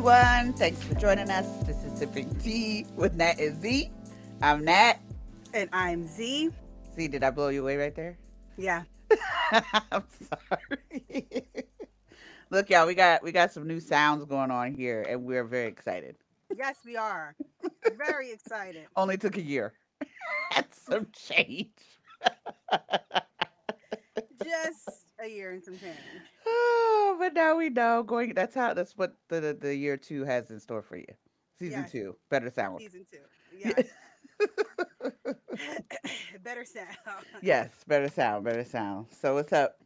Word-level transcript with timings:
Everyone. 0.00 0.54
Thanks 0.54 0.82
for 0.82 0.94
joining 0.94 1.28
us. 1.28 1.46
This 1.64 1.84
is 1.84 1.98
Sipping 1.98 2.34
Tea 2.36 2.86
with 2.96 3.16
Nat 3.16 3.38
and 3.38 3.60
Z. 3.60 3.90
I'm 4.40 4.64
Nat. 4.64 4.94
And 5.52 5.68
I'm 5.74 6.06
Z. 6.06 6.48
Z, 6.96 7.08
did 7.08 7.22
I 7.22 7.28
blow 7.28 7.48
you 7.48 7.60
away 7.60 7.76
right 7.76 7.94
there? 7.94 8.16
Yeah. 8.56 8.84
I'm 9.52 10.04
sorry. 10.26 11.44
Look, 12.48 12.70
y'all, 12.70 12.86
we 12.86 12.94
got 12.94 13.22
we 13.22 13.30
got 13.30 13.52
some 13.52 13.66
new 13.66 13.78
sounds 13.78 14.24
going 14.24 14.50
on 14.50 14.72
here, 14.72 15.04
and 15.06 15.22
we're 15.22 15.44
very 15.44 15.68
excited. 15.68 16.16
Yes, 16.56 16.76
we 16.86 16.96
are. 16.96 17.36
Very 17.98 18.32
excited. 18.32 18.86
Only 18.96 19.18
took 19.18 19.36
a 19.36 19.42
year. 19.42 19.74
That's 20.54 20.80
some 20.80 21.08
change. 21.12 21.76
Just 24.42 25.04
a 25.22 25.28
year 25.28 25.50
and 25.50 25.62
some 25.62 25.78
change. 25.78 25.98
Oh, 26.52 27.16
but 27.18 27.34
now 27.34 27.56
we 27.56 27.70
know 27.70 28.02
going. 28.02 28.34
That's 28.34 28.54
how. 28.54 28.74
That's 28.74 28.96
what 28.96 29.14
the 29.28 29.40
the, 29.40 29.54
the 29.54 29.74
year 29.74 29.96
two 29.96 30.24
has 30.24 30.50
in 30.50 30.60
store 30.60 30.82
for 30.82 30.96
you. 30.96 31.06
Season 31.58 31.80
Yes. 31.82 31.92
two, 31.92 32.16
better 32.30 32.50
sound. 32.50 32.78
Season 32.80 33.04
two. 33.10 33.18
Yes. 33.56 33.84
Better 36.42 36.64
sound. 36.64 36.96
yes, 37.42 37.70
better 37.86 38.08
sound, 38.08 38.44
better 38.44 38.64
sound. 38.64 39.06
So 39.20 39.34
what's 39.34 39.52
up? 39.52 39.76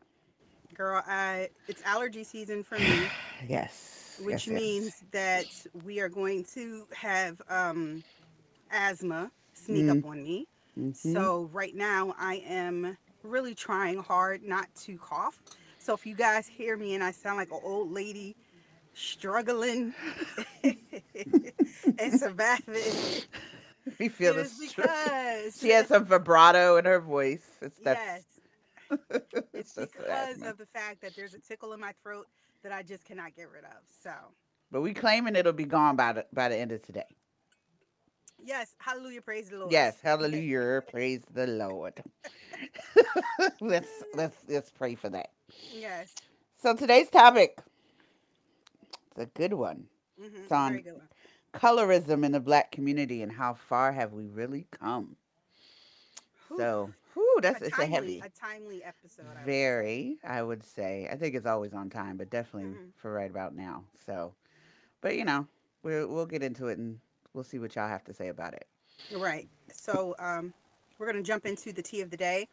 Girl, 0.75 1.03
I 1.07 1.49
it's 1.69 1.83
allergy 1.85 2.25
season 2.25 2.63
for 2.63 2.79
me, 2.79 3.09
Yes. 3.49 4.21
which 4.23 4.47
yes, 4.47 4.49
yes. 4.49 4.61
means 4.61 5.05
that 5.11 5.47
we 5.85 6.01
are 6.01 6.09
going 6.09 6.45
to 6.55 6.85
have 6.95 7.41
um 7.49 8.03
asthma 8.71 9.31
sneak 9.55 9.91
up 9.91 10.05
on 10.05 10.23
me. 10.23 10.47
Mhm. 10.79 10.97
So 10.97 11.49
right 11.53 11.75
now 11.75 12.15
I 12.19 12.37
am 12.47 12.97
really 13.23 13.55
trying 13.55 13.99
hard 13.99 14.43
not 14.45 14.69
to 14.85 14.97
cough. 14.99 15.41
So 15.85 15.93
if 15.93 16.07
you 16.07 16.15
guys 16.15 16.47
hear 16.47 16.79
me 16.79 16.95
and 16.95 17.05
I 17.05 17.11
sound 17.11 17.37
like 17.37 17.51
an 17.51 17.61
old 17.63 17.93
lady 17.93 18.37
struggling 18.95 19.93
and 21.99 22.19
surviving, 22.19 23.25
we 23.99 24.09
feel 24.09 24.33
it 24.33 24.37
the 24.37 24.41
is 24.45 24.59
because 24.59 25.59
She 25.61 25.69
has 25.71 25.89
some 25.89 26.07
vibrato 26.07 26.79
in 26.79 26.87
her 26.87 27.01
voice. 27.01 27.45
It's 27.61 27.79
yes, 27.85 28.23
it's 29.53 29.75
because 29.75 30.41
of 30.41 30.57
the 30.57 30.65
fact 30.73 31.03
that 31.03 31.15
there's 31.15 31.35
a 31.35 31.39
tickle 31.39 31.75
in 31.75 31.81
my 31.81 31.93
throat 32.03 32.29
that 32.63 32.73
I 32.73 32.83
just 32.83 33.05
cannot 33.05 33.35
get 33.35 33.51
rid 33.51 33.65
of. 33.65 33.83
So 34.03 34.11
But 34.71 34.81
we 34.81 34.95
claiming 34.95 35.37
it'll 35.37 35.53
be 35.53 35.67
gone 35.67 35.97
by 35.97 36.15
the 36.15 36.27
by 36.33 36.49
the 36.49 36.57
end 36.57 36.73
of 36.73 36.81
today. 36.81 37.05
yes, 38.43 38.75
hallelujah, 38.79 39.21
praise 39.21 39.51
the 39.51 39.59
Lord. 39.59 39.73
Yes, 39.73 40.01
hallelujah, 40.03 40.83
praise 40.91 41.25
the 41.31 41.47
Lord. 41.47 42.03
let's 43.61 43.89
let's 44.15 44.37
let's 44.49 44.71
pray 44.71 44.95
for 44.95 45.11
that. 45.11 45.31
Yes. 45.73 46.15
So 46.63 46.75
today's 46.75 47.11
topic, 47.11 47.59
it's 49.11 49.19
a 49.19 49.27
good 49.27 49.55
one. 49.55 49.87
hmm 50.19 50.27
It's 50.43 50.53
on- 50.53 50.79
good 50.81 50.93
one. 50.95 51.09
Colorism 51.53 52.25
in 52.25 52.33
the 52.33 52.41
black 52.41 52.73
community 52.73 53.23
and 53.23 53.31
how 53.31 53.55
far 53.55 53.93
have 53.93 54.13
we 54.13 54.25
really 54.27 54.67
come? 54.73 55.15
Whew, 56.49 56.57
So, 56.59 56.93
whew, 57.15 57.39
that's 57.43 57.61
a 57.63 57.67
it's 57.67 57.77
timely, 57.77 57.85
a 57.93 57.95
heavy. 57.95 58.23
a 58.25 58.29
timely 58.31 58.83
episode. 58.83 59.27
I 59.27 59.35
would. 59.39 59.45
Very, 59.47 60.19
I 60.25 60.43
would 60.43 60.65
say. 60.65 61.09
I 61.11 61.17
think 61.17 61.37
it's 61.37 61.47
always 61.47 61.73
on 61.73 61.91
time, 61.91 62.17
but 62.17 62.29
definitely 62.29 62.71
Mhm. 62.77 62.93
for 62.97 63.13
right 63.13 63.31
about 63.31 63.55
now. 63.55 63.85
So, 64.05 64.35
but 65.01 65.17
you 65.17 65.25
know, 65.25 65.47
we'll 65.85 66.09
we'll 66.09 66.27
get 66.27 66.43
into 66.43 66.67
it 66.67 66.79
and 66.79 66.99
we'll 67.35 67.45
see 67.45 67.61
what 67.61 67.77
y'all 67.77 67.89
have 67.89 68.05
to 68.05 68.13
say 68.15 68.29
about 68.29 68.55
it. 68.55 68.67
Right. 69.13 69.49
So 69.71 70.17
um, 70.19 70.53
we're 70.99 71.07
going 71.07 71.23
to 71.23 71.27
jump 71.27 71.47
into 71.47 71.73
the 71.73 71.83
tea 71.83 72.01
of 72.01 72.11
the 72.11 72.17
day. 72.17 72.49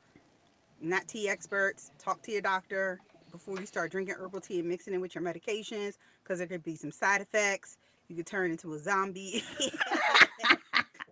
Not 0.82 1.08
tea 1.08 1.30
experts. 1.30 1.92
Talk 2.00 2.22
to 2.24 2.32
your 2.32 2.42
doctor 2.42 3.00
before 3.32 3.60
you 3.60 3.66
start 3.66 3.92
drinking 3.92 4.16
herbal 4.18 4.42
tea 4.42 4.60
and 4.60 4.68
mixing 4.68 4.94
it 4.94 4.98
with 4.98 5.16
your 5.16 5.24
medications 5.24 5.98
because 6.24 6.40
there 6.40 6.48
could 6.48 6.64
be 6.64 6.76
some 6.76 6.92
side 6.92 7.22
effects. 7.22 7.78
You 8.08 8.16
could 8.16 8.26
turn 8.26 8.52
into 8.52 8.74
a 8.74 8.80
zombie. 8.80 9.44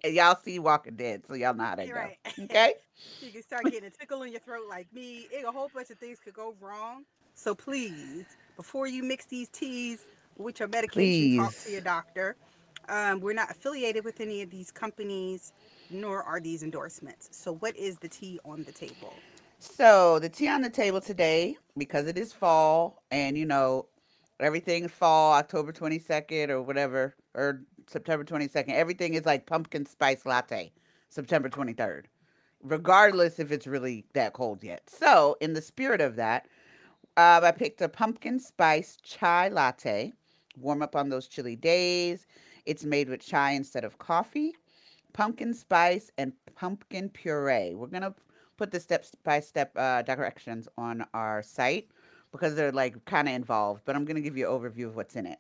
And 0.04 0.14
y'all 0.14 0.38
see 0.44 0.60
Walking 0.60 0.96
Dead, 0.96 1.24
so 1.28 1.34
y'all 1.34 1.54
know 1.54 1.64
how 1.64 1.76
that 1.76 1.94
right. 1.94 2.18
Okay. 2.40 2.74
you 3.22 3.32
can 3.32 3.44
start 3.44 3.66
getting 3.66 3.86
a 3.86 3.90
tickle 3.90 4.24
in 4.24 4.32
your 4.32 4.40
throat 4.40 4.64
like 4.70 4.88
me. 4.94 5.28
It, 5.32 5.46
a 5.46 5.52
whole 5.52 5.70
bunch 5.74 5.90
of 5.90 5.98
things 5.98 6.20
could 6.20 6.34
go 6.34 6.56
wrong. 6.62 7.04
So 7.34 7.54
please, 7.54 8.26
before 8.56 8.88
you 8.88 9.04
mix 9.04 9.26
these 9.26 9.50
teas 9.50 10.06
with 10.38 10.60
your 10.60 10.70
medication, 10.70 11.44
talk 11.44 11.54
to 11.66 11.72
your 11.72 11.82
doctor. 11.82 12.36
Um, 12.88 13.20
we're 13.20 13.34
not 13.34 13.52
affiliated 13.52 14.04
with 14.04 14.20
any 14.20 14.42
of 14.42 14.50
these 14.50 14.72
companies, 14.72 15.54
nor 15.90 16.24
are 16.24 16.40
these 16.40 16.64
endorsements. 16.64 17.30
So 17.32 17.56
what 17.56 17.76
is 17.76 17.98
the 17.98 18.08
tea 18.08 18.40
on 18.46 18.64
the 18.64 18.72
table? 18.72 19.14
So 19.62 20.20
the 20.20 20.30
tea 20.30 20.48
on 20.48 20.62
the 20.62 20.70
table 20.70 21.02
today, 21.02 21.58
because 21.78 22.08
it 22.08 22.18
is 22.18 22.32
fall, 22.32 23.04
and 23.12 23.38
you 23.38 23.46
know, 23.46 23.88
everything 24.40 24.88
fall, 24.88 25.34
October 25.34 25.74
twenty 25.74 26.00
second 26.00 26.50
or 26.50 26.62
whatever, 26.62 27.14
or 27.34 27.62
September 27.86 28.24
twenty 28.24 28.48
second. 28.48 28.76
Everything 28.76 29.16
is 29.16 29.26
like 29.26 29.48
pumpkin 29.48 29.86
spice 29.86 30.26
latte, 30.26 30.72
September 31.10 31.50
twenty 31.50 31.74
third, 31.74 32.08
regardless 32.64 33.38
if 33.38 33.52
it's 33.52 33.68
really 33.68 34.06
that 34.14 34.32
cold 34.32 34.64
yet. 34.64 34.90
So 34.90 35.36
in 35.42 35.54
the 35.54 35.62
spirit 35.62 36.00
of 36.00 36.16
that, 36.16 36.48
uh, 37.18 37.42
I 37.44 37.52
picked 37.52 37.82
a 37.82 37.90
pumpkin 37.90 38.40
spice 38.40 38.98
chai 39.04 39.50
latte. 39.50 40.14
Warm 40.56 40.82
up 40.82 40.96
on 40.96 41.10
those 41.10 41.28
chilly 41.28 41.58
days. 41.58 42.26
It's 42.66 42.86
made 42.86 43.10
with 43.10 43.20
chai 43.20 43.52
instead 43.52 43.84
of 43.84 43.98
coffee, 43.98 44.56
pumpkin 45.12 45.54
spice, 45.54 46.12
and 46.18 46.32
pumpkin 46.56 47.10
puree. 47.10 47.76
We're 47.76 47.88
gonna 47.88 48.16
put 48.60 48.72
the 48.72 48.80
step 48.80 49.06
by 49.24 49.40
step 49.40 49.72
uh, 49.78 50.02
directions 50.02 50.68
on 50.78 51.06
our 51.14 51.42
site 51.42 51.88
because 52.34 52.56
they're 52.56 52.74
like 52.74 53.04
kind 53.06 53.30
of 53.30 53.34
involved, 53.34 53.84
but 53.86 53.96
I'm 53.96 54.04
going 54.04 54.18
to 54.18 54.22
give 54.22 54.38
you 54.38 54.52
an 54.52 54.60
overview 54.60 54.86
of 54.86 54.98
what's 54.98 55.16
in 55.16 55.26
it. 55.26 55.40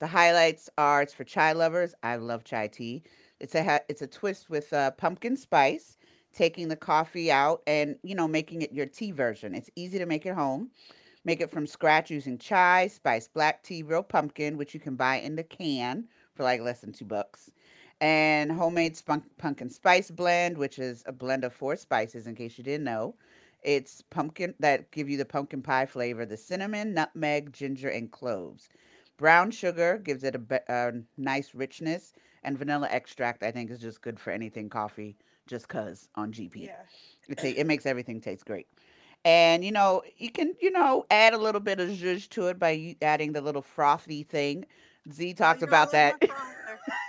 The 0.00 0.06
highlights 0.06 0.70
are 0.78 1.02
it's 1.02 1.12
for 1.12 1.24
chai 1.24 1.52
lovers. 1.52 1.94
I 2.02 2.16
love 2.16 2.42
chai 2.42 2.68
tea. 2.68 3.02
It's 3.38 3.54
a 3.54 3.80
it's 3.88 4.00
a 4.02 4.06
twist 4.06 4.48
with 4.48 4.72
uh, 4.72 4.92
pumpkin 4.92 5.36
spice, 5.36 5.98
taking 6.32 6.68
the 6.68 6.76
coffee 6.76 7.30
out 7.30 7.62
and 7.66 7.96
you 8.02 8.14
know 8.14 8.26
making 8.26 8.62
it 8.62 8.72
your 8.72 8.86
tea 8.86 9.12
version. 9.12 9.54
It's 9.54 9.70
easy 9.76 9.98
to 9.98 10.06
make 10.06 10.24
at 10.24 10.34
home. 10.34 10.70
Make 11.26 11.42
it 11.42 11.50
from 11.50 11.66
scratch 11.66 12.10
using 12.10 12.38
chai, 12.38 12.88
spice, 12.88 13.28
black 13.28 13.62
tea, 13.62 13.82
real 13.82 14.02
pumpkin, 14.02 14.56
which 14.56 14.72
you 14.72 14.80
can 14.80 14.96
buy 14.96 15.16
in 15.16 15.36
the 15.36 15.44
can 15.44 16.08
for 16.34 16.42
like 16.42 16.62
less 16.62 16.80
than 16.80 16.92
two 16.92 17.04
bucks 17.04 17.50
and 18.00 18.52
homemade 18.52 18.96
spunk, 18.96 19.24
pumpkin 19.38 19.70
spice 19.70 20.10
blend, 20.10 20.58
which 20.58 20.78
is 20.78 21.02
a 21.06 21.12
blend 21.12 21.44
of 21.44 21.52
four 21.52 21.76
spices. 21.76 22.26
In 22.26 22.34
case 22.34 22.58
you 22.58 22.64
didn't 22.64 22.84
know, 22.84 23.14
it's 23.62 24.02
pumpkin 24.02 24.54
that 24.60 24.90
give 24.90 25.08
you 25.08 25.16
the 25.16 25.24
pumpkin 25.24 25.62
pie 25.62 25.86
flavor: 25.86 26.26
the 26.26 26.36
cinnamon, 26.36 26.94
nutmeg, 26.94 27.52
ginger, 27.52 27.88
and 27.88 28.10
cloves. 28.10 28.68
Brown 29.16 29.50
sugar 29.50 29.98
gives 29.98 30.24
it 30.24 30.34
a, 30.36 30.60
a 30.68 30.92
nice 31.16 31.54
richness, 31.54 32.12
and 32.42 32.58
vanilla 32.58 32.88
extract 32.90 33.42
I 33.42 33.50
think 33.52 33.70
is 33.70 33.80
just 33.80 34.02
good 34.02 34.18
for 34.20 34.30
anything 34.32 34.68
coffee. 34.68 35.16
Just 35.46 35.68
cause 35.68 36.08
on 36.14 36.32
GP, 36.32 36.72
it 37.28 37.38
ta- 37.38 37.48
it 37.56 37.66
makes 37.66 37.86
everything 37.86 38.20
taste 38.20 38.46
great. 38.46 38.66
And 39.24 39.64
you 39.64 39.72
know 39.72 40.02
you 40.16 40.30
can 40.30 40.54
you 40.60 40.70
know 40.70 41.06
add 41.10 41.34
a 41.34 41.38
little 41.38 41.60
bit 41.60 41.80
of 41.80 41.88
zhuzh 41.90 42.28
to 42.30 42.48
it 42.48 42.58
by 42.58 42.96
adding 43.02 43.32
the 43.32 43.40
little 43.40 43.62
frothy 43.62 44.22
thing. 44.22 44.66
Z 45.12 45.34
talked 45.34 45.62
you 45.62 45.66
know 45.66 45.70
about 45.70 45.90
that. 45.92 46.16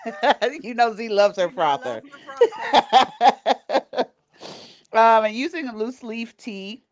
you 0.62 0.74
know 0.74 0.94
Z 0.94 1.10
loves 1.10 1.38
her 1.38 1.50
You 1.50 1.50
frother. 1.50 2.02
love 2.28 2.42
um, 4.94 5.26
and 5.26 5.36
using 5.36 5.72
loose 5.76 6.04
leaf 6.04 6.36
tea, 6.38 6.84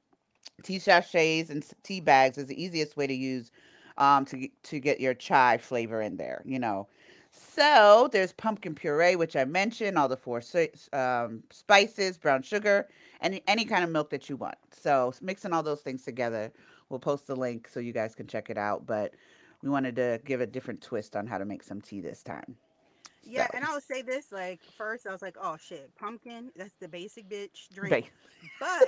tea 0.64 0.80
sachets, 0.80 1.50
and 1.50 1.66
tea 1.84 2.00
bags 2.00 2.38
is 2.38 2.48
the 2.48 2.62
easiest 2.62 2.98
way 2.98 3.08
to 3.08 3.14
use 3.14 3.52
um, 3.98 4.26
to 4.26 4.38
get- 4.38 4.64
to 4.64 4.80
get 4.80 5.00
your 5.00 5.14
chai 5.14 5.58
flavor 5.58 6.02
in 6.02 6.18
there. 6.18 6.42
You 6.46 6.60
know, 6.60 6.88
so 7.32 8.10
there's 8.12 8.34
pumpkin 8.34 8.76
puree, 8.76 9.16
which 9.16 9.36
I 9.36 9.46
mentioned, 9.46 9.98
all 9.98 10.08
the 10.08 10.18
four 10.18 10.42
um, 10.94 11.44
spices, 11.52 12.18
brown 12.18 12.42
sugar, 12.44 12.88
and 13.22 13.40
any 13.48 13.66
kind 13.66 13.84
of 13.84 13.90
milk 13.90 14.10
that 14.12 14.30
you 14.30 14.38
want. 14.38 14.56
So 14.72 15.14
mixing 15.22 15.54
all 15.54 15.64
those 15.64 15.82
things 15.82 16.04
together, 16.04 16.52
we'll 16.90 17.00
post 17.00 17.28
the 17.28 17.36
link 17.36 17.68
so 17.68 17.80
you 17.80 17.94
guys 17.94 18.16
can 18.16 18.28
check 18.28 18.50
it 18.50 18.58
out. 18.58 18.86
But 18.86 19.14
we 19.64 19.70
wanted 19.70 19.96
to 19.96 20.20
give 20.26 20.42
a 20.42 20.46
different 20.46 20.82
twist 20.82 21.16
on 21.16 21.26
how 21.26 21.38
to 21.38 21.46
make 21.46 21.64
some 21.64 21.82
tea 21.82 22.02
this 22.02 22.22
time. 22.22 22.58
Yeah, 23.26 23.48
So- 23.48 23.52
and 23.56 23.64
I 23.66 23.74
would 23.74 23.84
say 23.84 24.02
this 24.02 24.34
like 24.34 24.60
first, 24.78 25.08
I 25.08 25.12
was 25.14 25.22
like, 25.22 25.38
"Oh 25.42 25.56
shit, 25.56 25.96
pumpkin. 25.96 26.52
That's 26.58 26.76
the 26.82 26.90
basic 26.90 27.30
bitch 27.30 27.70
drink." 27.74 28.12
Ba- 28.60 28.80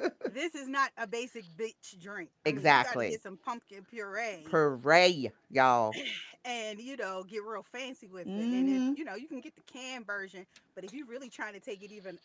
But 0.00 0.14
this 0.34 0.54
is 0.54 0.66
not 0.66 0.90
a 0.96 1.06
basic 1.06 1.44
bitch 1.58 2.00
drink. 2.00 2.30
I 2.46 2.48
mean, 2.48 2.54
you 2.54 2.58
Exactly. 2.58 3.04
gotta 3.06 3.10
get 3.16 3.22
some 3.22 3.36
pumpkin 3.36 3.84
puree 3.84 4.46
Puree, 4.48 5.30
y'all. 5.50 5.92
and 6.46 6.80
you 6.80 6.96
know 6.96 7.24
get 7.24 7.44
real 7.44 7.62
fancy 7.62 8.06
with 8.06 8.26
it. 8.26 8.30
Mhm. 8.30 8.58
And 8.58 8.92
if 8.92 8.98
you 8.98 9.04
know 9.04 9.16
you 9.16 9.28
can 9.28 9.40
get 9.42 9.54
the 9.54 9.62
canned 9.70 10.06
version, 10.06 10.46
but 10.74 10.84
if 10.84 10.94
you're 10.94 11.06
really 11.06 11.28
trying 11.28 11.52
to 11.52 11.60
take 11.60 11.82
it 11.82 11.92
even 11.92 12.18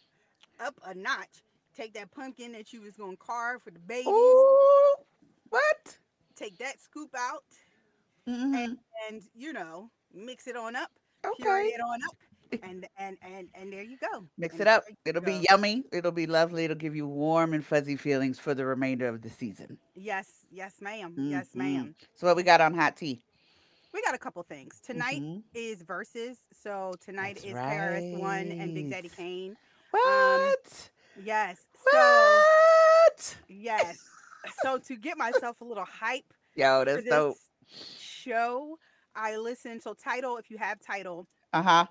up 0.62 0.76
a 0.86 0.94
notch, 0.94 1.44
take 1.76 1.94
that 1.96 2.10
pumpkin 2.12 2.54
that 2.54 2.72
you 2.72 2.80
was 2.82 2.96
gonna 2.96 3.18
carve 3.18 3.62
for 3.64 3.72
the 3.72 3.80
babies, 3.80 4.08
Ooh, 4.08 4.96
what? 5.50 5.98
take 6.38 6.58
that 6.60 6.80
scoop 6.80 7.14
out, 7.18 7.44
Mhm. 8.30 8.78
and 9.08 9.22
you 9.36 9.54
know 9.54 9.90
mix 10.14 10.48
it 10.48 10.56
on 10.56 10.76
up, 10.76 10.92
Okay. 11.26 11.68
it 11.74 11.82
on 11.82 12.00
up, 12.10 12.18
and 12.64 12.88
and 12.98 13.18
and 13.22 13.50
and 13.56 13.74
there 13.74 13.84
you 13.84 13.98
go. 13.98 14.28
Mix 14.38 14.54
And 14.54 14.62
it 14.62 14.68
up. 14.68 14.84
It'll 15.06 15.22
be 15.22 15.46
yummy. 15.50 15.84
It'll 15.92 16.12
be 16.12 16.28
lovely. 16.28 16.66
It'll 16.66 16.76
give 16.78 16.96
you 16.96 17.08
warm 17.08 17.54
and 17.54 17.66
fuzzy 17.66 17.96
feelings 17.96 18.40
for 18.40 18.54
the 18.54 18.66
remainder 18.66 19.08
of 19.08 19.22
the 19.22 19.30
season. 19.30 19.78
Yes, 19.96 20.46
yes, 20.52 20.82
ma'am. 20.82 21.16
Yes, 21.18 21.50
Mhm. 21.50 21.56
ma'am. 21.56 21.96
So 22.16 22.28
what 22.28 22.36
we 22.36 22.44
got 22.44 22.62
on 22.62 22.74
hot 22.74 22.96
tea? 22.98 23.22
We 23.92 24.02
got 24.04 24.14
a 24.14 24.20
couple 24.20 24.44
things. 24.44 24.80
Tonight 24.82 25.22
Mhm. 25.22 25.44
is 25.54 25.84
Verzuz. 25.84 26.38
So 26.54 26.94
tonight 27.00 27.36
That's 27.36 27.46
is 27.48 27.54
KRS 27.54 28.20
One 28.20 28.52
and 28.52 28.76
Big 28.76 28.90
Daddy. 28.92 29.10
Kane. 29.10 29.58
What? 29.92 30.92
Yes. 31.24 31.68
So 31.92 31.98
what? 31.98 33.38
yes. 33.48 34.00
So 34.62 34.78
to 34.78 34.96
get 34.96 35.18
myself 35.18 35.62
a 35.62 35.66
little 35.66 35.86
hype 35.86 36.34
Yo, 36.56 36.86
that's 36.86 37.04
this 37.04 37.10
dope. 37.10 37.38
Show, 38.24 38.78
I 39.16 39.38
listened. 39.38 39.82
So 39.82 39.94
Tidal, 39.94 40.38
if 40.38 40.50
you 40.52 40.58
have 40.58 40.80
Tidal, 40.80 41.28
Uh 41.54 41.62
huh. 41.62 41.86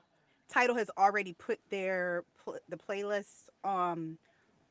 Tidal 0.49 0.77
has 0.77 0.91
already 0.97 1.33
put 1.35 1.59
their 1.71 2.25
pl- 2.43 2.59
the 2.69 2.77
playlist 2.77 3.49
um 3.65 4.19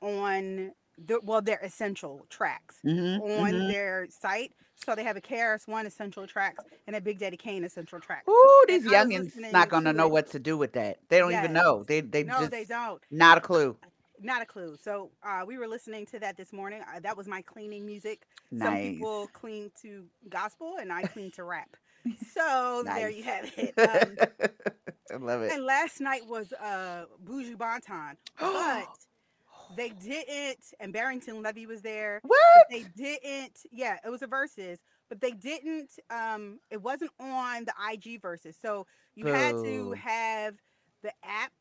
on 0.01 0.71
the 0.97 1.19
well 1.23 1.41
their 1.41 1.59
essential 1.63 2.25
tracks 2.29 2.77
Mm-hmm. 2.85 3.21
on 3.43 3.67
their 3.67 4.07
site. 4.09 4.51
So 4.85 4.93
they 4.95 5.03
have 5.03 5.17
a 5.17 5.21
KRS 5.21 5.67
One 5.67 5.85
essential 5.87 6.27
tracks 6.27 6.63
and 6.85 6.95
a 6.95 7.01
Big 7.01 7.17
Daddy 7.19 7.37
Kane 7.37 7.63
essential 7.63 7.99
tracks. 7.99 8.27
Ooh, 8.29 8.65
these 8.67 8.85
youngins 8.85 9.33
not 9.51 9.69
gonna 9.69 9.91
know 9.93 10.05
it. 10.05 10.11
what 10.11 10.27
to 10.31 10.39
do 10.39 10.55
with 10.57 10.73
that. 10.73 10.99
They 11.09 11.17
don't 11.19 11.33
even 11.33 11.53
know. 11.53 11.83
They 11.83 12.01
they 12.01 12.23
No, 12.23 12.39
just 12.39 12.51
they 12.51 12.65
don't. 12.65 13.01
not 13.11 13.37
a 13.39 13.41
clue. 13.41 13.75
Not 14.21 14.41
a 14.41 14.45
clue. 14.45 14.75
So 14.81 15.11
uh, 15.23 15.43
we 15.45 15.57
were 15.57 15.67
listening 15.67 16.05
to 16.07 16.19
that 16.19 16.37
this 16.37 16.51
morning. 16.51 16.81
Uh, 16.81 16.99
that 17.01 17.15
was 17.15 17.27
my 17.27 17.41
cleaning 17.41 17.85
music. 17.85 18.25
Some 18.57 18.75
people 18.77 19.27
clean 19.33 19.71
to 19.81 20.05
gospel, 20.29 20.77
and 20.79 20.91
I 20.91 21.03
clean 21.03 21.31
to 21.31 21.43
rap. 21.43 21.75
So 22.33 22.83
there 22.85 23.09
you 23.09 23.23
have 23.23 23.51
it. 23.57 23.73
Um, 23.77 24.47
I 25.13 25.15
love 25.17 25.41
it. 25.41 25.51
and 25.51 25.65
last 25.65 25.99
night 25.99 26.21
was 26.25 26.53
uh, 26.53 27.03
Buju 27.25 27.57
Banton, 27.57 28.15
but 28.39 28.87
they 29.75 29.89
didn't. 29.89 30.63
And 30.79 30.93
Barrington 30.93 31.41
Levy 31.41 31.65
was 31.65 31.81
there. 31.81 32.21
what? 32.23 32.39
they 32.71 32.85
didn't 32.95 33.59
yeah 33.73 33.97
it 34.05 34.09
was 34.09 34.21
a 34.21 34.27
Verzuz, 34.27 34.77
but 35.09 35.19
they 35.19 35.31
didn't 35.31 35.91
um 36.09 36.59
it 36.71 36.81
wasn't 36.81 37.11
on 37.19 37.65
the 37.65 37.73
ig 37.91 38.21
Verzuz. 38.21 38.55
so 38.61 38.87
you 39.15 39.25
had 39.25 39.57
to 39.57 39.91
have 39.93 40.55
the 41.03 41.11
app 41.25 41.51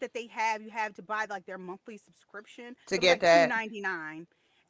that 0.00 0.14
they 0.14 0.26
have 0.28 0.62
you 0.62 0.70
have 0.70 0.94
to 0.94 1.02
buy 1.02 1.26
like 1.28 1.46
their 1.46 1.58
monthly 1.58 1.96
subscription 1.98 2.74
To 2.86 2.94
It 2.96 3.00
get 3.00 3.10
like 3.12 3.20
that. 3.20 3.46
299 3.48 4.26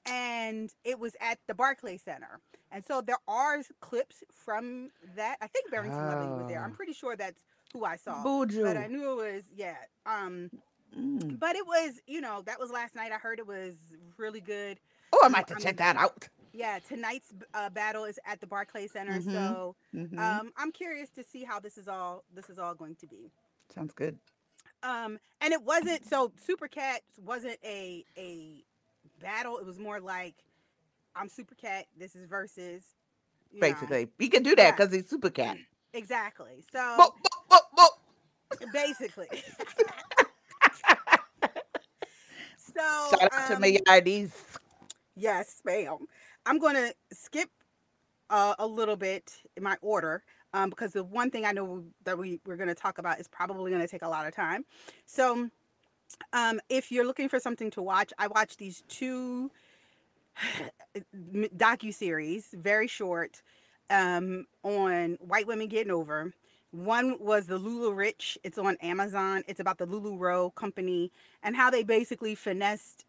and 0.06 0.70
it 0.84 0.98
was 0.98 1.14
at 1.20 1.38
the 1.48 1.54
barclay 1.54 1.96
center 1.98 2.40
and 2.70 2.84
so 2.84 3.00
there 3.00 3.18
are 3.26 3.60
clips 3.80 4.22
from 4.32 4.90
that 5.16 5.36
i 5.42 5.46
think 5.46 5.70
barrington 5.70 6.00
levy 6.06 6.26
was 6.30 6.46
there 6.48 6.62
i'm 6.62 6.72
Oh. 6.72 6.76
pretty 6.76 6.92
sure 6.92 7.16
that's 7.16 7.42
who 7.72 7.84
i 7.84 7.96
saw 7.96 8.22
Buju. 8.24 8.62
but 8.64 8.76
i 8.76 8.86
knew 8.86 9.20
it 9.20 9.32
was 9.34 9.42
yeah 9.54 9.76
um 10.06 10.50
Mm. 10.96 11.38
but 11.38 11.54
it 11.54 11.66
was 11.66 12.00
you 12.06 12.22
know 12.22 12.40
that 12.46 12.58
was 12.58 12.70
last 12.70 12.94
night 12.96 13.12
i 13.12 13.16
heard 13.16 13.38
it 13.38 13.46
was 13.46 13.74
really 14.16 14.40
good 14.40 14.80
Oh, 15.12 15.20
I 15.22 15.28
might 15.28 15.36
have 15.38 15.46
to 15.48 15.54
I'm- 15.54 15.62
check 15.62 15.76
that 15.78 15.96
out. 15.96 16.28
yeah, 16.52 16.78
tonight's 16.86 17.32
uh, 17.54 17.68
battle 17.70 18.04
is 18.04 18.18
at 18.26 18.40
the 18.40 18.46
Barclay 18.46 18.86
Center, 18.86 19.20
Mhm. 19.20 19.32
so 19.32 19.76
Mhm. 19.94 20.18
um, 20.18 20.52
I'm 20.56 20.70
curious 20.70 21.08
to 21.10 21.24
see 21.24 21.44
how 21.44 21.60
this 21.60 21.78
is 21.78 21.88
all 21.88 22.24
this 22.34 22.50
is 22.50 22.58
all 22.58 22.74
going 22.74 22.94
to 22.96 23.06
be. 23.06 23.30
Sounds 23.74 23.92
good. 23.94 24.18
Um, 24.82 25.18
and 25.40 25.52
it 25.52 25.62
wasn't 25.62 26.08
so 26.08 26.32
Super 26.44 26.68
Cat 26.68 27.00
wasn't 27.24 27.58
a 27.64 28.04
a 28.16 28.64
battle. 29.20 29.58
It 29.58 29.66
was 29.66 29.78
more 29.78 30.00
like 30.00 30.34
I'm 31.16 31.28
Super 31.28 31.54
Cat. 31.56 31.86
This 31.98 32.14
is 32.14 32.26
Verzuz. 32.26 32.82
you 33.52 33.60
know. 33.60 33.60
Basically, 33.60 34.08
he 34.18 34.28
can 34.28 34.42
do 34.42 34.54
that 34.56 34.62
Yeah. 34.62 34.70
because 34.72 34.92
he's 34.92 35.08
super 35.08 35.30
cat. 35.30 35.56
exactly. 35.92 36.62
So 36.72 36.94
Bo- 36.96 37.14
bo- 37.48 37.56
bo- 37.76 37.86
bo. 38.60 38.66
basically. 38.72 39.28
so 42.56 42.82
Shout 43.18 43.32
out 43.32 43.48
to 43.48 43.54
um, 43.54 43.60
my 43.60 43.78
IDs. 43.96 44.32
Yes, 45.16 45.60
ma'am. 45.64 45.98
I'm 46.46 46.58
going 46.58 46.76
to 46.76 46.94
skip 47.12 47.50
uh, 48.30 48.54
a 48.58 48.66
little 48.66 48.96
bit 48.96 49.42
in 49.56 49.62
my 49.62 49.76
order 49.82 50.22
um, 50.54 50.70
because 50.70 50.92
the 50.92 51.04
one 51.04 51.30
thing 51.30 51.44
I 51.44 51.52
know 51.52 51.84
that 52.04 52.18
we, 52.18 52.40
we're 52.46 52.56
going 52.56 52.68
to 52.68 52.74
talk 52.74 52.98
about 52.98 53.20
is 53.20 53.28
probably 53.28 53.70
going 53.70 53.82
to 53.82 53.88
take 53.88 54.02
a 54.02 54.08
lot 54.08 54.26
of 54.26 54.34
time. 54.34 54.64
So, 55.06 55.50
um, 56.32 56.60
if 56.68 56.90
you're 56.90 57.04
looking 57.06 57.28
for 57.28 57.38
something 57.38 57.70
to 57.72 57.82
watch, 57.82 58.12
I 58.18 58.28
watched 58.28 58.58
these 58.58 58.82
two 58.88 59.50
docu 61.56 61.92
series, 61.92 62.48
very 62.54 62.86
short, 62.86 63.42
um, 63.90 64.46
on 64.62 65.18
white 65.20 65.46
women 65.46 65.68
getting 65.68 65.92
over. 65.92 66.32
One 66.70 67.16
was 67.18 67.46
the 67.46 67.58
LuLaRich. 67.58 68.36
It's 68.44 68.58
on 68.58 68.76
Amazon. 68.82 69.42
It's 69.46 69.60
about 69.60 69.78
the 69.78 69.86
LuLaRoe 69.86 70.54
company 70.54 71.10
and 71.42 71.56
how 71.56 71.70
they 71.70 71.82
basically 71.82 72.34
finessed 72.34 73.04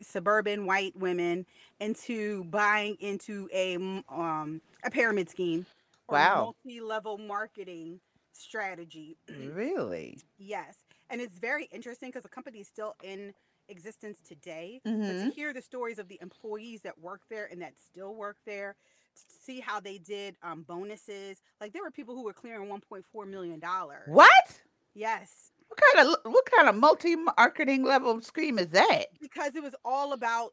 suburban 0.00 0.66
white 0.66 0.96
women 0.96 1.46
into 1.80 2.44
buying 2.44 2.96
into 3.00 3.48
a 3.54 3.76
um 3.76 4.60
a 4.82 4.90
pyramid 4.90 5.30
scheme 5.30 5.64
or 6.08 6.16
Wow. 6.18 6.44
multi-level 6.44 7.18
marketing 7.18 8.00
strategy. 8.32 9.16
Really? 9.28 10.18
yes. 10.38 10.76
And 11.10 11.20
it's 11.20 11.38
very 11.38 11.66
interesting 11.72 12.08
because 12.10 12.22
the 12.22 12.28
company 12.28 12.60
is 12.60 12.68
still 12.68 12.94
in 13.02 13.32
existence 13.68 14.20
today. 14.20 14.80
But 14.84 14.92
Mhm. 14.92 15.28
to 15.28 15.34
hear 15.34 15.52
the 15.52 15.62
stories 15.62 15.98
of 15.98 16.08
the 16.08 16.18
employees 16.20 16.82
that 16.82 16.98
work 16.98 17.22
there 17.30 17.46
and 17.50 17.60
that 17.62 17.74
still 17.78 18.14
work 18.14 18.38
there, 18.46 18.76
to 19.16 19.22
see 19.44 19.60
how 19.60 19.78
they 19.80 19.98
did 19.98 20.36
um, 20.42 20.62
bonuses. 20.64 21.40
Like 21.60 21.72
there 21.72 21.82
were 21.82 21.90
people 21.92 22.14
who 22.14 22.24
were 22.24 22.32
clearing 22.32 22.68
1.4 22.68 23.26
million 23.26 23.60
dollars. 23.60 24.08
What? 24.08 24.60
Yes, 24.94 25.50
What 25.68 25.78
kind 25.94 26.08
of 26.08 26.32
what 26.32 26.44
kind 26.50 26.68
of 26.68 26.74
multi 26.76 27.16
marketing 27.16 27.84
level 27.84 28.20
scheme 28.22 28.58
is 28.58 28.70
that? 28.70 29.06
because 29.20 29.54
it 29.56 29.62
was 29.62 29.74
all 29.84 30.12
about 30.12 30.52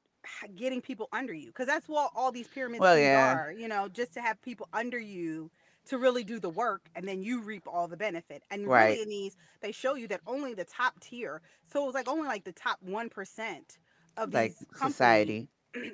getting 0.56 0.82
people 0.82 1.08
under 1.12 1.34
you. 1.34 1.48
Because 1.48 1.68
that's 1.68 1.88
what 1.88 2.12
all 2.16 2.32
these 2.32 2.48
pyramids 2.48 2.82
Well, 2.82 2.98
yeah. 2.98 3.34
are. 3.34 3.52
You 3.52 3.68
know, 3.68 3.88
just 3.88 4.14
to 4.14 4.22
have 4.22 4.42
people 4.42 4.68
under 4.74 5.00
you 5.00 5.52
to 5.88 5.98
really 5.98 6.24
do 6.24 6.40
the 6.40 6.50
work, 6.50 6.82
and 6.96 7.08
then 7.08 7.24
you 7.24 7.42
reap 7.42 7.64
all 7.68 7.88
the 7.88 7.98
benefit. 7.98 8.44
And 8.52 8.68
Right. 8.68 8.90
really, 8.92 9.02
in 9.02 9.10
these, 9.10 9.36
they 9.62 9.72
show 9.72 9.96
you 9.96 10.08
that 10.10 10.22
only 10.28 10.54
the 10.54 10.64
top 10.66 11.00
tier. 11.00 11.42
So 11.72 11.84
it 11.84 11.86
was 11.88 11.96
like 11.96 12.08
only 12.08 12.28
like 12.28 12.44
the 12.44 12.52
top 12.52 12.78
one 12.82 13.10
percent 13.10 13.78
of 14.18 14.32
Like 14.34 14.52
these 14.58 14.68
companies- 14.72 14.96
society? 14.96 15.50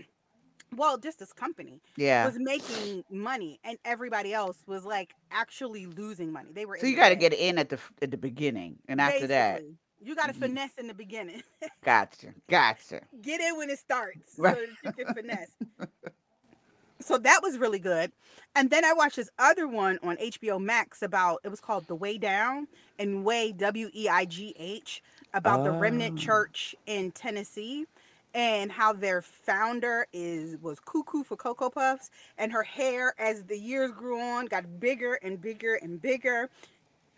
Well, 0.76 0.98
just 0.98 1.20
this 1.20 1.32
company. 1.32 1.82
Yeah. 1.96 2.26
was 2.26 2.36
making 2.38 3.06
money 3.10 3.58
and 3.64 3.78
everybody 3.86 4.34
else 4.34 4.58
was 4.68 4.84
like 4.84 5.14
actually 5.32 5.86
losing 5.86 6.32
money. 6.34 6.50
They 6.52 6.66
were 6.66 6.78
So 6.78 6.88
you 6.88 6.98
got 6.98 7.10
to 7.10 7.16
get 7.16 7.34
in 7.34 7.58
at 7.58 7.70
the 7.70 7.80
at 8.02 8.12
the 8.12 8.18
beginning, 8.18 8.78
and 8.88 9.00
after 9.00 9.28
that, 9.28 9.56
basically. 9.60 9.78
You 10.02 10.16
got 10.16 10.28
to 10.28 10.34
Mhm. 10.34 10.40
finesse 10.40 10.78
in 10.78 10.88
the 10.88 10.94
beginning. 10.94 11.44
gotcha, 11.84 12.34
gotcha. 12.50 13.02
get 13.22 13.42
in 13.42 13.58
when 13.58 13.70
it 13.70 13.80
starts 13.80 14.36
Right. 14.38 14.56
so 14.56 14.62
that 14.62 14.98
you 14.98 15.06
can 15.06 15.14
finesse. 15.14 15.52
so 17.00 17.18
that 17.20 17.42
was 17.44 17.58
really 17.58 17.80
good. 17.80 18.12
And 18.56 18.70
then 18.70 18.84
I 18.86 18.94
watched 18.94 19.18
this 19.18 19.30
other 19.38 19.68
one 19.68 20.00
on 20.04 20.18
HBO 20.18 20.60
Max 20.60 21.02
about 21.02 21.42
it 21.44 21.50
was 21.50 21.60
called 21.60 21.88
The 21.88 21.96
Way 21.96 22.18
Down 22.18 22.68
and 22.98 23.24
Way 23.24 23.52
W 23.52 23.90
E 23.94 24.10
I 24.10 24.26
G 24.26 24.54
H 24.58 25.04
about 25.34 25.64
the 25.64 25.72
Remnant 25.72 26.18
Oh. 26.20 26.22
Church 26.22 26.76
in 26.88 27.12
Tennessee 27.12 27.86
and 28.34 28.72
how 28.72 28.94
their 28.94 29.22
founder 29.22 30.08
is 30.14 30.58
was 30.58 30.80
cuckoo 30.80 31.24
for 31.24 31.36
cocoa 31.36 31.70
puffs 31.70 32.10
and 32.38 32.52
her 32.52 32.64
hair 32.64 33.14
as 33.20 33.44
the 33.44 33.58
years 33.58 33.92
grew 33.92 34.20
on 34.20 34.46
got 34.48 34.80
bigger 34.80 35.16
and 35.16 35.40
bigger 35.42 35.76
and 35.76 36.02
bigger. 36.02 36.50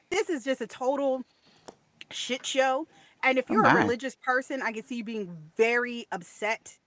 This 0.09 0.29
is 0.29 0.43
just 0.43 0.59
a 0.61 0.67
total 0.67 1.23
shit 2.11 2.45
show. 2.45 2.87
And 3.23 3.37
if 3.37 3.49
Oh 3.49 3.53
you're 3.53 3.65
a 3.67 3.71
religious 3.71 4.15
person, 4.15 4.61
I 4.61 4.71
can 4.71 4.85
see 4.85 4.97
you 4.97 5.03
being 5.03 5.51
very 5.57 6.05
upset. 6.11 6.79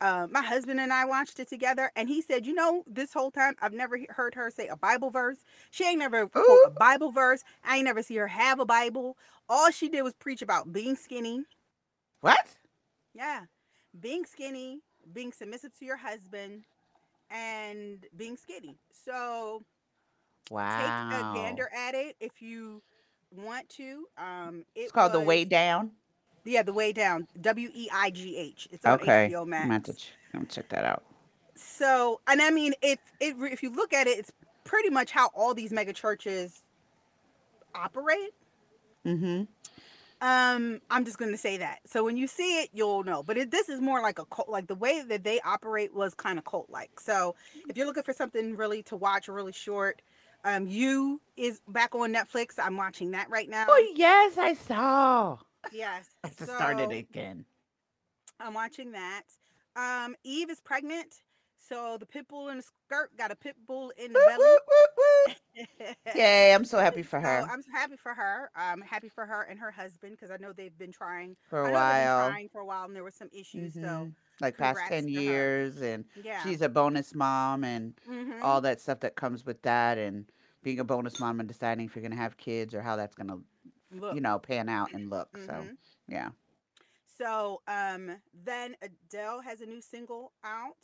Uh, 0.00 0.26
my 0.30 0.42
husband 0.42 0.78
and 0.78 0.92
I 0.92 1.06
watched 1.06 1.40
it 1.40 1.48
together, 1.48 1.90
and 1.96 2.08
he 2.08 2.20
said, 2.20 2.44
"You 2.46 2.52
know, 2.54 2.84
this 2.86 3.14
whole 3.14 3.30
time 3.30 3.54
I've 3.62 3.72
never 3.72 3.96
he- 3.96 4.06
heard 4.10 4.34
her 4.34 4.50
say 4.50 4.68
a 4.68 4.76
Bible 4.76 5.10
verse. 5.10 5.38
She 5.70 5.84
ain't 5.84 5.98
never 5.98 6.28
quote 6.28 6.62
Ooh. 6.64 6.66
a 6.66 6.70
Bible 6.70 7.10
verse. 7.12 7.42
I 7.64 7.76
ain't 7.76 7.86
never 7.86 8.02
see 8.02 8.16
her 8.16 8.28
have 8.28 8.60
a 8.60 8.66
Bible. 8.66 9.16
All 9.48 9.70
she 9.70 9.88
did 9.88 10.02
was 10.02 10.14
preach 10.14 10.42
about 10.42 10.72
being 10.72 10.96
skinny. 10.96 11.44
What? 12.20 12.56
Yeah, 13.14 13.46
being 13.98 14.24
skinny, 14.26 14.82
being 15.12 15.32
submissive 15.32 15.76
to 15.78 15.84
your 15.84 15.96
husband, 15.96 16.64
and 17.30 18.06
being 18.16 18.36
skinny. 18.36 18.78
So 18.92 19.64
Wow. 20.50 20.66
take 20.68 21.00
a 21.10 21.24
gander 21.24 21.68
at 21.74 21.94
it 21.94 22.16
if 22.20 22.40
you 22.42 22.82
want 23.30 23.68
to. 23.70 24.06
Um, 24.18 24.64
it 24.74 24.80
It's 24.82 24.92
called 24.92 25.12
the 25.12 25.20
way 25.20 25.44
down. 25.44 25.92
Yeah, 26.44 26.62
the 26.62 26.72
way 26.72 26.92
down. 26.92 27.26
W 27.40 27.70
E 27.74 27.88
I 27.92 28.10
G 28.10 28.36
H. 28.36 28.68
It's 28.70 28.84
on 28.84 29.00
Okay, 29.00 29.28
HBO 29.30 29.42
I'm 29.42 29.50
Max. 29.50 29.66
gonna 29.66 29.80
to 29.80 29.92
ch- 29.94 30.12
I'm 30.32 30.40
gonna 30.40 30.50
check 30.50 30.68
that 30.70 30.84
out. 30.84 31.02
So, 31.54 32.20
and 32.28 32.40
I 32.40 32.50
mean, 32.50 32.74
if 32.82 33.00
it 33.20 33.34
if 33.40 33.62
you 33.62 33.70
look 33.70 33.92
at 33.92 34.06
it, 34.06 34.18
it's 34.18 34.30
pretty 34.64 34.90
much 34.90 35.10
how 35.10 35.28
all 35.34 35.54
these 35.54 35.72
mega 35.72 35.92
churches 35.92 36.60
operate. 37.74 38.32
Mm-hmm. 39.04 39.44
Um, 40.22 40.80
I'm 40.90 41.04
just 41.04 41.18
gonna 41.18 41.36
say 41.36 41.58
that. 41.58 41.80
So 41.86 42.04
when 42.04 42.16
you 42.16 42.26
see 42.26 42.60
it, 42.62 42.70
you'll 42.72 43.04
know. 43.04 43.22
But 43.22 43.36
it, 43.36 43.50
this 43.50 43.68
is 43.68 43.80
more 43.80 44.00
like 44.00 44.18
a 44.18 44.24
cult. 44.26 44.48
Like 44.48 44.66
the 44.66 44.74
way 44.74 45.02
that 45.02 45.24
they 45.24 45.40
operate 45.40 45.94
was 45.94 46.14
kind 46.14 46.38
of 46.38 46.44
cult 46.44 46.70
like. 46.70 47.00
So 47.00 47.34
if 47.68 47.76
you're 47.76 47.86
looking 47.86 48.02
for 48.02 48.12
something 48.14 48.56
really 48.56 48.82
to 48.84 48.96
watch, 48.96 49.28
really 49.28 49.52
short, 49.52 50.00
um, 50.46 50.66
you 50.66 51.20
is 51.36 51.60
back 51.68 51.94
on 51.94 52.14
Netflix. 52.14 52.54
I'm 52.58 52.76
watching 52.76 53.10
that 53.10 53.28
right 53.28 53.48
now. 53.48 53.66
Oh 53.68 53.92
yes, 53.94 54.38
I 54.38 54.54
saw. 54.54 55.36
Yes. 55.72 56.08
I 56.24 56.28
just 56.28 56.44
started 56.44 56.90
So- 56.90 56.96
again. 56.96 57.44
I'm 58.38 58.54
watching 58.54 58.92
that. 58.92 59.22
Um, 59.76 60.14
Eve 60.24 60.50
is 60.50 60.60
pregnant, 60.60 61.22
So 61.58 61.96
the 61.98 62.04
pit 62.06 62.28
bull 62.28 62.48
in 62.48 62.58
the 62.58 62.62
skirt 62.62 63.16
got 63.16 63.30
a 63.30 63.34
pit 63.36 63.56
bull 63.66 63.90
in 63.96 64.12
the 64.12 64.18
woo, 64.18 64.26
belly. 64.26 64.56
woo, 64.68 65.64
woo. 65.86 65.94
Yay, 66.14 66.54
I'm 66.54 66.64
so 66.64 66.78
happy 66.78 67.02
for 67.10 67.18
So 67.18 67.26
her 67.26 67.46
I'm 67.50 67.62
so 67.62 67.70
happy 67.74 67.96
for 67.96 68.12
her. 68.14 68.50
I'm 68.54 68.80
happy 68.82 69.08
for 69.08 69.24
her 69.26 69.42
and 69.44 69.58
her 69.58 69.70
husband 69.70 70.12
because 70.12 70.30
I 70.30 70.36
know 70.36 70.52
they've 70.52 70.76
been 70.78 70.92
trying. 70.92 71.36
for 71.48 71.64
I 71.64 71.68
a 71.68 71.72
know 71.72 71.78
they've 71.78 71.94
been 71.94 72.06
while. 72.14 72.30
trying 72.30 72.48
for 72.50 72.60
a 72.60 72.64
while 72.66 72.84
and 72.84 72.94
there 72.94 73.02
were 73.04 73.10
some 73.10 73.28
issues. 73.32 73.74
So 73.74 73.80
Mhm. 73.80 74.12
Like 74.40 74.58
past 74.58 74.80
10 74.88 75.06
to 75.06 75.14
her. 75.14 75.20
years 75.20 75.80
and 75.80 76.04
yeah. 76.22 76.42
she's 76.42 76.60
a 76.60 76.68
bonus 76.68 77.14
mom 77.14 77.64
and 77.64 77.94
Mhm. 78.06 78.42
all 78.42 78.60
that 78.60 78.82
stuff 78.82 79.00
that 79.00 79.16
comes 79.16 79.46
with 79.46 79.62
that 79.62 79.96
and 79.96 80.30
being 80.66 80.80
a 80.80 80.84
bonus 80.84 81.20
mom 81.20 81.38
and 81.38 81.48
deciding 81.48 81.86
if 81.86 81.94
you're 81.94 82.02
going 82.02 82.10
to 82.10 82.18
have 82.18 82.36
kids 82.36 82.74
or 82.74 82.82
how 82.82 82.96
that's 82.96 83.14
going 83.14 83.28
to 83.28 83.40
Look. 83.92 84.16
you 84.16 84.20
know 84.20 84.36
pan 84.40 84.68
out 84.68 84.92
and 84.92 85.08
look 85.08 85.28
so 85.38 85.52
Mhm. 85.52 85.76
yeah 86.08 86.30
So 87.18 87.62
um 87.68 88.20
then 88.34 88.74
Adele 88.82 89.40
has 89.42 89.60
a 89.60 89.66
new 89.66 89.80
single 89.80 90.32
out. 90.42 90.76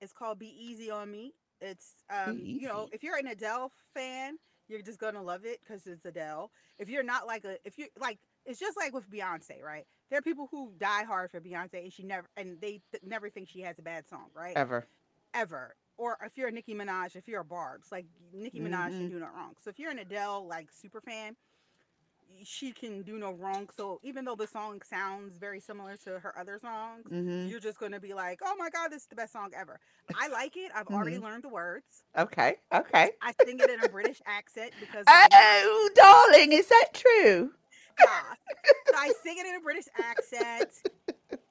It's 0.00 0.12
called 0.12 0.40
Be 0.40 0.48
Easy 0.48 0.90
on 0.90 1.12
Me. 1.12 1.32
It's 1.60 2.02
um 2.10 2.40
you 2.44 2.66
know, 2.66 2.88
if 2.92 3.04
you're 3.04 3.16
an 3.16 3.28
Adele 3.28 3.70
fan, 3.94 4.36
you're 4.68 4.82
just 4.82 4.98
gonna 4.98 5.22
love 5.22 5.44
it 5.44 5.60
because 5.60 5.86
it's 5.86 6.04
Adele. 6.04 6.50
If 6.78 6.88
you're 6.88 7.04
not 7.04 7.28
like 7.28 7.44
a 7.44 7.56
if 7.64 7.78
you 7.78 7.86
like 8.00 8.18
it's 8.44 8.58
just 8.58 8.76
like 8.76 8.92
with 8.92 9.08
Beyonce, 9.08 9.62
right? 9.62 9.86
There 10.10 10.18
are 10.18 10.22
people 10.22 10.48
who 10.50 10.72
die 10.76 11.04
hard 11.04 11.30
for 11.30 11.40
Beyonce 11.40 11.84
and 11.84 11.92
she 11.92 12.02
never 12.02 12.26
and 12.36 12.60
they 12.60 12.80
th- 12.90 13.04
never 13.04 13.30
think 13.30 13.48
she 13.48 13.60
has 13.60 13.78
a 13.78 13.82
bad 13.82 14.08
song, 14.08 14.26
right? 14.34 14.56
ever 14.56 14.86
Ever. 15.32 15.76
Or 16.00 16.16
if 16.24 16.38
you're 16.38 16.48
a 16.48 16.52
Nicki 16.52 16.74
Minaj, 16.74 17.14
if 17.14 17.28
you're 17.28 17.42
a 17.42 17.44
Barb's, 17.44 17.92
like 17.92 18.06
Nicki 18.32 18.58
Minaj 18.58 18.88
Mhm. 18.92 18.96
can 18.96 19.08
do 19.10 19.20
no 19.20 19.26
wrong. 19.26 19.54
So 19.62 19.68
if 19.68 19.78
you're 19.78 19.90
an 19.90 19.98
Adele 19.98 20.46
like 20.48 20.72
super 20.72 21.02
fan, 21.02 21.36
she 22.42 22.72
can 22.72 23.02
do 23.02 23.18
no 23.18 23.32
wrong. 23.32 23.68
So 23.76 24.00
even 24.02 24.24
though 24.24 24.34
the 24.34 24.46
song 24.46 24.80
sounds 24.82 25.36
very 25.36 25.60
similar 25.60 25.96
to 26.04 26.18
her 26.20 26.32
other 26.38 26.58
songs, 26.58 27.04
hmm 27.06 27.48
you're 27.50 27.60
just 27.60 27.78
going 27.78 27.92
to 27.92 28.00
be 28.00 28.14
like, 28.14 28.40
oh 28.42 28.54
my 28.56 28.70
God, 28.70 28.90
this 28.90 29.02
is 29.02 29.08
the 29.08 29.16
best 29.16 29.32
song 29.34 29.50
ever. 29.54 29.78
I 30.18 30.28
like 30.28 30.56
it. 30.56 30.70
I've 30.74 30.86
already 30.86 31.18
Mhm. 31.18 31.22
learned 31.22 31.44
the 31.44 31.48
words. 31.50 32.04
okay 32.16 32.56
okay 32.72 33.10
I 33.20 33.34
sing 33.44 33.60
it 33.60 33.68
in 33.68 33.80
a 33.80 33.88
British 33.88 34.22
accent 34.26 34.72
because 34.80 35.04
oh 35.08 35.90
darling 35.94 36.52
is 36.52 36.66
that 36.68 36.88
true 36.94 37.52
yeah. 37.98 38.34
So 38.88 38.94
I 38.96 39.12
sing 39.22 39.36
it 39.38 39.46
in 39.46 39.56
a 39.56 39.60
British 39.60 39.84
accent 39.94 40.70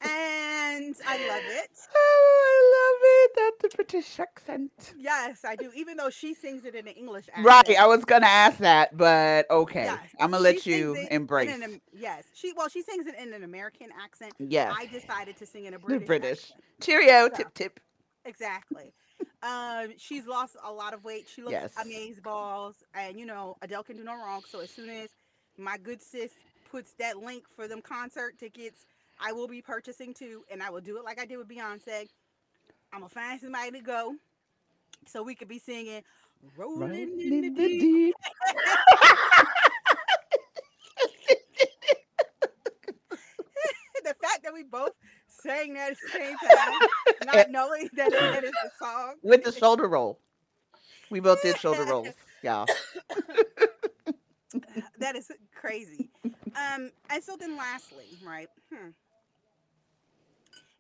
and 0.01 0.95
I 1.07 1.17
love 1.27 1.43
it. 1.45 1.69
oh 1.95 2.35
i 2.49 2.55
love 2.75 3.01
it 3.03 3.59
that's 3.61 3.73
a 3.73 3.75
british 3.75 4.19
accent 4.19 4.71
Yes, 4.97 5.43
I 5.45 5.55
do. 5.55 5.71
Even 5.75 5.97
though 5.97 6.09
she 6.09 6.33
sings 6.33 6.65
it 6.65 6.75
in 6.75 6.87
an 6.87 6.93
English 6.93 7.27
accent. 7.29 7.45
right 7.45 7.77
i 7.79 7.85
was 7.85 8.05
gonna 8.05 8.25
ask 8.25 8.57
that 8.59 8.95
but 8.97 9.49
okay 9.49 9.83
Yes, 9.85 9.99
i'm 10.19 10.31
gonna 10.31 10.43
let 10.43 10.55
sings 10.55 10.65
you 10.67 10.95
embrace 11.11 11.55
an 11.61 11.81
yes, 11.93 12.25
she 12.33 12.53
well, 12.55 12.69
she 12.69 12.81
sings 12.81 13.07
it 13.07 13.15
in 13.19 13.33
an 13.33 13.43
American 13.43 13.87
accent. 14.01 14.33
yes 14.39 14.73
I 14.77 14.85
decided 14.87 15.37
to 15.37 15.45
sing 15.45 15.65
in 15.65 15.73
a 15.73 15.77
the 15.79 15.85
British. 15.85 16.07
british 16.07 16.39
accent. 16.43 16.63
cheerio 16.81 17.29
Yeah. 17.29 17.37
tip 17.37 17.53
tip 17.53 17.79
Exactly. 18.25 18.93
um, 19.41 19.93
she's 19.97 20.27
lost 20.27 20.57
a 20.63 20.71
lot 20.71 20.93
of 20.93 21.03
weight. 21.03 21.27
She 21.33 21.41
looks 21.41 21.53
Yes. 21.53 21.73
amaze 21.81 22.19
balls, 22.19 22.75
and 22.93 23.17
you 23.17 23.25
know 23.25 23.55
Adele 23.61 23.83
can 23.83 23.95
do 23.97 24.03
no 24.03 24.15
wrong. 24.15 24.41
So 24.47 24.59
as 24.59 24.69
soon 24.69 24.89
as 24.89 25.09
my 25.57 25.77
good 25.77 26.01
sis 26.01 26.31
puts 26.69 26.93
that 26.99 27.17
link 27.17 27.45
for 27.55 27.67
them 27.67 27.81
concert 27.81 28.37
tickets, 28.37 28.85
I 29.19 29.31
will 29.33 29.47
be 29.47 29.61
purchasing 29.61 30.13
too, 30.13 30.43
and 30.51 30.63
I 30.63 30.69
will 30.69 30.81
do 30.81 30.97
it 30.97 31.03
like 31.03 31.19
I 31.19 31.25
did 31.25 31.37
with 31.37 31.47
Beyonce. 31.47 32.07
I'm 32.93 32.99
gonna 33.01 33.09
find 33.09 33.39
somebody 33.39 33.71
to 33.71 33.81
go, 33.81 34.15
so 35.05 35.23
we 35.23 35.35
could 35.35 35.47
be 35.47 35.59
singing 35.59 36.03
"Rolling 36.57 36.91
in 36.93 37.17
the 37.17 37.27
in 37.27 37.41
the 37.41 37.49
Deep." 37.49 37.81
deep. 37.81 38.15
the 44.03 44.15
fact 44.21 44.43
that 44.43 44.53
we 44.53 44.63
both 44.63 44.93
sang 45.27 45.73
that 45.75 45.91
at 45.91 45.97
the 46.01 46.09
same 46.09 46.35
time, 46.37 46.89
not 47.25 47.49
knowing 47.51 47.89
that 47.93 48.11
it, 48.11 48.43
it's 48.43 48.57
a 48.65 48.83
song. 48.83 49.15
with 49.21 49.43
the 49.43 49.51
shoulder 49.51 49.87
roll. 49.87 50.19
We 51.11 51.19
both 51.19 51.41
did 51.41 51.57
shoulder 51.57 51.85
rolls, 51.85 52.07
y'all. 52.43 52.67
that 54.99 55.15
is 55.15 55.31
crazy. 55.55 56.09
Um, 56.55 56.91
and 57.09 57.23
so 57.23 57.35
then 57.39 57.57
lastly, 57.57 58.05
right? 58.25 58.47
Hmm. 58.73 58.89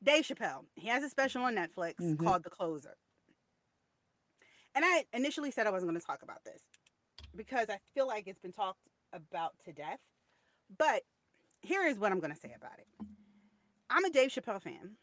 Dave 0.03 0.25
Chappelle. 0.25 0.65
He 0.75 0.87
has 0.87 1.03
a 1.03 1.09
special 1.09 1.43
on 1.43 1.55
Netflix 1.55 1.95
Mhm. 1.99 2.23
called 2.23 2.43
The 2.43 2.49
Closer. 2.49 2.95
And 4.75 4.85
I 4.85 5.05
initially 5.13 5.51
said 5.51 5.67
I 5.67 5.71
wasn't 5.71 5.91
going 5.91 5.99
to 5.99 6.05
talk 6.05 6.21
about 6.21 6.43
this 6.43 6.61
because 7.35 7.69
I 7.69 7.79
feel 7.93 8.07
like 8.07 8.27
it's 8.27 8.39
been 8.39 8.53
talked 8.53 8.87
about 9.11 9.57
to 9.65 9.73
death. 9.73 9.99
But 10.77 11.03
here 11.61 11.85
is 11.85 11.97
what 11.99 12.11
I'm 12.11 12.19
going 12.19 12.33
to 12.33 12.39
say 12.39 12.53
about 12.53 12.79
it. 12.79 12.87
I'm 13.89 14.05
a 14.05 14.09
Dave 14.11 14.29
Chappelle 14.29 14.61
fan, 14.61 14.95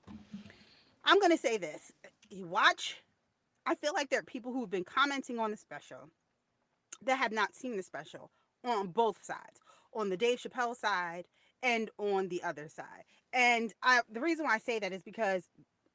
I'm 1.04 1.18
going 1.20 1.32
to 1.32 1.38
say 1.38 1.56
this. 1.56 1.92
You 2.30 2.46
watch, 2.46 3.02
I 3.66 3.74
feel 3.74 3.94
like 3.94 4.10
there 4.10 4.20
are 4.20 4.24
people 4.24 4.52
who've 4.52 4.70
been 4.70 4.84
commenting 4.84 5.38
on 5.38 5.50
the 5.50 5.56
special 5.56 6.10
that 7.04 7.16
have 7.18 7.32
not 7.32 7.54
seen 7.54 7.76
the 7.76 7.82
special 7.82 8.30
on 8.64 8.88
both 8.88 9.24
sides, 9.24 9.60
on 9.94 10.10
the 10.10 10.16
Dave 10.16 10.40
Chappelle 10.40 10.76
side 10.76 11.24
and 11.62 11.90
on 11.98 12.28
the 12.28 12.42
other 12.42 12.68
side. 12.68 13.04
And 13.32 13.72
I, 13.82 14.00
the 14.10 14.20
reason 14.20 14.46
why 14.46 14.54
I 14.54 14.58
say 14.58 14.78
that 14.78 14.92
is 14.92 15.02
because 15.02 15.44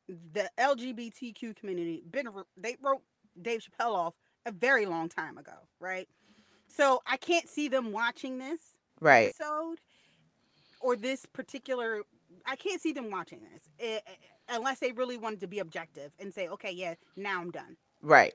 the 0.07 0.49
LGBTQ 0.59 1.55
community 1.55 2.03
been 2.09 2.27
they 2.57 2.75
wrote 2.81 3.01
Dave 3.41 3.61
Chappelle 3.61 3.95
off 3.95 4.13
a 4.45 4.51
very 4.51 4.85
long 4.85 5.09
time 5.09 5.37
ago, 5.37 5.53
right? 5.79 6.07
So 6.67 7.01
I 7.07 7.17
can't 7.17 7.47
see 7.47 7.67
them 7.67 7.91
watching 7.91 8.37
this 8.37 8.59
Right. 8.99 9.33
episode 9.37 9.79
or 10.79 10.95
this 10.95 11.25
particular 11.25 12.03
I 12.45 12.55
can't 12.55 12.81
see 12.81 12.91
them 12.93 13.09
watching 13.11 13.41
this 13.51 13.61
eh, 13.79 13.99
eh, 14.05 14.15
unless 14.49 14.79
they 14.79 14.91
really 14.91 15.17
wanted 15.17 15.39
to 15.41 15.47
be 15.47 15.59
objective 15.59 16.11
and 16.19 16.33
say, 16.33 16.47
okay, 16.49 16.71
yeah, 16.71 16.95
now 17.15 17.39
I'm 17.39 17.51
done. 17.51 17.77
Right. 18.01 18.33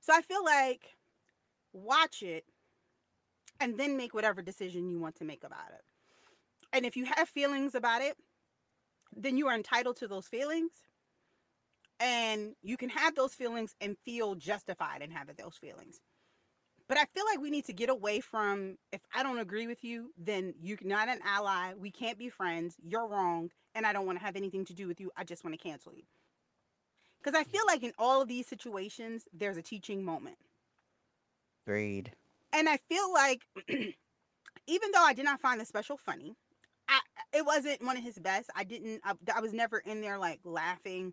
So 0.00 0.12
I 0.14 0.22
feel 0.22 0.44
like 0.44 0.96
watch 1.72 2.22
it 2.22 2.44
and 3.60 3.78
then 3.78 3.96
make 3.96 4.14
whatever 4.14 4.42
decision 4.42 4.88
you 4.90 5.00
want 5.00 5.16
to 5.16 5.24
make 5.24 5.44
about 5.44 5.70
it. 5.74 5.82
And 6.72 6.86
if 6.86 6.96
you 6.96 7.04
have 7.04 7.28
feelings 7.28 7.74
about 7.74 8.02
it, 8.02 8.16
then 9.14 9.36
you 9.36 9.48
are 9.48 9.54
entitled 9.54 9.96
to 9.96 10.08
those 10.08 10.26
feelings. 10.26 10.70
And 12.00 12.54
you 12.62 12.76
can 12.76 12.88
have 12.88 13.14
those 13.14 13.34
feelings 13.34 13.74
and 13.80 13.96
feel 14.04 14.34
justified 14.34 15.02
in 15.02 15.10
having 15.10 15.36
those 15.38 15.56
feelings. 15.56 16.00
But 16.88 16.98
I 16.98 17.04
feel 17.04 17.24
like 17.24 17.40
we 17.40 17.50
need 17.50 17.66
to 17.66 17.72
get 17.72 17.90
away 17.90 18.20
from 18.20 18.76
if 18.92 19.00
I 19.14 19.22
don't 19.22 19.38
agree 19.38 19.66
with 19.66 19.84
you, 19.84 20.12
then 20.18 20.54
you're 20.60 20.78
not 20.82 21.08
an 21.08 21.20
ally. 21.24 21.74
We 21.78 21.90
can't 21.90 22.18
be 22.18 22.28
friends. 22.28 22.74
You're 22.82 23.06
wrong. 23.06 23.50
And 23.74 23.86
I 23.86 23.92
don't 23.92 24.06
want 24.06 24.18
to 24.18 24.24
have 24.24 24.36
anything 24.36 24.64
to 24.66 24.74
do 24.74 24.88
with 24.88 25.00
you. 25.00 25.10
I 25.16 25.24
just 25.24 25.44
want 25.44 25.58
to 25.58 25.62
cancel 25.62 25.94
you. 25.94 26.02
Because 27.22 27.38
I 27.38 27.44
feel 27.44 27.62
like 27.66 27.84
in 27.84 27.92
all 27.98 28.20
of 28.20 28.28
these 28.28 28.48
situations, 28.48 29.26
there's 29.32 29.56
a 29.56 29.62
teaching 29.62 30.04
moment. 30.04 30.38
Agreed. 31.66 32.12
And 32.52 32.68
I 32.68 32.78
feel 32.78 33.12
like 33.12 33.42
even 34.66 34.90
though 34.92 35.04
I 35.04 35.14
did 35.14 35.24
not 35.24 35.40
find 35.40 35.60
the 35.60 35.64
special 35.64 35.96
funny, 35.96 36.34
it 37.32 37.44
wasn't 37.44 37.82
one 37.84 37.96
of 37.96 38.02
his 38.02 38.18
best. 38.18 38.50
I 38.54 38.64
didn't 38.64 39.00
I, 39.04 39.14
I 39.34 39.40
was 39.40 39.52
never 39.52 39.78
in 39.78 40.00
there 40.00 40.18
like 40.18 40.40
laughing. 40.44 41.12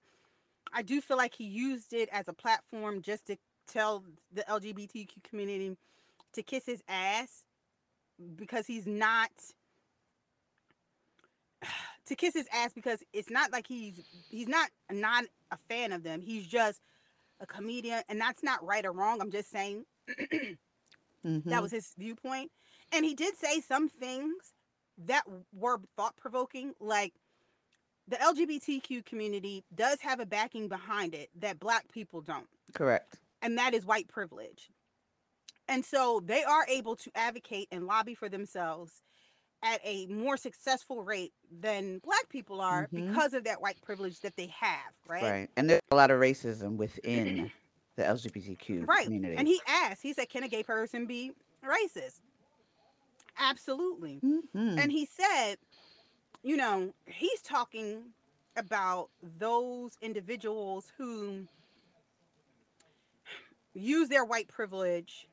I 0.74 0.82
do 0.84 1.02
feel 1.02 1.18
like 1.18 1.34
he 1.34 1.46
used 1.46 1.94
it 1.94 2.10
as 2.12 2.28
a 2.28 2.34
platform 2.34 3.02
just 3.02 3.26
to 3.28 3.38
tell 3.68 4.04
the 4.34 4.44
LGBTQ 4.44 5.08
community 5.24 5.78
to 6.34 6.44
kiss 6.44 6.66
his 6.66 6.84
ass 6.88 7.46
because 8.36 8.68
he's 8.68 8.86
not 8.86 9.30
to 12.06 12.16
kiss 12.16 12.34
his 12.34 12.48
ass 12.54 12.72
because 12.74 13.00
it's 13.14 13.30
not 13.30 13.52
like 13.52 13.68
he's 13.68 14.02
he's 14.30 14.48
not 14.48 14.70
not 14.92 15.26
a 15.52 15.58
fan 15.70 15.92
of 15.92 16.04
them. 16.04 16.22
He's 16.22 16.46
just 16.46 16.82
a 17.40 17.46
comedian 17.46 18.02
and 18.10 18.20
that's 18.20 18.44
not 18.44 18.64
right 18.64 18.86
or 18.86 18.92
wrong. 18.92 19.22
I'm 19.22 19.32
just 19.32 19.50
saying 19.52 19.86
Mhm. 21.26 21.44
that 21.46 21.62
was 21.62 21.72
his 21.72 21.94
viewpoint. 21.98 22.52
And 22.92 23.06
he 23.06 23.14
did 23.14 23.38
say 23.38 23.62
some 23.62 23.90
things 23.90 24.54
that 25.06 25.24
were 25.54 25.80
thought 25.96 26.16
provoking, 26.18 26.74
like 26.80 27.14
the 28.08 28.16
LGBTQ 28.18 29.06
community 29.06 29.64
does 29.76 30.02
have 30.02 30.20
a 30.20 30.26
backing 30.26 30.68
behind 30.68 31.14
it 31.14 31.30
that 31.40 31.60
black 31.60 31.92
people 31.92 32.22
don't, 32.22 32.48
correct. 32.74 33.20
and 33.42 33.58
that 33.58 33.74
is 33.74 33.86
white 33.86 34.08
privilege. 34.08 34.70
And 35.68 35.86
so 35.86 36.22
they 36.26 36.44
are 36.44 36.66
able 36.68 36.96
to 36.96 37.12
advocate 37.14 37.68
and 37.72 37.86
lobby 37.86 38.16
for 38.16 38.28
themselves 38.28 39.02
at 39.62 39.80
a 39.84 40.08
more 40.08 40.38
successful 40.38 41.04
rate 41.04 41.34
than 41.52 42.00
black 42.00 42.28
people 42.30 42.62
are 42.62 42.88
Mhm. 42.88 43.08
because 43.08 43.34
of 43.34 43.44
that 43.44 43.62
white 43.62 43.80
privilege 43.82 44.20
that 44.22 44.36
they 44.36 44.48
have, 44.48 44.94
right? 45.08 45.22
Right. 45.24 45.50
And 45.58 45.70
there's 45.70 45.82
a 45.92 45.96
lot 45.96 46.10
of 46.12 46.20
racism 46.20 46.78
within 46.78 47.52
the 47.98 48.04
LGBTQ 48.04 48.86
Right. 48.88 49.04
community. 49.04 49.36
And 49.36 49.48
he 49.48 49.62
asked, 49.68 50.02
he 50.02 50.14
said, 50.14 50.30
Can 50.30 50.44
a 50.44 50.48
gay 50.48 50.64
person 50.64 51.06
be 51.06 51.34
racist? 51.64 52.22
Absolutely. 53.40 54.24
Mhm. 54.24 54.78
And 54.78 54.92
he 54.92 55.06
said, 55.06 55.58
you 56.44 56.58
know, 56.58 56.94
he's 57.08 57.42
talking 57.42 58.14
about 58.58 59.10
those 59.22 59.98
individuals 60.02 60.92
who 60.98 61.48
use 63.74 64.10
their 64.10 64.26
white 64.26 64.48
privilege 64.50 65.28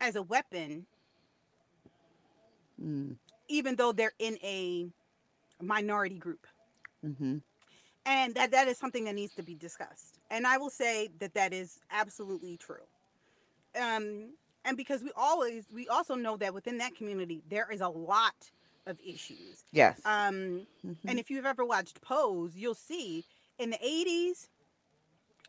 as 0.00 0.16
a 0.16 0.22
weapon, 0.22 0.86
Mm, 2.80 3.16
even 3.48 3.76
though 3.76 3.92
they're 3.92 4.12
in 4.18 4.38
a 4.42 4.90
minority 5.60 6.18
group. 6.18 6.46
mhm. 7.02 7.40
and 8.06 8.34
that 8.34 8.50
that 8.52 8.68
is 8.68 8.78
something 8.78 9.04
that 9.04 9.14
needs 9.14 9.34
to 9.34 9.42
be 9.42 9.54
discussed 9.54 10.18
and 10.30 10.46
i 10.46 10.56
will 10.58 10.70
say 10.70 11.08
that 11.18 11.34
that 11.34 11.52
is 11.52 11.78
absolutely 11.90 12.56
true 12.56 12.86
um 13.80 14.34
and 14.64 14.76
because 14.76 15.02
we 15.02 15.10
always 15.16 15.64
we 15.72 15.88
also 15.88 16.14
know 16.14 16.36
that 16.36 16.54
within 16.54 16.78
that 16.78 16.94
community 16.94 17.42
there 17.48 17.68
is 17.70 17.80
a 17.80 17.88
lot 17.88 18.50
of 18.86 18.98
issues 19.04 19.64
Yes. 19.72 20.00
um 20.04 20.66
Mhm. 20.84 20.96
and 21.06 21.18
if 21.18 21.30
you've 21.30 21.46
ever 21.46 21.64
watched 21.64 22.00
pose 22.00 22.56
you'll 22.56 22.74
see 22.74 23.24
in 23.58 23.70
the 23.70 23.78
80s 23.78 24.48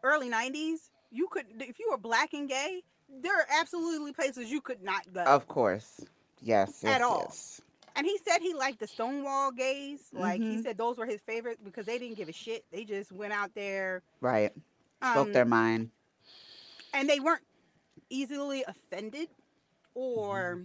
early 0.03 0.29
90s 0.29 0.89
you 1.11 1.27
could 1.27 1.45
if 1.59 1.79
you 1.79 1.87
were 1.89 1.97
black 1.97 2.33
and 2.33 2.47
gay 2.49 2.81
there 3.21 3.35
are 3.37 3.47
absolutely 3.59 4.11
places 4.13 4.51
you 4.51 4.61
could 4.61 4.81
not 4.83 5.01
go 5.13 5.21
of 5.23 5.47
course. 5.47 6.01
Yes. 6.41 6.83
At 6.83 6.99
yes, 6.99 7.01
all. 7.01 7.21
yes. 7.29 7.61
and 7.95 8.05
he 8.05 8.17
said 8.27 8.39
he 8.41 8.53
liked 8.53 8.79
the 8.79 8.87
Stonewall 8.87 9.51
gays. 9.51 10.09
Like 10.11 10.41
he 10.41 10.57
Mhm. 10.57 10.63
said, 10.63 10.77
those 10.77 10.97
were 10.97 11.05
his 11.05 11.21
favorite 11.21 11.63
because 11.63 11.85
they 11.85 11.97
didn't 11.99 12.17
give 12.17 12.27
a 12.27 12.33
shit. 12.33 12.65
They 12.71 12.83
just 12.83 13.11
went 13.13 13.31
out 13.31 13.53
there, 13.53 14.01
Right. 14.19 14.51
Spoke 15.01 15.27
um, 15.27 15.31
their 15.31 15.45
mind. 15.45 15.91
and 16.93 17.07
they 17.07 17.19
weren't 17.21 17.43
easily 18.17 18.63
offended 18.67 19.27
or 19.95 20.55
Mm-hmm. 20.55 20.63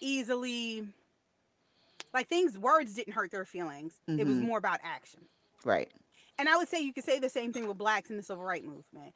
easily 0.00 0.86
like 2.14 2.28
things. 2.28 2.58
Words 2.58 2.94
didn't 2.94 3.12
hurt 3.14 3.30
their 3.30 3.44
feelings. 3.44 3.98
It 4.08 4.26
was 4.26 4.36
Mhm. 4.36 4.42
more 4.42 4.58
about 4.58 4.80
action. 4.82 5.20
Right. 5.64 5.90
And 6.38 6.48
I 6.48 6.56
would 6.56 6.68
say 6.68 6.80
you 6.80 6.92
could 6.92 7.04
say 7.04 7.18
the 7.18 7.28
same 7.30 7.52
thing 7.52 7.66
with 7.66 7.78
blacks 7.78 8.10
in 8.10 8.16
the 8.16 8.22
civil 8.22 8.44
rights 8.44 8.66
movement. 8.66 9.14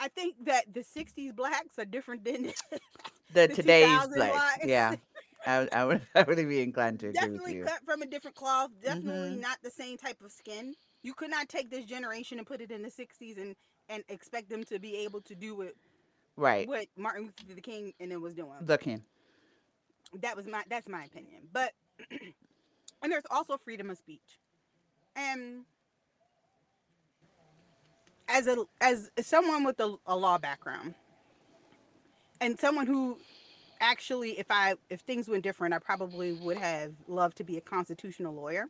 I 0.00 0.08
think 0.08 0.34
that 0.44 0.72
the 0.72 0.82
'60s 0.84 1.32
blacks 1.34 1.78
are 1.78 1.84
different 1.84 2.24
than 2.24 2.44
The, 3.34 3.46
The 3.46 3.48
today's 3.48 4.06
black. 4.08 4.32
blacks. 4.32 4.64
Yeah. 4.66 4.94
I, 5.46 5.58
would- 5.60 5.72
I 5.72 5.84
would 5.84 6.02
I 6.14 6.22
would 6.22 6.36
be 6.48 6.60
inclined 6.62 7.00
to 7.00 7.08
agree 7.08 7.20
with 7.20 7.30
definitely 7.32 7.54
you. 7.56 7.64
cut 7.64 7.80
from 7.84 8.02
a 8.02 8.06
different 8.06 8.36
cloth 8.36 8.70
definitely 8.82 9.36
Mhm. 9.36 9.40
not 9.40 9.58
the 9.62 9.70
same 9.70 9.96
type 9.96 10.20
of 10.22 10.30
skin 10.30 10.74
you 11.02 11.14
could 11.14 11.30
not 11.30 11.48
take 11.48 11.68
this 11.70 11.84
generation 11.84 12.38
and 12.38 12.46
put 12.46 12.60
it 12.60 12.70
in 12.70 12.80
the 12.82 12.90
60s 12.90 13.38
and 13.38 13.56
and 13.88 14.04
expect 14.08 14.48
them 14.48 14.62
to 14.64 14.78
be 14.78 14.96
able 14.98 15.20
to 15.22 15.34
do 15.34 15.56
what 15.56 15.74
Right. 16.36 16.66
what 16.66 16.86
martin 16.96 17.32
luther 17.48 17.60
king 17.60 17.92
and 18.00 18.10
then 18.10 18.20
was 18.20 18.34
doing 18.34 18.50
The 18.62 18.78
king. 18.78 19.02
that 20.20 20.36
was 20.36 20.46
my 20.46 20.62
that's 20.68 20.88
my 20.88 21.04
opinion 21.04 21.42
but 21.52 21.72
and 23.02 23.12
there's 23.12 23.24
also 23.30 23.56
freedom 23.58 23.90
of 23.90 23.98
speech 23.98 24.38
and 25.16 25.64
as 28.28 28.46
a 28.46 28.64
as 28.80 29.10
someone 29.20 29.64
with 29.64 29.78
a, 29.80 29.94
a 30.06 30.16
law 30.16 30.38
background 30.38 30.94
and 32.40 32.58
someone 32.58 32.86
who 32.86 33.18
actually 33.80 34.38
if 34.38 34.46
i 34.50 34.74
if 34.90 35.00
things 35.00 35.28
went 35.28 35.42
different 35.42 35.74
i 35.74 35.78
probably 35.78 36.32
would 36.32 36.56
have 36.56 36.92
loved 37.08 37.36
to 37.36 37.44
be 37.44 37.56
a 37.58 37.60
constitutional 37.60 38.34
lawyer 38.34 38.68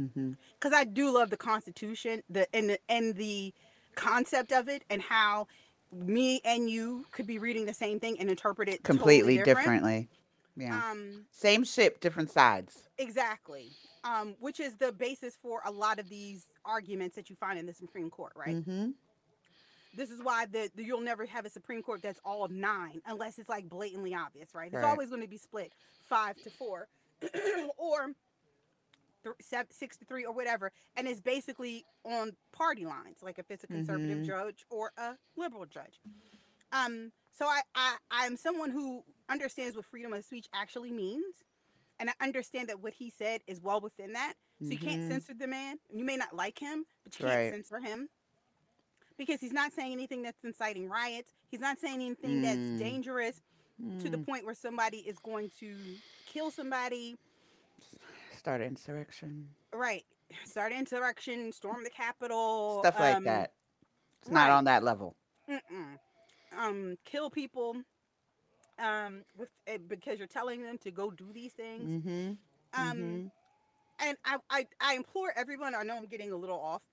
mm-hmm. 0.00 0.32
because 0.58 0.72
I 0.76 0.84
do 0.84 1.12
love 1.12 1.30
the 1.30 1.36
Constitution, 1.36 2.22
the 2.28 2.52
and 2.54 2.70
the 2.70 2.78
and 2.88 3.14
the 3.16 3.52
concept 3.94 4.52
of 4.52 4.68
it, 4.68 4.84
and 4.90 5.02
how 5.02 5.46
me 5.92 6.40
and 6.44 6.68
you 6.70 7.06
could 7.12 7.26
be 7.26 7.38
reading 7.38 7.66
the 7.66 7.74
same 7.74 7.98
thing 8.00 8.18
and 8.20 8.30
interpret 8.30 8.68
it 8.68 8.82
Completely 8.82 9.36
totally 9.36 9.36
different. 9.38 9.58
differently. 9.82 10.08
Yeah. 10.56 10.90
Um, 10.90 11.26
Same 11.30 11.64
ship, 11.64 12.00
different 12.00 12.30
sides. 12.30 12.84
exactly. 12.98 13.70
Um, 14.04 14.34
which 14.40 14.60
is 14.60 14.76
the 14.76 14.92
basis 14.92 15.36
for 15.42 15.60
a 15.64 15.70
lot 15.70 15.98
of 15.98 16.08
these 16.08 16.46
arguments 16.64 17.16
that 17.16 17.28
you 17.30 17.36
find 17.36 17.58
in 17.58 17.66
the 17.66 17.74
Supreme 17.74 18.10
Court, 18.10 18.32
right? 18.34 18.56
hmm 18.56 18.90
This 19.94 20.10
is 20.10 20.22
why 20.22 20.46
the, 20.46 20.70
the 20.74 20.82
you'll 20.84 21.00
never 21.00 21.26
have 21.26 21.44
a 21.44 21.50
Supreme 21.50 21.82
Court 21.82 22.00
that's 22.02 22.20
all 22.24 22.48
nine 22.48 23.00
unless 23.06 23.38
it's 23.38 23.48
like 23.48 23.68
blatantly 23.68 24.14
obvious, 24.14 24.54
right? 24.54 24.72
It's 24.72 24.82
Right. 24.82 24.90
always 24.90 25.08
going 25.10 25.22
to 25.22 25.28
be 25.28 25.36
split 25.36 25.72
five 26.08 26.36
to 26.42 26.50
four, 26.50 26.88
or 27.78 28.12
th- 29.22 29.36
seven, 29.40 29.70
six 29.70 29.96
to 29.98 30.04
three, 30.04 30.24
or 30.24 30.32
whatever, 30.32 30.72
and 30.96 31.06
is 31.06 31.20
basically 31.20 31.84
on 32.04 32.32
party 32.52 32.84
lines, 32.86 33.18
like 33.22 33.38
if 33.38 33.50
it's 33.50 33.64
a 33.64 33.66
conservative 33.66 34.18
Mhm. 34.18 34.26
judge 34.26 34.64
or 34.70 34.92
a 34.96 35.16
liberal 35.36 35.66
judge. 35.66 36.00
Um, 36.72 37.12
so 37.36 37.46
I, 37.46 37.62
I 37.74 37.96
I'm 38.10 38.36
someone 38.36 38.70
who 38.70 39.04
understands 39.28 39.76
what 39.76 39.84
freedom 39.86 40.12
of 40.12 40.24
speech 40.24 40.48
actually 40.52 40.92
means, 40.92 41.42
and 41.98 42.10
I 42.10 42.14
understand 42.20 42.68
that 42.68 42.80
what 42.80 42.94
he 42.94 43.10
said 43.10 43.42
is 43.46 43.60
well 43.60 43.80
within 43.80 44.12
that. 44.12 44.34
So 44.62 44.68
you 44.70 44.78
can't 44.78 45.02
Mhm. 45.02 45.08
censor 45.08 45.34
the 45.34 45.46
man. 45.46 45.78
You 45.92 46.04
may 46.04 46.16
not 46.16 46.34
like 46.36 46.58
him, 46.58 46.84
but 47.02 47.18
you 47.18 47.26
Right. 47.26 47.50
can't 47.52 47.66
censor 47.66 47.80
him 47.80 48.08
because 49.16 49.40
he's 49.40 49.52
not 49.52 49.72
saying 49.72 49.92
anything 49.92 50.22
that's 50.22 50.42
inciting 50.44 50.88
riots. 50.88 51.32
He's 51.50 51.60
not 51.60 51.78
saying 51.78 52.00
anything 52.02 52.40
Mm. 52.40 52.42
that's 52.42 52.78
dangerous 52.82 53.40
to 54.02 54.10
the 54.10 54.18
Mm. 54.18 54.26
point 54.26 54.44
where 54.44 54.54
somebody 54.54 54.98
is 54.98 55.18
going 55.18 55.50
to 55.60 55.74
kill 56.26 56.50
somebody. 56.50 57.16
Start 58.40 58.62
insurrection. 58.62 59.48
Right. 59.70 60.02
Start 60.46 60.72
insurrection, 60.72 61.52
storm 61.52 61.84
the 61.84 61.90
Capitol. 61.90 62.78
Stuff 62.80 62.98
like 62.98 63.16
um, 63.16 63.24
that. 63.24 63.52
It's 64.22 64.30
not 64.30 64.48
on 64.48 64.64
that 64.64 64.82
level. 64.82 65.14
Mm-mm. 65.46 65.98
Um, 66.58 66.96
kill 67.04 67.28
people. 67.28 67.76
Um, 68.78 69.24
with 69.36 69.50
eh, 69.66 69.76
because 69.86 70.16
you're 70.16 70.26
telling 70.26 70.62
them 70.62 70.78
to 70.78 70.90
go 70.90 71.10
do 71.10 71.26
these 71.34 71.52
things. 71.52 71.92
Mm-hmm. 71.92 72.30
Um, 72.72 72.96
mhm. 72.96 73.30
and 73.98 74.16
I, 74.24 74.38
I 74.48 74.66
I 74.80 74.94
implore 74.94 75.34
everyone. 75.36 75.74
I 75.74 75.82
know 75.82 75.98
I'm 75.98 76.06
getting 76.06 76.32
a 76.32 76.36
little 76.36 76.58
off, 76.58 76.84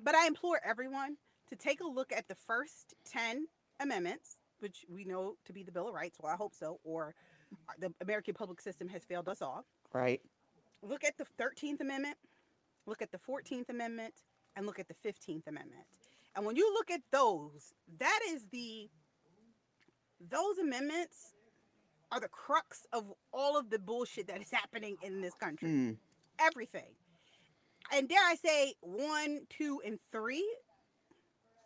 but 0.00 0.14
I 0.14 0.28
implore 0.28 0.60
everyone 0.64 1.16
to 1.48 1.56
take 1.56 1.80
a 1.80 1.86
look 1.86 2.12
at 2.12 2.28
the 2.28 2.36
first 2.36 2.94
ten 3.04 3.48
amendments, 3.80 4.36
which 4.60 4.84
we 4.88 5.02
know 5.04 5.34
to 5.46 5.52
be 5.52 5.64
the 5.64 5.72
Bill 5.72 5.88
of 5.88 5.94
Rights. 5.94 6.18
Well, 6.22 6.32
I 6.32 6.36
hope 6.36 6.54
so, 6.54 6.78
or 6.84 7.16
uh, 7.68 7.72
the 7.80 7.92
American 8.00 8.34
public 8.34 8.60
system 8.60 8.86
has 8.90 9.02
failed 9.02 9.28
us 9.28 9.42
all. 9.42 9.64
Right. 9.92 10.20
Look 10.82 11.04
at 11.04 11.18
the 11.18 11.24
Thirteenth 11.24 11.80
Amendment, 11.80 12.16
look 12.86 13.02
at 13.02 13.10
the 13.12 13.18
Fourteenth 13.18 13.68
Amendment, 13.68 14.14
and 14.56 14.66
look 14.66 14.78
at 14.78 14.88
the 14.88 14.94
Fifteenth 14.94 15.46
Amendment. 15.46 15.84
And 16.34 16.46
when 16.46 16.56
you 16.56 16.72
look 16.72 16.90
at 16.90 17.00
those, 17.10 17.74
that 17.98 18.20
is 18.28 18.46
the 18.50 18.88
those 20.20 20.58
amendments 20.58 21.34
are 22.12 22.20
the 22.20 22.28
crux 22.28 22.86
of 22.92 23.12
all 23.32 23.56
of 23.58 23.70
the 23.70 23.78
bullshit 23.78 24.26
that 24.28 24.40
is 24.40 24.50
happening 24.50 24.96
in 25.02 25.20
this 25.20 25.34
country 25.34 25.68
Mm. 25.68 25.96
everything. 26.38 26.94
And 27.92 28.08
dare 28.08 28.22
I 28.24 28.34
say 28.36 28.74
one, 28.80 29.46
two, 29.48 29.80
and 29.84 29.98
3 30.12 30.44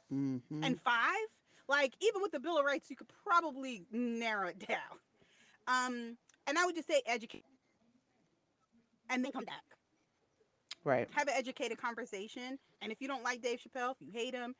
hmm 0.08 0.38
and 0.62 0.80
five? 0.80 1.28
Like 1.68 1.94
even 2.00 2.22
with 2.22 2.32
the 2.32 2.40
Bill 2.40 2.58
of 2.58 2.64
Rights, 2.64 2.90
you 2.90 2.96
could 2.96 3.08
probably 3.24 3.86
narrow 3.90 4.48
it 4.48 4.58
down. 4.68 4.98
Um, 5.66 6.16
and 6.46 6.58
I 6.58 6.66
would 6.66 6.74
just 6.74 6.88
say 6.88 7.02
educate 7.06 7.44
and 9.10 9.24
then 9.24 9.32
come 9.32 9.44
back. 9.44 9.62
right. 10.84 11.08
Have 11.12 11.28
an 11.28 11.34
educated 11.36 11.78
conversation. 11.78 12.58
And 12.82 12.92
if 12.92 13.00
you 13.00 13.08
don't 13.08 13.22
like 13.24 13.42
Dave 13.42 13.60
Chappelle, 13.60 13.92
if 13.92 13.96
you 14.00 14.10
hate 14.12 14.34
him, 14.34 14.54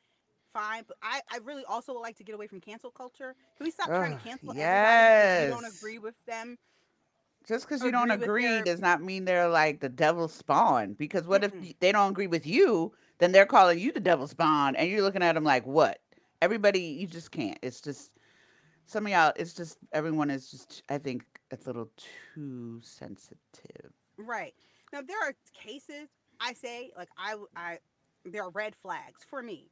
fine. 0.51 0.83
But 0.87 0.97
I, 1.03 1.21
I 1.31 1.37
really 1.43 1.63
also 1.65 1.93
would 1.93 2.01
like 2.01 2.17
to 2.17 2.23
get 2.23 2.35
away 2.35 2.47
from 2.47 2.59
cancel 2.61 2.89
culture. 2.91 3.35
Can 3.57 3.65
we 3.65 3.71
stop 3.71 3.87
trying 3.87 4.17
to 4.17 4.23
cancel 4.23 4.51
everybody 4.51 5.27
because 5.27 5.43
you 5.43 5.49
don't 5.61 5.77
agree 5.77 5.99
with 5.99 6.15
them? 6.25 6.57
Just 7.47 7.67
because 7.67 7.83
you 7.83 7.91
don't 7.91 8.09
agree 8.09 8.47
their- 8.47 8.63
does 8.63 8.81
not 8.81 9.03
mean 9.03 9.25
they're 9.25 9.47
like 9.47 9.79
the 9.79 9.89
devil's 9.89 10.33
spawn. 10.33 10.93
Because 10.93 11.27
what 11.27 11.43
if 11.43 11.53
Mm-mm. 11.53 11.61
y- 11.61 11.75
they 11.79 11.91
don't 11.91 12.09
agree 12.09 12.25
with 12.27 12.47
you? 12.47 12.91
Then 13.19 13.31
they're 13.31 13.45
calling 13.45 13.77
you 13.79 13.91
the 13.91 13.99
devil's 13.99 14.31
spawn, 14.31 14.75
and 14.75 14.89
you're 14.89 15.03
looking 15.03 15.21
at 15.23 15.35
them 15.35 15.43
like, 15.43 15.65
what? 15.65 15.99
Everybody, 16.41 16.79
you 16.81 17.07
just 17.07 17.31
can't. 17.31 17.57
It's 17.61 17.79
just 17.81 18.11
some 18.87 19.05
of 19.05 19.11
y'all. 19.11 19.31
It's 19.35 19.53
just 19.53 19.77
everyone 19.93 20.29
is 20.31 20.49
just. 20.49 20.81
I 20.89 20.97
think 20.97 21.23
it's 21.51 21.65
a 21.65 21.69
little 21.69 21.91
too 22.33 22.79
sensitive. 22.83 23.91
Right. 24.17 24.53
Now 24.93 25.01
there 25.01 25.17
are 25.21 25.33
cases 25.53 26.09
I 26.39 26.53
say 26.53 26.91
like 26.97 27.09
I 27.17 27.35
I 27.55 27.79
there 28.23 28.43
are 28.43 28.49
red 28.49 28.75
flags 28.75 29.21
for 29.29 29.41
me. 29.41 29.69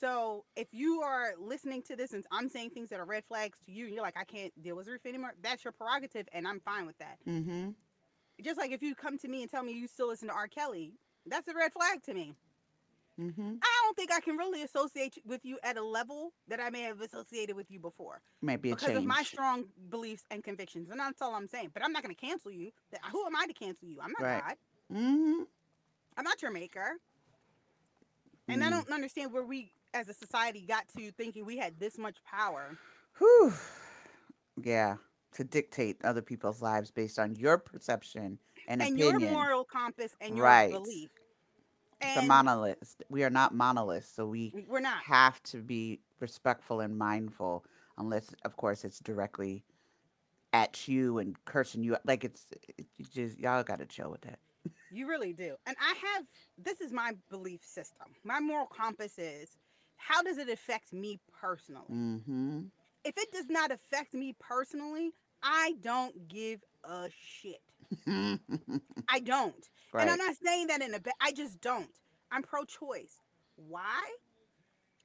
So 0.00 0.44
if 0.56 0.68
you 0.72 1.02
are 1.02 1.32
listening 1.38 1.82
to 1.82 1.96
this 1.96 2.12
and 2.12 2.24
I'm 2.32 2.48
saying 2.48 2.70
things 2.70 2.88
that 2.88 3.00
are 3.00 3.04
red 3.04 3.24
flags 3.24 3.58
to 3.66 3.72
you 3.72 3.86
and 3.86 3.94
you're 3.94 4.02
like 4.02 4.16
I 4.18 4.24
can't 4.24 4.52
deal 4.62 4.76
with 4.76 4.88
Ruth 4.88 5.04
anymore, 5.06 5.34
that's 5.42 5.64
your 5.64 5.72
prerogative 5.72 6.26
and 6.32 6.48
I'm 6.48 6.60
fine 6.60 6.86
with 6.86 6.98
that. 6.98 7.18
Mm-hmm. 7.28 7.70
Just 8.42 8.58
like 8.58 8.70
if 8.70 8.82
you 8.82 8.94
come 8.94 9.18
to 9.18 9.28
me 9.28 9.42
and 9.42 9.50
tell 9.50 9.62
me 9.62 9.72
you 9.72 9.86
still 9.86 10.08
listen 10.08 10.28
to 10.28 10.34
R. 10.34 10.48
Kelly, 10.48 10.94
that's 11.26 11.48
a 11.48 11.54
red 11.54 11.72
flag 11.72 12.02
to 12.04 12.14
me. 12.14 12.34
Mm-hmm. 13.20 13.54
I 13.62 13.80
don't 13.84 13.96
think 13.96 14.10
I 14.12 14.20
can 14.20 14.36
really 14.36 14.62
associate 14.62 15.18
with 15.26 15.44
you 15.44 15.58
at 15.62 15.76
a 15.76 15.82
level 15.84 16.32
that 16.48 16.58
I 16.60 16.70
may 16.70 16.82
have 16.82 17.00
associated 17.00 17.54
with 17.54 17.70
you 17.70 17.78
before 17.78 18.22
Might 18.40 18.62
be 18.62 18.70
a 18.70 18.74
because 18.74 18.88
change. 18.88 18.98
of 18.98 19.04
my 19.04 19.22
strong 19.22 19.64
beliefs 19.90 20.24
and 20.30 20.42
convictions. 20.42 20.88
And 20.90 20.98
that's 20.98 21.20
all 21.20 21.34
I'm 21.34 21.46
saying. 21.48 21.70
But 21.74 21.84
I'm 21.84 21.92
not 21.92 22.02
going 22.02 22.14
to 22.14 22.20
cancel 22.20 22.50
you. 22.50 22.70
Who 23.12 23.26
am 23.26 23.36
I 23.36 23.46
to 23.46 23.52
cancel 23.52 23.88
you? 23.88 23.98
I'm 24.02 24.12
not 24.18 24.22
Right. 24.22 24.42
God. 24.42 24.56
mm-hmm. 24.96 25.42
I'm 26.16 26.24
not 26.24 26.40
your 26.40 26.50
maker. 26.50 26.92
And 28.48 28.64
I 28.64 28.68
Mm. 28.68 28.70
don't 28.70 28.90
understand 28.92 29.32
where 29.32 29.44
we 29.44 29.70
as 29.94 30.08
a 30.08 30.14
society 30.14 30.64
got 30.66 30.88
to 30.96 31.10
thinking 31.12 31.44
we 31.44 31.56
had 31.58 31.78
this 31.78 31.98
much 31.98 32.16
power. 32.24 32.76
Whew. 33.18 33.52
Yeah, 34.62 34.96
to 35.34 35.44
dictate 35.44 36.04
other 36.04 36.22
people's 36.22 36.60
lives 36.62 36.90
based 36.90 37.18
on 37.18 37.34
your 37.36 37.58
perception 37.58 38.38
and, 38.68 38.82
and 38.82 38.94
opinion. 38.94 39.20
your 39.20 39.30
moral 39.30 39.64
compass 39.64 40.14
and 40.20 40.36
your 40.36 40.44
Right. 40.46 40.70
belief. 40.72 41.10
It's 42.00 42.16
a 42.16 42.20
And 42.20 42.28
monolith. 42.28 42.96
We 43.08 43.24
are 43.24 43.30
not 43.30 43.54
monoliths, 43.54 44.08
so 44.08 44.26
we 44.26 44.54
we're 44.68 44.80
not. 44.80 45.02
have 45.04 45.42
to 45.44 45.58
be 45.58 46.00
respectful 46.20 46.80
and 46.80 46.98
mindful, 46.98 47.64
unless, 47.98 48.34
of 48.44 48.56
course, 48.56 48.84
it's 48.84 49.00
directly 49.00 49.64
at 50.52 50.88
you 50.88 51.18
and 51.18 51.36
cursing 51.44 51.82
you. 51.82 51.96
Like 52.04 52.24
it's, 52.24 52.46
it, 52.78 52.86
you 52.96 53.04
just 53.12 53.38
y'all 53.38 53.62
got 53.62 53.78
to 53.80 53.86
chill 53.86 54.10
with 54.10 54.22
that. 54.22 54.38
You 54.90 55.08
really 55.08 55.32
do. 55.32 55.56
And 55.66 55.76
I 55.80 55.94
have 56.14 56.26
this 56.58 56.80
is 56.80 56.92
my 56.92 57.12
belief 57.30 57.62
system. 57.64 58.08
My 58.24 58.40
moral 58.40 58.66
compass 58.66 59.18
is 59.18 59.56
how 59.96 60.22
does 60.22 60.38
it 60.38 60.48
affect 60.48 60.92
me 60.92 61.20
personally? 61.40 61.84
Mm-hmm. 61.90 62.60
If 63.04 63.16
it 63.16 63.32
does 63.32 63.48
not 63.48 63.70
affect 63.70 64.14
me 64.14 64.34
personally, 64.38 65.12
I 65.42 65.74
don't 65.80 66.28
give 66.28 66.60
a 66.84 67.08
shit. 67.10 67.60
I 69.08 69.20
don't. 69.20 69.68
Right. 69.92 70.02
And 70.02 70.10
I'm 70.10 70.18
not 70.18 70.36
saying 70.44 70.68
that 70.68 70.82
in 70.82 70.94
a 70.94 71.00
bad 71.00 71.14
I 71.20 71.32
just 71.32 71.60
don't. 71.60 71.90
I'm 72.32 72.42
pro-choice. 72.42 73.16
Why? 73.56 74.02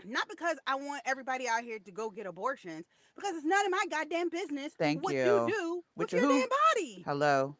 Not 0.05 0.27
because 0.29 0.57
I 0.67 0.75
want 0.75 1.01
everybody 1.05 1.47
out 1.47 1.63
here 1.63 1.79
to 1.79 1.91
go 1.91 2.09
get 2.09 2.25
abortions, 2.27 2.85
because 3.15 3.33
it's 3.35 3.45
none 3.45 3.65
of 3.65 3.71
my 3.71 3.83
goddamn 3.89 4.29
business 4.29 4.73
Thank 4.77 5.03
what 5.03 5.13
you. 5.15 5.21
you 5.21 5.47
do 5.47 5.83
With 5.95 6.11
with, 6.11 6.21
your 6.21 6.29
your 6.31 6.39
damn 6.41 6.49
body. 6.75 7.03
Hello. 7.05 7.55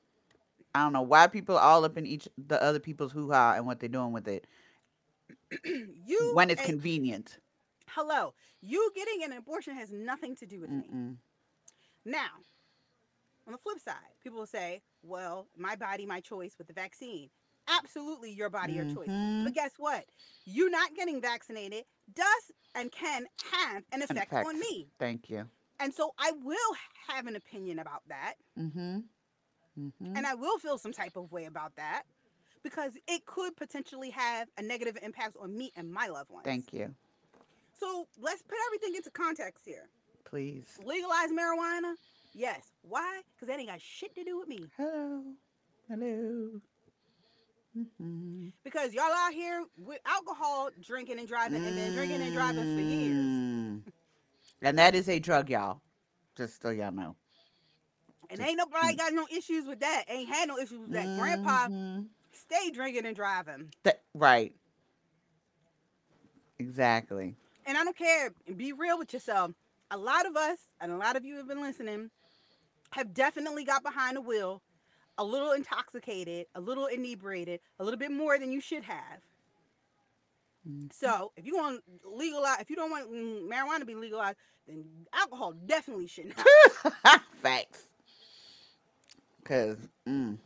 I 0.76 0.80
don't 0.84 0.94
know 0.94 1.02
why 1.02 1.28
people 1.28 1.58
all 1.58 1.86
up 1.86 1.98
in 1.98 2.06
each 2.06 2.28
the 2.38 2.62
other 2.62 2.80
people's 2.80 3.14
hoo 3.14 3.32
ha 3.32 3.54
and 3.56 3.66
what 3.66 3.80
they're 3.80 3.88
doing 3.90 4.12
with 4.12 4.28
it 4.28 4.46
you 5.64 6.32
when 6.34 6.50
it's 6.50 6.60
and- 6.62 6.70
convenient. 6.70 7.38
hello, 7.88 8.34
you 8.62 8.92
getting 8.96 9.24
an 9.24 9.32
abortion 9.32 9.76
has 9.76 9.92
nothing 9.92 10.36
to 10.36 10.46
do 10.46 10.60
with 10.60 10.70
me. 10.70 10.84
Mm-mm. 10.94 11.16
Now, 12.04 12.28
on 13.48 13.54
the 13.54 13.58
flip 13.60 13.80
side, 13.80 13.96
people 14.22 14.40
will 14.40 14.46
say, 14.48 14.82
well, 15.06 15.48
my 15.58 15.76
body, 15.76 16.06
my 16.06 16.20
choice 16.20 16.56
with 16.58 16.68
the 16.68 16.74
vaccine. 16.74 17.30
Absolutely 17.68 18.32
your 18.32 18.50
body, 18.50 18.74
your 18.74 18.86
choice. 18.86 19.08
But 19.08 19.54
guess 19.54 19.72
what? 19.78 20.06
You 20.46 20.70
not 20.70 20.96
getting 20.96 21.20
vaccinated 21.20 21.86
does 22.14 22.52
and 22.76 22.92
can 22.92 23.26
have 23.52 23.84
an 23.92 24.02
effect 24.04 24.32
on 24.34 24.56
effect. 24.56 24.60
me. 24.60 24.88
Thank 25.00 25.30
you. 25.30 25.46
And 25.80 25.94
so 25.94 26.12
I 26.18 26.32
will 26.44 26.58
have 27.08 27.28
an 27.28 27.36
opinion 27.36 27.80
about 27.80 28.04
that. 28.08 28.36
Mm-hmm. 28.58 29.00
Mm-hmm. 29.80 30.18
And 30.18 30.26
I 30.26 30.36
will 30.36 30.58
feel 30.60 30.78
some 30.78 30.94
type 30.94 31.16
of 31.16 31.32
way 31.32 31.46
about 31.46 31.76
that 31.76 32.04
because 32.64 32.94
it 33.08 33.26
could 33.26 33.56
potentially 33.56 34.10
have 34.12 34.48
a 34.58 34.62
negative 34.62 34.98
impact 35.02 35.36
on 35.42 35.58
me 35.58 35.72
and 35.76 35.92
my 35.92 36.08
loved 36.08 36.32
ones. 36.32 36.46
Thank 36.46 36.72
you. 36.72 36.94
So 37.78 38.08
let's 38.20 38.42
put 38.42 38.58
everything 38.68 38.96
into 38.96 39.10
context 39.10 39.64
here. 39.66 39.90
Please. 40.24 40.80
Legalize 40.84 41.30
marijuana? 41.32 41.96
Yes. 42.34 42.72
Why? 42.88 43.22
Because 43.36 43.48
that 43.48 43.60
ain't 43.60 43.70
got 43.70 43.82
shit 43.82 44.14
to 44.16 44.24
do 44.24 44.40
with 44.40 44.48
me. 44.48 44.60
Hello. 44.78 45.24
Hello. 45.90 46.62
Mm-hmm. 47.78 48.48
Because 48.64 48.94
y'all 48.94 49.04
out 49.12 49.34
here 49.34 49.64
with 49.78 50.00
alcohol 50.06 50.70
drinking 50.82 51.20
and 51.20 51.28
driving 51.28 51.66
and 51.66 51.78
then 51.78 51.94
drinking 51.94 52.22
and 52.22 52.34
driving 52.34 52.76
for 52.76 52.82
years. 52.82 53.16
Mm. 53.16 53.82
And 54.62 54.78
that 54.78 54.96
is 54.96 55.10
a 55.10 55.20
drug, 55.20 55.50
y'all. 55.50 55.82
Just 56.38 56.62
so 56.62 56.70
y'all 56.70 56.92
know. 56.92 57.16
And 58.30 58.40
Just- 58.40 58.50
ain't 58.50 58.58
nobody 58.58 58.96
got 58.96 59.14
no 59.14 59.28
issues 59.36 59.66
with 59.68 59.80
that. 59.82 60.06
Ain't 60.08 60.30
had 60.30 60.48
no 60.48 60.58
issues 60.58 60.80
with 60.80 60.92
that. 60.92 61.20
Grandpa 61.20 61.68
Mhm. 61.68 62.08
stay 62.34 62.72
drinking 62.72 63.06
and 63.06 63.16
driving. 63.16 63.72
Th- 63.84 63.98
right. 64.14 64.56
Exactly. 66.60 67.36
And 67.66 67.78
I 67.78 67.84
don't 67.84 67.98
care. 67.98 68.32
Be 68.56 68.72
real 68.74 68.98
with 68.98 69.12
yourself. 69.14 69.52
A 69.92 69.98
lot 69.98 70.26
of 70.26 70.36
us, 70.36 70.58
and 70.80 70.92
a 70.92 70.98
lot 70.98 71.16
of 71.16 71.26
you 71.26 71.36
have 71.38 71.48
been 71.48 71.62
listening, 71.62 72.10
have 72.96 73.14
definitely 73.14 73.66
got 73.66 73.84
behind 73.84 74.16
the 74.18 74.22
wheel, 74.22 74.62
a 75.18 75.24
little 75.26 75.52
intoxicated, 75.52 76.48
a 76.56 76.62
little 76.62 76.86
inebriated, 76.88 77.60
a 77.80 77.84
little 77.84 78.00
bit 78.00 78.12
more 78.12 78.40
than 78.40 78.52
you 78.54 78.62
should 78.62 78.84
have. 78.86 79.22
Mhm. 80.68 80.92
So 80.94 81.32
if 81.38 81.46
you 81.46 81.56
want 81.58 81.84
legalize, 82.04 82.62
if 82.62 82.70
you 82.70 82.76
don't 82.76 82.92
want 82.92 83.12
mm, 83.12 83.48
marijuana 83.50 83.80
to 83.80 83.86
be 83.86 83.96
legalized, 83.96 84.38
then 84.68 84.86
alcohol 85.14 85.54
definitely 85.54 86.08
should 86.08 86.34
not. 86.38 87.22
Facts. 87.42 87.84
Cause 89.44 89.78
mm, 90.08 90.38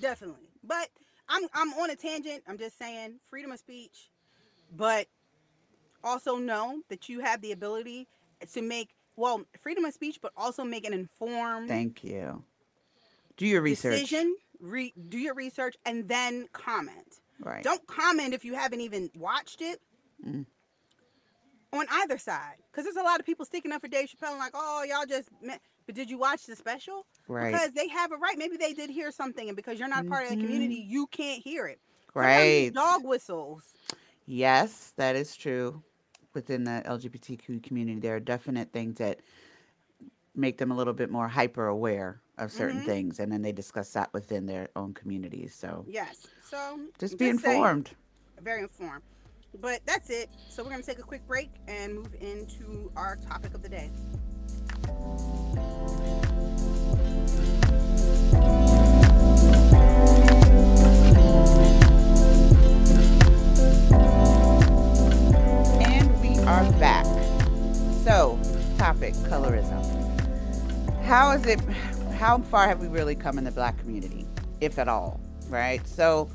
definitely. 0.00 0.50
But 0.64 0.88
I'm 1.28 1.44
I'm 1.54 1.72
on 1.74 1.90
a 1.90 1.96
tangent. 1.96 2.42
I'm 2.48 2.58
just 2.58 2.78
saying 2.78 3.20
freedom 3.30 3.52
of 3.52 3.58
speech, 3.58 4.10
but 4.76 5.06
also 6.04 6.36
know 6.38 6.82
that 6.90 7.08
you 7.08 7.20
have 7.20 7.42
the 7.42 7.52
ability 7.52 8.08
to 8.54 8.62
make 8.62 8.90
well 9.16 9.42
freedom 9.60 9.84
of 9.84 9.92
speech, 9.94 10.18
but 10.22 10.32
also 10.36 10.64
make 10.64 10.86
an 10.86 10.92
informed 10.92 11.68
thank 11.68 12.04
you. 12.04 12.42
Do 13.36 13.46
your 13.46 13.62
research. 13.62 14.00
decision. 14.00 14.36
Re- 14.60 14.94
do 15.08 15.18
your 15.18 15.34
research 15.34 15.76
and 15.84 16.08
then 16.08 16.48
comment. 16.52 17.20
Right. 17.40 17.62
Don't 17.62 17.86
comment 17.86 18.32
if 18.32 18.44
you 18.44 18.54
haven't 18.54 18.80
even 18.80 19.10
watched 19.14 19.60
it. 19.60 19.80
Mm. 20.26 20.46
On 21.72 21.84
either 21.90 22.16
side, 22.16 22.54
because 22.70 22.84
there's 22.84 22.96
a 22.96 23.02
lot 23.02 23.20
of 23.20 23.26
people 23.26 23.44
sticking 23.44 23.70
up 23.72 23.82
for 23.82 23.88
Dave 23.88 24.08
Chappelle 24.08 24.30
and 24.30 24.38
like, 24.38 24.52
oh, 24.54 24.82
y'all 24.88 25.04
just. 25.06 25.28
Met. 25.42 25.60
But 25.84 25.94
did 25.94 26.08
you 26.08 26.16
watch 26.18 26.46
the 26.46 26.56
special? 26.56 27.04
right. 27.28 27.52
Because 27.52 27.72
they 27.74 27.88
have 27.88 28.12
a 28.12 28.16
right. 28.16 28.38
Maybe 28.38 28.56
they 28.56 28.72
did 28.72 28.88
hear 28.88 29.10
something, 29.10 29.48
and 29.48 29.54
because 29.56 29.78
you're 29.78 29.88
not 29.88 30.06
a 30.06 30.08
part 30.08 30.24
of 30.24 30.30
the 30.30 30.36
Mhm. 30.36 30.40
community, 30.40 30.76
you 30.88 31.06
can't 31.08 31.42
hear 31.42 31.66
it. 31.66 31.78
Right. 32.14 32.72
Dog 32.72 33.04
whistles. 33.04 33.62
Yes, 34.24 34.94
that 34.96 35.16
is 35.16 35.36
true. 35.36 35.82
Within 36.36 36.64
the 36.64 36.82
LGBTQ 36.84 37.62
community, 37.62 37.98
there 37.98 38.14
are 38.14 38.20
definite 38.20 38.70
things 38.70 38.98
that 38.98 39.20
make 40.34 40.58
them 40.58 40.70
a 40.70 40.76
little 40.76 40.92
bit 40.92 41.10
more 41.10 41.28
hyper 41.28 41.66
aware 41.66 42.20
of 42.36 42.52
certain 42.52 42.82
Mhm. 42.82 42.84
things, 42.84 43.20
and 43.20 43.32
then 43.32 43.40
they 43.40 43.52
discuss 43.52 43.94
that 43.94 44.12
within 44.12 44.44
their 44.44 44.68
own 44.76 44.92
communities. 44.92 45.54
So 45.54 45.86
Yes. 45.88 46.26
So 46.50 46.90
just 46.98 47.16
be 47.16 47.24
saying, 47.24 47.36
informed. 47.36 47.96
very 48.42 48.60
informed. 48.60 49.02
But 49.62 49.80
that's 49.86 50.10
it. 50.10 50.28
So 50.50 50.62
we're 50.62 50.68
gonna 50.68 50.82
take 50.82 50.98
a 50.98 51.02
quick 51.02 51.26
break 51.26 51.48
and 51.68 51.94
move 51.94 52.14
into 52.20 52.92
our 52.96 53.16
topic 53.16 53.54
of 53.54 53.62
the 53.62 53.70
day. 53.70 53.90
Are 66.46 66.70
back. 66.74 67.04
So, 68.04 68.38
topic 68.78 69.14
colorism. 69.14 69.82
How 71.02 71.32
is 71.32 71.44
it, 71.44 71.60
how 72.14 72.38
far 72.38 72.68
have 72.68 72.80
we 72.80 72.86
really 72.86 73.16
come 73.16 73.36
in 73.36 73.42
the 73.42 73.50
black 73.50 73.76
community, 73.78 74.28
if 74.60 74.78
at 74.78 74.86
all, 74.86 75.20
right? 75.48 75.84
So, 75.88 76.30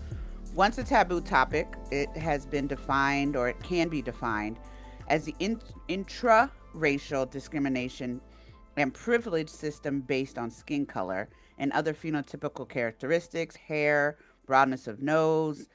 once 0.54 0.78
a 0.78 0.84
taboo 0.84 1.22
topic, 1.22 1.66
it 1.92 2.10
has 2.10 2.46
been 2.46 2.68
defined 2.68 3.38
or 3.38 3.48
it 3.48 3.64
can 3.64 3.88
be 3.88 4.02
defined 4.02 4.60
as 5.08 5.24
the 5.24 5.34
in, 5.40 5.62
intra-racial 5.88 7.26
discrimination 7.28 8.20
and 8.76 8.94
privilege 8.94 9.50
system 9.50 10.02
based 10.02 10.38
on 10.38 10.52
skin 10.52 10.86
color 10.86 11.30
and 11.58 11.72
other 11.72 11.94
phenotypical 11.94 12.68
characteristics, 12.68 13.56
hair, 13.56 14.18
broadness 14.46 14.88
of 14.88 15.02
nose, 15.02 15.70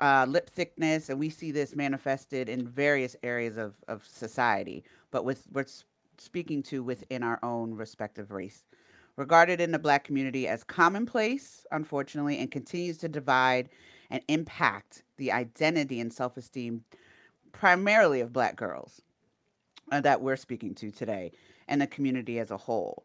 uh, 0.00 0.26
lip 0.28 0.50
thickness, 0.50 1.08
and 1.08 1.18
we 1.18 1.30
see 1.30 1.50
this 1.50 1.74
manifested 1.74 2.48
in 2.48 2.66
various 2.66 3.16
areas 3.22 3.56
of, 3.56 3.74
of 3.88 4.04
society, 4.04 4.84
but 5.10 5.24
with 5.24 5.46
we're 5.52 5.66
speaking 6.18 6.62
to 6.62 6.82
within 6.82 7.22
our 7.22 7.38
own 7.42 7.74
respective 7.74 8.30
race. 8.30 8.64
Regarded 9.16 9.60
in 9.60 9.72
the 9.72 9.78
black 9.78 10.04
community 10.04 10.46
as 10.48 10.64
commonplace, 10.64 11.66
unfortunately, 11.72 12.38
and 12.38 12.50
continues 12.50 12.98
to 12.98 13.08
divide 13.08 13.68
and 14.10 14.22
impact 14.28 15.02
the 15.16 15.32
identity 15.32 16.00
and 16.00 16.12
self 16.12 16.36
esteem 16.36 16.84
primarily 17.52 18.20
of 18.20 18.32
black 18.32 18.56
girls 18.56 19.02
uh, 19.92 20.00
that 20.00 20.20
we're 20.20 20.36
speaking 20.36 20.74
to 20.74 20.90
today 20.90 21.32
and 21.68 21.80
the 21.80 21.86
community 21.86 22.38
as 22.38 22.50
a 22.50 22.56
whole. 22.56 23.04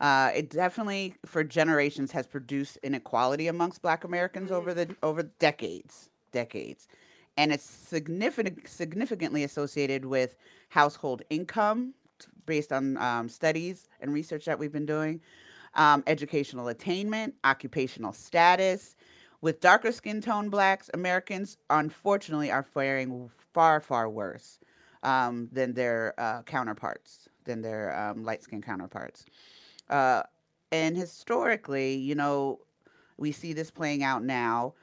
Uh, 0.00 0.30
it 0.34 0.50
definitely, 0.50 1.14
for 1.24 1.42
generations, 1.42 2.12
has 2.12 2.26
produced 2.26 2.76
inequality 2.82 3.48
amongst 3.48 3.80
Black 3.80 4.04
Americans 4.04 4.50
over 4.50 4.74
the 4.74 4.94
over 5.02 5.22
decades, 5.22 6.10
decades, 6.32 6.88
and 7.36 7.52
it's 7.52 7.64
significant 7.64 8.68
significantly 8.68 9.44
associated 9.44 10.04
with 10.04 10.36
household 10.68 11.22
income, 11.30 11.94
based 12.46 12.72
on 12.72 12.96
um, 12.98 13.28
studies 13.28 13.88
and 14.00 14.12
research 14.12 14.44
that 14.46 14.58
we've 14.58 14.72
been 14.72 14.86
doing, 14.86 15.20
um, 15.74 16.02
educational 16.06 16.68
attainment, 16.68 17.34
occupational 17.44 18.12
status. 18.12 18.96
With 19.42 19.60
darker 19.60 19.92
skin 19.92 20.20
tone 20.22 20.48
Blacks, 20.48 20.90
Americans 20.94 21.58
unfortunately 21.68 22.50
are 22.50 22.62
faring 22.62 23.30
far 23.52 23.80
far 23.80 24.08
worse 24.08 24.58
um, 25.02 25.48
than 25.52 25.74
their 25.74 26.14
uh, 26.18 26.42
counterparts, 26.42 27.28
than 27.44 27.60
their 27.62 27.96
um, 27.98 28.24
light 28.24 28.42
skin 28.42 28.62
counterparts. 28.62 29.26
Uh, 29.88 30.22
and 30.72 30.96
historically, 30.96 31.94
you 31.94 32.14
know, 32.14 32.60
we 33.18 33.30
see 33.30 33.52
this 33.52 33.70
playing 33.70 34.02
out 34.02 34.24
now. 34.24 34.74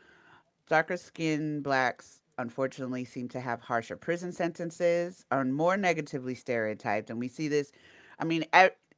Darker 0.73 0.97
skinned 0.97 1.61
blacks 1.61 2.19
unfortunately 2.39 3.05
seem 3.05 3.29
to 3.29 3.39
have 3.39 3.61
harsher 3.61 3.95
prison 3.95 4.31
sentences, 4.31 5.23
are 5.29 5.45
more 5.45 5.77
negatively 5.77 6.33
stereotyped, 6.33 7.11
and 7.11 7.19
we 7.19 7.27
see 7.27 7.47
this. 7.47 7.71
I 8.17 8.25
mean, 8.25 8.43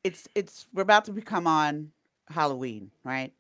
it's 0.06 0.26
it's 0.36 0.68
we're 0.74 0.84
about 0.84 1.04
to 1.04 1.12
become 1.12 1.48
on 1.48 1.92
Halloween, 2.30 2.92
right? 3.04 3.34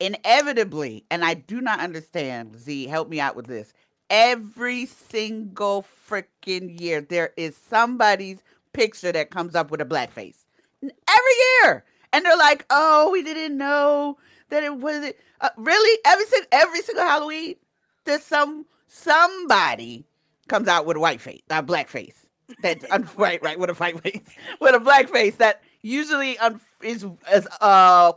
Inevitably, 0.00 1.04
and 1.10 1.22
I 1.22 1.34
do 1.34 1.60
not 1.60 1.80
understand. 1.80 2.58
Z, 2.58 2.86
help 2.86 3.10
me 3.10 3.20
out 3.20 3.36
with 3.36 3.46
this. 3.46 3.74
Every 4.08 4.86
single 4.86 5.84
freaking 6.08 6.80
year, 6.80 7.02
there 7.02 7.34
is 7.36 7.54
somebody's 7.54 8.42
picture 8.72 9.12
that 9.12 9.28
comes 9.28 9.54
up 9.54 9.70
with 9.70 9.82
a 9.82 9.84
black 9.84 10.10
face. 10.10 10.46
Every 10.82 11.36
year, 11.60 11.84
and 12.10 12.24
they're 12.24 12.38
like, 12.38 12.64
"Oh, 12.70 13.10
we 13.10 13.22
didn't 13.22 13.58
know 13.58 14.16
that 14.48 14.64
it 14.64 14.76
was 14.76 15.04
it." 15.04 15.20
Uh, 15.42 15.50
really, 15.58 15.98
every 16.06 16.24
every 16.52 16.80
single 16.80 17.04
Halloween, 17.04 17.56
there's 18.04 18.22
some 18.22 18.66
somebody 18.86 20.04
comes 20.48 20.68
out 20.68 20.86
with 20.86 20.96
a 20.96 21.00
white 21.00 21.20
face, 21.20 21.42
a 21.50 21.62
black 21.62 21.88
face. 21.88 22.26
That 22.62 22.82
right, 23.16 23.42
right, 23.42 23.58
with 23.58 23.70
a 23.70 23.74
white 23.74 24.00
face, 24.00 24.20
with 24.60 24.74
a 24.74 24.80
black 24.80 25.08
face 25.08 25.36
that 25.36 25.62
usually 25.82 26.38
un- 26.38 26.60
is 26.82 27.06
is 27.32 27.48
a 27.60 28.14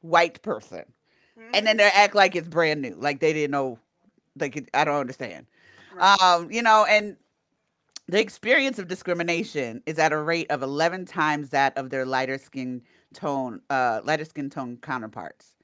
white 0.00 0.42
person, 0.42 0.84
and 1.54 1.66
then 1.66 1.76
they 1.76 1.84
act 1.84 2.14
like 2.14 2.34
it's 2.34 2.48
brand 2.48 2.82
new, 2.82 2.94
like 2.98 3.20
they 3.20 3.32
didn't 3.32 3.52
know. 3.52 3.78
Like 4.38 4.56
it, 4.56 4.68
I 4.74 4.84
don't 4.84 4.96
understand. 4.96 5.46
Right. 5.94 6.20
Um, 6.22 6.50
you 6.50 6.62
know, 6.62 6.86
and 6.88 7.16
the 8.08 8.20
experience 8.20 8.78
of 8.78 8.88
discrimination 8.88 9.82
is 9.86 9.98
at 9.98 10.12
a 10.12 10.18
rate 10.18 10.50
of 10.50 10.62
11 10.62 11.06
times 11.06 11.50
that 11.50 11.76
of 11.76 11.90
their 11.90 12.04
lighter 12.04 12.38
skin 12.38 12.82
tone, 13.14 13.60
uh, 13.70 14.00
lighter 14.04 14.24
skin 14.24 14.50
tone 14.50 14.78
counterparts. 14.82 15.54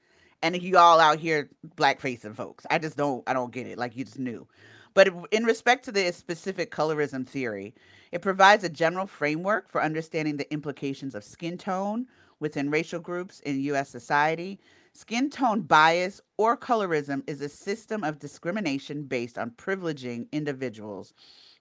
And 0.41 0.61
you 0.61 0.77
all 0.77 0.99
out 0.99 1.19
here 1.19 1.49
black 1.75 1.99
facing 1.99 2.33
folks. 2.33 2.65
I 2.69 2.77
just 2.79 2.97
don't, 2.97 3.23
I 3.27 3.33
don't 3.33 3.51
get 3.51 3.67
it. 3.67 3.77
Like 3.77 3.95
you 3.95 4.05
just 4.05 4.19
knew. 4.19 4.47
But 4.93 5.09
in 5.31 5.43
respect 5.43 5.85
to 5.85 5.91
the 5.91 6.11
specific 6.11 6.71
colorism 6.71 7.27
theory, 7.27 7.75
it 8.11 8.21
provides 8.21 8.63
a 8.63 8.69
general 8.69 9.05
framework 9.05 9.69
for 9.69 9.83
understanding 9.83 10.37
the 10.37 10.51
implications 10.51 11.13
of 11.13 11.23
skin 11.23 11.57
tone 11.57 12.07
within 12.39 12.71
racial 12.71 12.99
groups 12.99 13.39
in 13.41 13.61
U.S. 13.61 13.89
society. 13.89 14.59
Skin 14.93 15.29
tone 15.29 15.61
bias 15.61 16.19
or 16.37 16.57
colorism 16.57 17.21
is 17.27 17.41
a 17.41 17.49
system 17.49 18.03
of 18.03 18.19
discrimination 18.19 19.03
based 19.03 19.37
on 19.37 19.51
privileging 19.51 20.29
individuals 20.31 21.13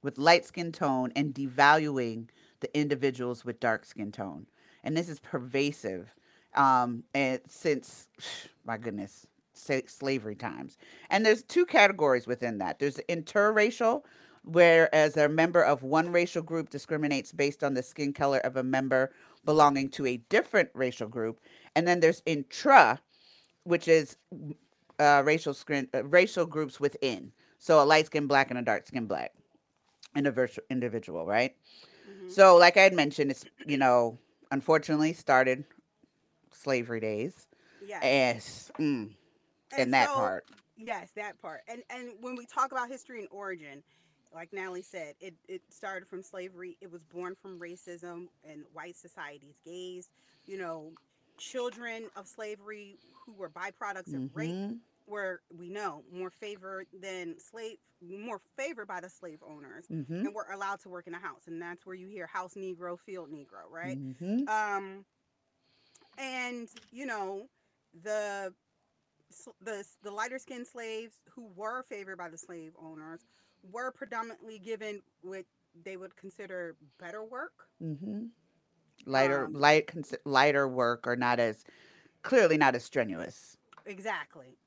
with 0.02 0.18
light 0.18 0.46
skin 0.46 0.72
tone 0.72 1.12
and 1.14 1.34
devaluing 1.34 2.28
the 2.60 2.78
individuals 2.78 3.44
with 3.44 3.60
dark 3.60 3.84
skin 3.84 4.10
tone. 4.10 4.46
And 4.82 4.96
this 4.96 5.08
is 5.08 5.20
pervasive 5.20 6.14
um, 6.58 7.04
and 7.14 7.40
since, 7.48 8.08
my 8.66 8.78
goodness, 8.78 9.26
slavery 9.54 10.36
times. 10.36 10.78
And 11.10 11.26
there's 11.26 11.44
two 11.44 11.66
categories 11.66 12.26
within 12.28 12.58
that. 12.58 12.80
There's 12.80 12.98
interracial, 13.08 14.04
whereas 14.44 15.16
a 15.16 15.28
member 15.28 15.62
of 15.62 15.82
one 15.84 16.12
racial 16.12 16.42
group 16.42 16.70
discriminates 16.70 17.32
based 17.32 17.64
on 17.64 17.74
the 17.74 17.82
skin 17.82 18.12
color 18.14 18.40
of 18.40 18.56
a 18.56 18.64
member 18.64 19.12
belonging 19.46 19.90
to 19.90 20.06
a 20.06 20.18
different 20.30 20.70
racial 20.74 21.08
group. 21.08 21.40
And 21.76 21.88
then 21.88 22.00
there's 22.00 22.22
intra, 22.26 23.00
which 23.64 23.88
is 23.88 24.16
uh, 25.00 25.22
racial 25.24 25.54
screen, 25.54 25.88
uh, 25.94 26.04
racial 26.04 26.46
groups 26.46 26.80
within. 26.80 27.32
So 27.58 27.82
a 27.82 27.86
light 27.86 28.06
skin 28.06 28.26
black 28.28 28.50
and 28.50 28.58
a 28.58 28.62
dark 28.62 28.86
skin 28.86 29.06
black 29.06 29.32
individual 30.16 30.64
individual, 30.70 31.26
right? 31.26 31.56
Mhm. 32.08 32.30
So 32.30 32.56
like 32.56 32.76
I 32.76 32.82
had 32.82 32.94
mentioned, 32.94 33.30
it's 33.30 33.46
you 33.66 33.78
know, 33.78 34.18
unfortunately 34.50 35.14
started 35.14 35.64
slavery 36.62 37.00
days. 37.00 37.46
Yes. 37.86 38.70
Mm, 38.78 39.14
And 39.72 39.80
in 39.80 39.90
that 39.92 40.08
so- 40.08 40.14
part. 40.14 40.44
Yes, 40.76 41.10
that 41.16 41.40
part. 41.40 41.62
And 41.68 41.82
and 41.90 42.10
when 42.20 42.36
we 42.36 42.46
talk 42.46 42.70
about 42.70 42.88
history 42.88 43.18
and 43.18 43.28
origin, 43.32 43.82
like 44.32 44.52
Natalie 44.52 44.82
said, 44.82 45.14
it, 45.20 45.34
it 45.48 45.62
started 45.70 46.06
from 46.08 46.22
slavery. 46.22 46.76
It 46.80 46.90
was 46.92 47.02
born 47.04 47.34
from 47.34 47.58
racism 47.58 48.28
and 48.48 48.64
white 48.72 48.94
society's 48.96 49.58
gaze. 49.64 50.08
You 50.46 50.58
know, 50.58 50.92
children 51.36 52.04
of 52.14 52.28
slavery 52.28 52.98
who 53.26 53.32
were 53.32 53.50
byproducts 53.50 54.14
of 54.14 54.36
rape 54.36 54.50
Mhm. 54.54 54.78
were, 55.06 55.40
we 55.56 55.68
know, 55.68 56.04
more 56.12 56.30
favored 56.30 56.86
than 56.92 57.38
slave, 57.40 57.78
more 58.00 58.40
favored 58.56 58.86
by 58.86 59.00
the 59.00 59.08
slave 59.10 59.42
owners, 59.42 59.86
Mhm. 59.88 60.26
and 60.26 60.34
were 60.34 60.46
allowed 60.52 60.78
to 60.80 60.88
work 60.88 61.06
in 61.08 61.14
a 61.14 61.18
house. 61.18 61.48
And 61.48 61.60
that's 61.60 61.84
where 61.84 61.96
you 61.96 62.06
hear 62.06 62.26
house 62.28 62.54
Negro, 62.54 62.98
field 63.00 63.30
Negro, 63.32 63.68
right? 63.68 63.98
Mhm. 63.98 64.48
um 64.48 65.04
and 66.18 66.68
you 66.92 67.06
know 67.06 67.48
the 68.02 68.52
the 69.62 69.84
the 70.02 70.10
lighter 70.10 70.38
skinned 70.38 70.66
slaves 70.66 71.16
who 71.34 71.46
were 71.54 71.82
favored 71.82 72.16
by 72.18 72.28
the 72.28 72.38
slave 72.38 72.72
owners 72.82 73.20
were 73.70 73.90
predominantly 73.92 74.58
given 74.58 75.02
what 75.22 75.44
they 75.84 75.96
would 75.96 76.14
consider 76.16 76.76
better 76.98 77.24
work 77.24 77.68
Mhm. 77.82 78.30
Lighter, 79.06 79.44
Um, 79.46 79.52
light, 79.52 79.86
cons- 79.86 80.14
lighter 80.24 80.68
work, 80.68 81.06
or 81.06 81.16
not 81.16 81.38
as 81.40 81.64
clearly 82.22 82.56
not 82.58 82.74
as 82.74 82.84
strenuous. 82.84 83.56
exactly 83.86 84.58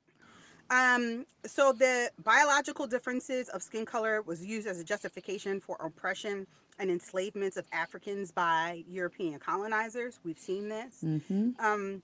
um 0.69 1.25
so 1.45 1.73
the 1.73 2.11
biological 2.23 2.87
differences 2.87 3.49
of 3.49 3.61
skin 3.61 3.85
color 3.85 4.21
was 4.21 4.45
used 4.45 4.67
as 4.67 4.79
a 4.79 4.83
justification 4.83 5.59
for 5.59 5.75
oppression 5.81 6.47
and 6.81 6.91
enslavements 6.91 7.55
of 7.55 7.65
africans 7.71 8.31
by 8.31 8.83
european 8.87 9.39
colonizers 9.39 10.19
we've 10.25 10.39
seen 10.39 10.67
this 10.67 11.03
Mm-hmm. 11.03 11.51
um, 11.65 12.01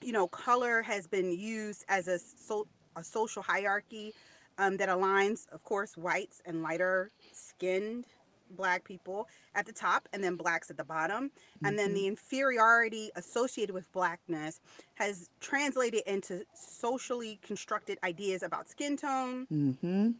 you 0.00 0.12
know, 0.12 0.28
color 0.28 0.82
has 0.82 1.06
been 1.06 1.30
used 1.30 1.84
as 1.88 2.08
a, 2.08 2.18
so, 2.18 2.66
a 2.96 3.02
social 3.02 3.42
hierarchy 3.42 4.14
um, 4.58 4.76
that 4.76 4.88
aligns, 4.88 5.48
of 5.52 5.62
course, 5.64 5.96
whites 5.96 6.42
and 6.46 6.62
lighter 6.62 7.10
skinned 7.32 8.06
black 8.50 8.84
people 8.84 9.28
at 9.54 9.66
the 9.66 9.72
top 9.72 10.08
and 10.12 10.22
then 10.22 10.36
blacks 10.36 10.70
at 10.70 10.76
the 10.76 10.84
bottom. 10.84 11.30
And 11.64 11.78
then 11.78 11.94
the 11.94 12.06
inferiority 12.06 13.10
associated 13.16 13.74
with 13.74 13.90
blackness 13.92 14.60
has 14.94 15.30
translated 15.40 16.02
into 16.06 16.44
socially 16.54 17.38
constructed 17.42 17.98
ideas 18.04 18.42
about 18.42 18.68
skin 18.68 18.96
tone. 18.96 19.46
Mm-hmm. 19.52 20.10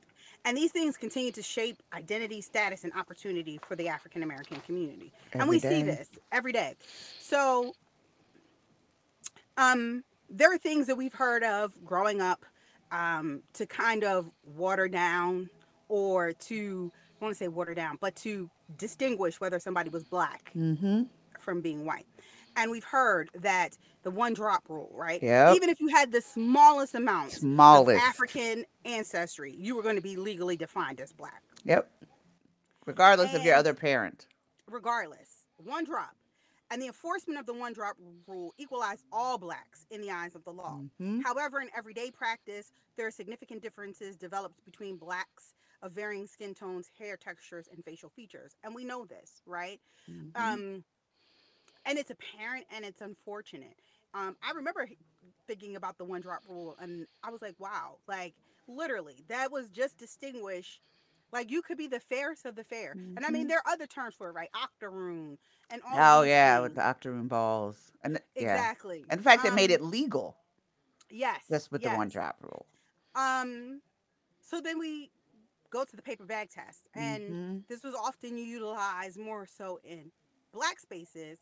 And 0.44 0.56
these 0.56 0.72
things 0.72 0.96
continue 0.96 1.32
to 1.32 1.42
shape 1.42 1.82
identity, 1.92 2.40
status, 2.40 2.84
and 2.84 2.92
opportunity 2.94 3.58
for 3.62 3.76
the 3.76 3.88
African 3.88 4.22
American 4.22 4.60
community. 4.60 5.12
and 5.32 5.42
Every 5.42 5.56
we 5.56 5.60
see 5.60 5.82
this 5.82 6.08
every 6.32 6.52
day. 6.52 6.74
So 7.18 7.74
um 9.56 10.04
there 10.30 10.52
are 10.52 10.58
things 10.58 10.86
that 10.86 10.96
we've 10.96 11.14
heard 11.14 11.42
of 11.42 11.72
growing 11.84 12.20
up 12.20 12.44
um 12.92 13.42
to 13.54 13.66
kind 13.66 14.04
of 14.04 14.30
water 14.44 14.88
down 14.88 15.50
or 15.88 16.32
to 16.32 16.92
I 17.20 17.24
want 17.24 17.34
to 17.34 17.38
say 17.38 17.48
water 17.48 17.74
down, 17.74 17.98
but 18.00 18.14
to 18.16 18.48
distinguish 18.76 19.40
whether 19.40 19.58
somebody 19.58 19.90
was 19.90 20.04
black 20.04 20.52
Mm-hmm. 20.56 21.04
from 21.38 21.60
being 21.60 21.84
white. 21.84 22.06
And 22.56 22.70
we've 22.70 22.84
heard 22.84 23.30
that 23.34 23.76
the 24.02 24.10
one 24.10 24.34
drop 24.34 24.64
rule, 24.68 24.90
right? 24.94 25.22
Yep. 25.22 25.54
Even 25.56 25.68
if 25.68 25.80
you 25.80 25.88
had 25.88 26.10
the 26.12 26.20
smallest 26.20 26.94
amount 26.94 27.32
of 27.32 27.38
Smallest. 27.38 28.02
African 28.02 28.64
ancestry, 28.84 29.54
you 29.56 29.76
were 29.76 29.82
going 29.82 29.96
to 29.96 30.02
be 30.02 30.16
legally 30.16 30.56
defined 30.56 31.00
as 31.00 31.12
black, 31.12 31.42
Yep. 31.64 31.90
Regardless 32.86 33.34
of 33.34 33.44
your 33.44 33.54
other 33.54 33.74
parent. 33.74 34.26
regardless. 34.70 35.46
One 35.58 35.84
drop. 35.84 36.14
And 36.70 36.80
the 36.82 36.86
enforcement 36.86 37.38
of 37.40 37.46
the 37.46 37.54
one 37.54 37.72
drop 37.72 37.96
rule 38.26 38.54
equalized 38.58 39.02
all 39.12 39.38
blacks 39.38 39.86
in 39.90 40.00
the 40.02 40.10
eyes 40.10 40.34
of 40.34 40.44
the 40.44 40.52
law. 40.52 40.80
Mhm. 41.00 41.22
However, 41.24 41.60
in 41.60 41.70
everyday 41.76 42.10
practice, 42.10 42.70
there 42.96 43.06
are 43.06 43.10
significant 43.10 43.62
differences 43.62 44.16
developed 44.16 44.62
between 44.66 44.96
blacks 44.96 45.54
of 45.82 45.92
varying 45.92 46.26
skin 46.26 46.54
tones, 46.54 46.90
hair 46.98 47.16
textures, 47.16 47.68
and 47.72 47.84
facial 47.84 48.10
features. 48.10 48.56
And 48.64 48.74
we 48.74 48.84
know 48.84 49.04
this, 49.04 49.42
right? 49.46 49.80
Mhm. 50.08 50.32
Um, 50.34 50.84
and 51.84 51.98
it's 51.98 52.10
apparent 52.10 52.66
and 52.70 52.84
it's 52.84 53.00
unfortunate. 53.00 53.76
Um, 54.14 54.36
I 54.42 54.52
remember 54.52 54.88
thinking 55.46 55.76
about 55.76 55.98
the 55.98 56.04
one 56.04 56.20
drop 56.20 56.42
rule, 56.48 56.76
and 56.80 57.06
I 57.22 57.30
was 57.30 57.42
like, 57.42 57.54
wow, 57.58 57.98
like 58.06 58.34
literally, 58.66 59.24
that 59.28 59.52
was 59.52 59.70
just 59.70 59.98
distinguish. 59.98 60.80
Like 61.32 61.50
you 61.50 61.62
could 61.62 61.76
be 61.78 61.88
the 61.88 62.00
fairest 62.00 62.46
of 62.46 62.56
the 62.56 62.64
fair, 62.64 62.96
and 63.16 63.26
I 63.26 63.30
mean 63.30 63.46
Mhm. 63.46 63.48
there 63.48 63.58
are 63.58 63.72
other 63.72 63.86
terms 63.86 64.14
for 64.14 64.30
it, 64.30 64.32
right? 64.32 64.48
Octoroon 64.54 65.38
and 65.70 65.82
all. 65.86 66.14
oh 66.14 66.22
yeah, 66.22 66.60
with 66.60 66.74
the 66.74 66.80
things. 66.80 66.86
octoroon 66.86 67.28
balls, 67.28 67.92
and 68.02 68.20
yeah, 68.38 68.66
exactly. 68.66 69.04
and 69.10 69.20
the 69.20 69.24
fact 69.24 69.42
that 69.42 69.52
made 69.54 69.70
Um, 69.70 69.70
it 69.70 69.82
legal 69.82 70.36
yes, 71.10 71.44
just 71.50 71.70
with 71.72 71.82
the 71.82 71.90
one 71.90 72.08
drop 72.08 72.36
rule. 72.42 72.66
Um, 73.14 73.82
so 74.42 74.60
then 74.60 74.78
we 74.78 75.12
go 75.70 75.84
to 75.84 75.96
the 75.96 76.02
paper 76.02 76.24
bag 76.24 76.50
test, 76.50 76.88
and 76.94 77.22
Mhm. 77.22 77.66
this 77.68 77.82
was 77.82 77.94
often 77.94 78.36
utilized 78.38 79.18
more 79.18 79.46
so 79.46 79.78
in 79.84 80.10
black 80.52 80.80
spaces, 80.80 81.38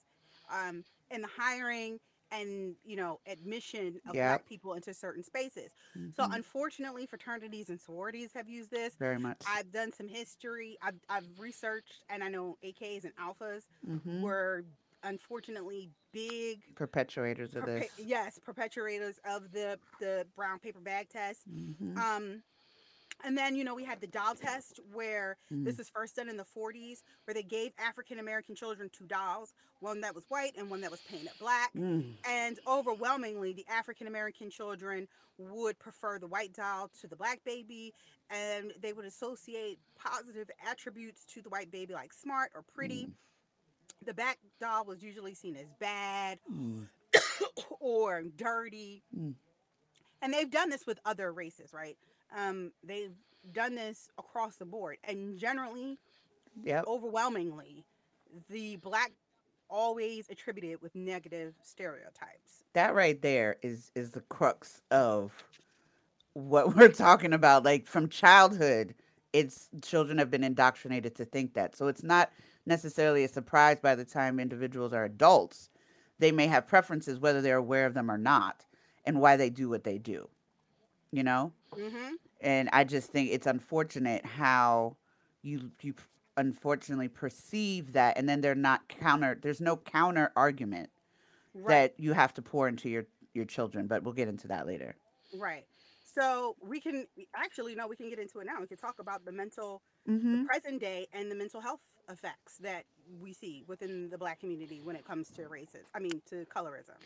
um, 0.50 0.84
in 1.10 1.22
the 1.22 1.28
hiring 1.28 2.00
and 2.32 2.74
you 2.84 2.96
know 2.96 3.20
admission 3.26 4.00
of 4.08 4.14
Yep. 4.14 4.14
black 4.14 4.46
people 4.46 4.74
into 4.74 4.92
certain 4.92 5.22
spaces. 5.22 5.72
So 6.12 6.24
Mhm. 6.24 6.34
unfortunately, 6.34 7.06
fraternities 7.06 7.70
and 7.70 7.80
sororities 7.80 8.32
have 8.32 8.48
used 8.48 8.70
this. 8.72 8.96
very 8.96 9.18
much. 9.18 9.40
I've 9.46 9.70
done 9.70 9.92
some 9.92 10.08
history. 10.08 10.76
I've, 10.82 10.98
I've 11.08 11.38
researched, 11.38 12.02
and 12.08 12.24
I 12.24 12.28
know 12.28 12.58
AKs 12.64 13.04
and 13.04 13.14
alphas 13.16 13.68
Mhm. 13.86 14.22
were 14.22 14.64
unfortunately 15.04 15.92
big. 16.10 16.74
Perpetuators 16.74 17.54
of 17.54 17.62
perpe- 17.64 17.94
this. 17.96 17.98
yes, 18.06 18.40
perpetuators 18.40 19.18
of 19.24 19.52
the 19.52 19.78
the 20.00 20.26
brown 20.34 20.58
paper 20.58 20.80
bag 20.80 21.08
test. 21.08 21.46
Mhm. 21.48 21.96
Um, 21.96 22.42
And 23.24 23.36
then, 23.36 23.56
you 23.56 23.64
know, 23.64 23.74
we 23.74 23.84
had 23.84 24.00
the 24.00 24.06
doll 24.06 24.34
test 24.34 24.78
where 24.92 25.36
Mm. 25.50 25.64
this 25.64 25.78
was 25.78 25.88
first 25.88 26.16
done 26.16 26.28
in 26.28 26.36
the 26.36 26.44
40s, 26.44 27.02
where 27.24 27.34
they 27.34 27.42
gave 27.42 27.72
African 27.78 28.18
American 28.18 28.54
children 28.54 28.90
two 28.90 29.06
dolls, 29.06 29.54
one 29.80 30.00
that 30.02 30.14
was 30.14 30.24
white 30.28 30.52
and 30.56 30.70
one 30.70 30.80
that 30.82 30.90
was 30.90 31.00
painted 31.02 31.30
black. 31.38 31.72
Mm. 31.74 32.14
And 32.24 32.58
overwhelmingly, 32.66 33.52
the 33.52 33.66
African 33.68 34.06
American 34.06 34.50
children 34.50 35.08
would 35.38 35.78
prefer 35.78 36.18
the 36.18 36.26
white 36.26 36.52
doll 36.52 36.88
to 37.00 37.06
the 37.06 37.16
black 37.16 37.42
baby, 37.44 37.92
and 38.30 38.72
they 38.80 38.92
would 38.92 39.04
associate 39.06 39.78
positive 39.96 40.50
attributes 40.66 41.24
to 41.26 41.42
the 41.42 41.48
white 41.48 41.70
baby, 41.70 41.94
like 41.94 42.12
smart 42.12 42.50
or 42.54 42.62
pretty. 42.62 43.08
The 44.04 44.14
black 44.14 44.38
doll 44.60 44.84
was 44.84 45.02
usually 45.02 45.34
seen 45.34 45.56
as 45.56 45.72
bad 45.80 46.38
Mm. 46.50 46.88
or 47.80 48.22
dirty. 48.22 49.02
Mm. 49.16 49.34
And 50.22 50.32
they've 50.34 50.50
done 50.50 50.70
this 50.70 50.86
with 50.86 50.98
other 51.04 51.32
races, 51.32 51.72
right? 51.72 51.96
Um, 52.36 52.72
they've 52.82 53.14
done 53.52 53.74
this 53.74 54.08
across 54.18 54.56
the 54.56 54.64
board. 54.64 54.98
And 55.04 55.38
generally, 55.38 55.98
Yep. 56.64 56.84
overwhelmingly, 56.86 57.84
the 58.48 58.76
black 58.76 59.12
always 59.68 60.28
attributed 60.30 60.80
with 60.80 60.94
negative 60.94 61.54
stereotypes. 61.62 62.62
That 62.74 62.94
right 62.94 63.20
there 63.20 63.56
is 63.62 63.90
is 63.94 64.12
the 64.12 64.20
crux 64.22 64.80
of 64.90 65.44
what 66.34 66.74
we're 66.76 66.88
talking 66.88 67.32
about. 67.32 67.64
Like 67.64 67.86
from 67.86 68.08
childhood, 68.08 68.94
it's 69.32 69.68
children 69.82 70.18
have 70.18 70.30
been 70.30 70.44
indoctrinated 70.44 71.14
to 71.16 71.24
think 71.24 71.54
that. 71.54 71.76
So 71.76 71.88
it's 71.88 72.02
not 72.02 72.30
necessarily 72.64 73.24
a 73.24 73.28
surprise 73.28 73.78
by 73.80 73.94
the 73.94 74.04
time 74.04 74.40
individuals 74.40 74.92
are 74.92 75.04
adults. 75.04 75.68
They 76.18 76.32
may 76.32 76.46
have 76.46 76.66
preferences 76.66 77.18
whether 77.18 77.40
they're 77.42 77.56
aware 77.56 77.86
of 77.86 77.94
them 77.94 78.10
or 78.10 78.18
not 78.18 78.64
and 79.04 79.20
why 79.20 79.36
they 79.36 79.50
do 79.50 79.68
what 79.68 79.84
they 79.84 79.98
do. 79.98 80.28
You 81.16 81.22
know? 81.24 81.52
Mm-hmm. 81.74 82.14
and 82.42 82.68
I 82.72 82.84
just 82.84 83.10
think 83.10 83.30
it's 83.30 83.46
unfortunate 83.46 84.24
how 84.26 84.96
you 85.42 85.70
you 85.82 85.94
unfortunately 86.36 87.08
perceive 87.08 87.92
that, 87.94 88.18
and 88.18 88.28
then 88.28 88.42
they're 88.42 88.54
not 88.54 88.86
counter. 88.88 89.38
There's 89.40 89.60
no 89.62 89.76
counter 89.78 90.30
argument 90.36 90.90
Right. 91.54 91.68
that 91.68 91.94
you 91.98 92.12
have 92.12 92.34
to 92.34 92.42
pour 92.42 92.68
into 92.68 92.90
your 92.90 93.06
your 93.32 93.46
children, 93.46 93.86
but 93.86 94.02
we'll 94.02 94.12
get 94.12 94.28
into 94.28 94.48
that 94.48 94.66
later. 94.66 94.94
Right. 95.38 95.64
So 96.04 96.56
we 96.62 96.80
can 96.80 97.06
actually 97.34 97.74
no, 97.74 97.86
we 97.88 97.96
can 97.96 98.10
get 98.10 98.18
into 98.18 98.40
it 98.40 98.46
now. 98.46 98.60
We 98.60 98.66
can 98.66 98.76
talk 98.76 98.96
about 98.98 99.24
the 99.24 99.32
mental 99.32 99.80
Mm-hmm. 100.08 100.44
present 100.44 100.80
day 100.80 101.06
and 101.14 101.30
the 101.30 101.34
mental 101.34 101.60
health 101.62 101.80
effects 102.10 102.56
that 102.58 102.84
we 103.20 103.32
see 103.32 103.64
within 103.66 104.08
the 104.10 104.18
black 104.18 104.40
community 104.40 104.80
when 104.82 104.96
it 104.96 105.04
comes 105.04 105.28
to 105.30 105.42
racism, 105.42 105.84
I 105.94 106.00
mean 106.00 106.22
to 106.30 106.46
colorism. 106.54 106.96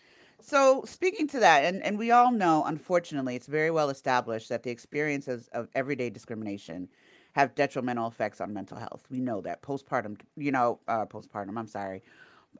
So 0.40 0.84
speaking 0.86 1.28
to 1.28 1.40
that, 1.40 1.64
and, 1.64 1.82
and 1.82 1.98
we 1.98 2.10
all 2.10 2.32
know, 2.32 2.64
unfortunately, 2.64 3.36
it's 3.36 3.46
very 3.46 3.70
well 3.70 3.90
established 3.90 4.48
that 4.48 4.62
the 4.62 4.70
experiences 4.70 5.48
of 5.52 5.68
everyday 5.74 6.10
discrimination 6.10 6.88
have 7.34 7.54
detrimental 7.54 8.08
effects 8.08 8.40
on 8.40 8.52
mental 8.52 8.78
health. 8.78 9.04
We 9.10 9.20
know 9.20 9.40
that 9.42 9.62
postpartum, 9.62 10.18
you 10.36 10.50
know, 10.50 10.80
uh, 10.88 11.06
postpartum. 11.06 11.58
I'm 11.58 11.66
sorry, 11.66 12.02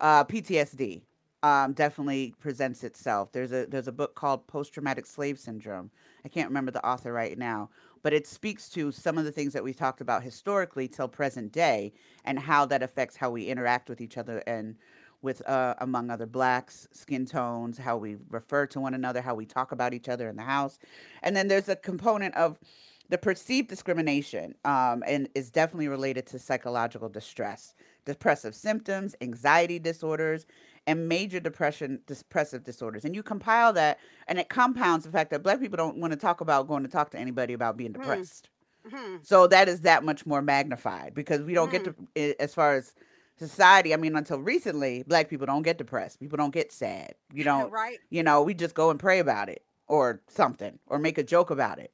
uh, 0.00 0.24
PTSD 0.24 1.03
um, 1.42 1.72
definitely 1.72 2.35
presents 2.38 2.85
itself. 2.85 3.33
There's 3.33 3.53
a 3.53 3.66
there's 3.66 3.88
a 3.88 3.92
book 3.92 4.14
called 4.14 4.46
Post 4.46 4.74
Traumatic 4.74 5.07
Slave 5.07 5.38
Syndrome. 5.38 5.90
I 6.24 6.29
can't 6.29 6.48
remember 6.48 6.70
the 6.70 6.87
author 6.87 7.12
right 7.12 7.37
now, 7.37 7.70
but 8.02 8.12
it 8.12 8.26
speaks 8.26 8.68
to 8.70 8.92
some 8.92 9.18
of 9.18 9.24
the 9.24 9.32
things 9.32 9.52
that 9.52 9.64
we've 9.64 9.76
talked 9.76 10.00
about 10.00 10.22
historically 10.22 10.88
till 10.88 11.08
present 11.08 11.52
day 11.52 11.92
and 12.24 12.38
how 12.38 12.64
that 12.66 12.82
affects 12.82 13.16
how 13.16 13.30
we 13.30 13.46
interact 13.46 13.88
with 13.88 14.00
each 14.00 14.16
other 14.16 14.38
and 14.46 14.76
with 15.22 15.46
uh, 15.46 15.74
among 15.78 16.10
other 16.10 16.26
blacks, 16.26 16.88
skin 16.92 17.26
tones, 17.26 17.76
how 17.76 17.96
we 17.96 18.16
refer 18.30 18.66
to 18.66 18.80
one 18.80 18.94
another, 18.94 19.20
how 19.20 19.34
we 19.34 19.44
talk 19.44 19.72
about 19.72 19.92
each 19.92 20.08
other 20.08 20.28
in 20.28 20.36
the 20.36 20.42
house, 20.42 20.78
and 21.22 21.36
then 21.36 21.48
there's 21.48 21.68
a 21.68 21.76
component 21.76 22.34
of 22.36 22.58
the 23.10 23.18
perceived 23.18 23.68
discrimination, 23.68 24.54
um, 24.64 25.02
and 25.06 25.28
is 25.34 25.50
definitely 25.50 25.88
related 25.88 26.26
to 26.26 26.38
psychological 26.38 27.08
distress, 27.08 27.74
depressive 28.04 28.54
symptoms, 28.54 29.16
anxiety 29.20 29.80
disorders, 29.80 30.46
and 30.90 31.09
major 31.09 31.40
depression, 31.40 32.00
depressive 32.07 32.64
disorders. 32.64 33.05
And 33.05 33.14
you 33.14 33.22
compile 33.22 33.72
that, 33.74 33.98
and 34.26 34.38
it 34.38 34.48
compounds 34.48 35.05
the 35.05 35.12
fact 35.12 35.31
that 35.31 35.42
black 35.42 35.61
people 35.61 35.76
don't 35.76 35.98
want 35.98 36.12
to 36.12 36.18
talk 36.18 36.40
about 36.40 36.66
going 36.66 36.83
to 36.83 36.88
talk 36.88 37.11
to 37.12 37.18
anybody 37.18 37.55
about 37.55 37.76
being 37.76 37.92
Hmm. 37.92 38.00
depressed. 38.00 38.48
hmm 38.88 39.16
So 39.22 39.46
that 39.46 39.68
is 39.68 39.83
that 39.83 40.05
much 40.05 40.26
more 40.26 40.42
magnified 40.42 41.14
because 41.14 41.42
we 41.42 41.55
don't 41.55 41.70
get 41.70 41.85
to, 41.85 41.94
as 42.40 42.55
far 42.55 42.74
as 42.74 42.94
society, 43.38 43.94
I 43.94 43.96
mean, 43.96 44.16
until 44.16 44.38
recently, 44.40 45.05
black 45.07 45.29
people 45.29 45.46
don't 45.46 45.62
get 45.62 45.79
depressed. 45.79 46.20
People 46.20 46.38
don't 46.38 46.53
get 46.55 46.72
sad. 46.72 47.14
You 47.33 47.44
don't, 47.44 47.70
right. 47.70 47.98
you 48.11 48.22
know, 48.22 48.42
we 48.42 48.55
just 48.55 48.74
go 48.74 48.90
and 48.90 48.98
pray 48.98 49.20
about 49.20 49.48
it 49.48 49.62
or 49.87 50.22
something 50.29 50.79
or 50.88 50.98
make 50.98 51.18
a 51.18 51.22
joke 51.22 51.50
about 51.50 51.79
it. 51.79 51.92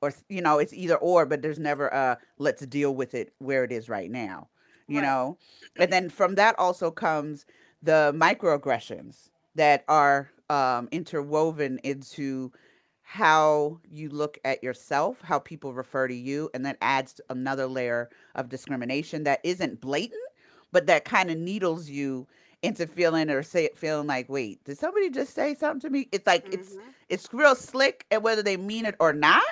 Or, 0.00 0.12
you 0.28 0.40
know, 0.40 0.58
it's 0.58 0.72
either 0.72 0.96
or, 0.96 1.26
but 1.26 1.42
there's 1.42 1.58
never 1.58 1.88
a 1.88 2.18
let's 2.38 2.64
deal 2.66 2.94
with 2.94 3.14
it 3.14 3.32
where 3.38 3.64
it 3.64 3.72
is 3.72 3.88
right 3.88 4.10
now, 4.10 4.48
you 4.86 5.00
Right. 5.00 5.02
know? 5.02 5.38
And 5.78 5.92
then 5.92 6.08
from 6.08 6.36
that 6.36 6.56
also 6.58 6.90
comes 6.90 7.44
the 7.82 8.12
microaggressions 8.16 9.30
that 9.54 9.84
are 9.88 10.30
um, 10.50 10.88
interwoven 10.92 11.78
into 11.84 12.52
how 13.02 13.80
you 13.90 14.08
look 14.10 14.38
at 14.44 14.62
yourself, 14.62 15.20
how 15.22 15.38
people 15.38 15.72
refer 15.72 16.06
to 16.08 16.14
you, 16.14 16.50
and 16.54 16.64
that 16.66 16.76
adds 16.82 17.20
another 17.30 17.66
layer 17.66 18.10
of 18.34 18.48
discrimination 18.48 19.24
that 19.24 19.40
isn't 19.44 19.80
blatant, 19.80 20.20
but 20.72 20.86
that 20.86 21.04
kind 21.04 21.30
of 21.30 21.38
needles 21.38 21.88
you 21.88 22.26
into 22.62 22.86
feeling 22.86 23.30
or 23.30 23.42
say 23.42 23.70
feeling 23.76 24.06
like, 24.06 24.28
wait, 24.28 24.62
did 24.64 24.78
somebody 24.78 25.10
just 25.10 25.34
say 25.34 25.54
something 25.54 25.80
to 25.80 25.90
me? 25.90 26.08
It's 26.12 26.26
like 26.26 26.48
it's 26.52 26.76
Mhm. 26.76 26.94
it's 27.08 27.32
real 27.32 27.54
slick, 27.54 28.04
and 28.10 28.22
whether 28.22 28.42
they 28.42 28.56
mean 28.56 28.84
it 28.84 28.96
or 29.00 29.12
not, 29.12 29.42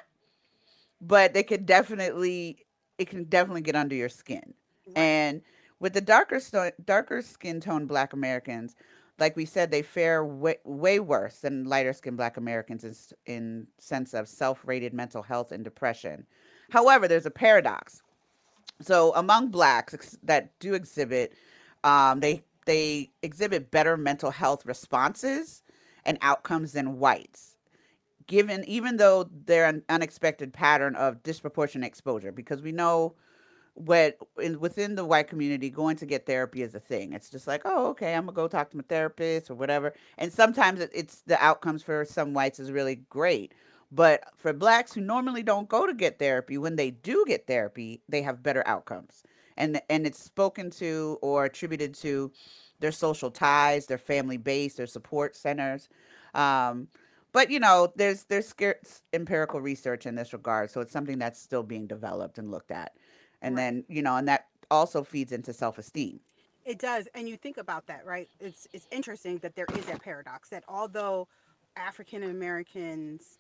but 1.01 1.35
they 1.35 1.43
could 1.43 1.67
definitely 1.67 2.59
it 2.99 3.09
can 3.09 3.25
definitely 3.25 3.61
get 3.63 3.77
under 3.77 3.95
your 3.95 4.09
skin. 4.09 4.55
Right. 4.87 4.97
And 4.97 5.43
with 5.81 5.93
the 5.95 6.01
darker 6.01 6.41
sto- 6.41 6.73
darker 6.85 7.23
skin 7.23 7.61
tone 7.61 7.87
Black 7.87 8.13
Americans, 8.13 8.77
like 9.19 9.37
we 9.37 9.45
said, 9.45 9.71
they 9.71 9.83
fare 9.83 10.25
way, 10.25 10.57
way 10.65 11.01
worse 11.01 11.39
than 11.39 11.65
lighter 11.65 11.93
skinned 11.93 12.17
Black 12.17 12.37
Americans 12.37 12.85
in, 12.85 12.95
in 13.35 13.67
sense 13.79 14.15
of 14.15 14.29
self 14.29 14.61
rated 14.65 14.95
mental 14.95 15.23
health 15.23 15.53
and 15.53 15.65
depression. 15.65 16.27
However, 16.71 17.09
there's 17.09 17.27
a 17.27 17.31
paradox. 17.31 18.03
So 18.83 19.15
among 19.15 19.49
blacks 19.49 20.19
that 20.23 20.59
do 20.61 20.75
exhibit, 20.75 21.35
um, 21.85 22.21
they 22.21 22.45
they 22.67 23.11
exhibit 23.23 23.71
better 23.71 23.97
mental 23.97 24.31
health 24.31 24.67
responses 24.67 25.63
and 26.05 26.19
outcomes 26.21 26.73
than 26.73 26.99
whites 26.99 27.57
given 28.27 28.65
even 28.69 28.97
though 28.97 29.29
they're 29.47 29.67
an 29.67 29.83
unexpected 29.89 30.53
pattern 30.53 30.95
of 30.97 31.23
disproportionate 31.23 31.87
exposure 31.87 32.33
because 32.33 32.63
we 32.63 32.73
know 32.73 33.15
what 33.77 34.19
in, 34.43 34.61
within 34.61 34.97
the 34.97 35.05
white 35.05 35.29
community 35.29 35.71
going 35.71 35.97
to 35.99 36.07
get 36.07 36.27
therapy 36.27 36.63
is 36.63 36.75
a 36.75 36.81
thing. 36.81 37.13
It's 37.15 37.31
just 37.31 37.47
like 37.47 37.63
oh 37.65 37.89
okay 37.89 38.15
i'm 38.15 38.27
gonna 38.27 38.35
go 38.35 38.49
talk 38.49 38.71
to 38.71 38.77
my 38.79 38.85
therapist 38.89 39.51
or 39.51 39.55
whatever. 39.55 39.95
And 40.19 40.33
sometimes 40.33 40.81
it, 40.81 40.91
it's 40.95 41.23
the 41.23 41.43
outcomes 41.45 41.83
for 41.83 42.05
some 42.05 42.35
whites 42.35 42.61
is 42.61 42.73
really 42.73 42.97
great 43.11 43.55
but 43.93 44.25
for 44.37 44.53
blacks 44.53 44.93
who 44.95 45.01
normally 45.01 45.45
don't 45.45 45.69
go 45.69 45.87
to 45.87 45.95
get 45.95 46.19
therapy 46.19 46.59
when 46.59 46.77
they 46.77 46.91
do 46.91 47.25
get 47.29 47.47
therapy 47.47 48.03
they 48.09 48.23
have 48.23 48.43
better 48.43 48.65
outcomes. 48.67 49.25
And 49.59 49.81
and 49.91 50.07
it's 50.07 50.23
spoken 50.23 50.71
to 50.73 51.19
or 51.23 51.45
attributed 51.47 51.95
to 51.97 52.33
their 52.81 52.93
social 52.93 53.31
ties 53.31 53.87
their 53.87 53.99
family 53.99 54.37
base 54.37 54.75
their 54.75 54.87
support 54.87 55.37
centers 55.37 55.89
um, 56.35 56.89
but 57.33 57.51
you 57.51 57.61
know 57.61 57.93
there's 57.97 58.25
there's 58.25 58.49
scarce 58.49 59.03
empirical 59.13 59.61
research 59.61 60.07
in 60.07 60.15
this 60.15 60.33
regard 60.33 60.71
so 60.71 60.81
it's 60.81 60.93
something 60.93 61.19
that's 61.19 61.41
still 61.41 61.63
being 61.63 61.87
developed 61.87 62.39
and 62.39 62.51
looked 62.51 62.71
at 62.71 62.93
and 63.47 63.57
Right. 63.57 63.63
then 63.63 63.85
you 63.89 64.03
know 64.03 64.17
and 64.17 64.29
that 64.29 64.49
also 64.71 65.05
feeds 65.05 65.33
into 65.33 65.55
self-esteem 65.55 66.21
It 66.65 66.79
does, 66.81 67.09
and 67.15 67.29
you 67.29 67.37
think 67.39 67.59
about 67.59 67.87
that, 67.89 68.05
right? 68.07 68.29
It's 68.41 68.67
it's 68.73 68.89
interesting 68.91 69.39
that 69.41 69.55
there 69.57 69.69
is 69.79 69.87
that 69.87 70.03
paradox 70.03 70.51
that 70.51 70.65
although 70.69 71.29
African 71.77 72.25
Americans, 72.25 73.39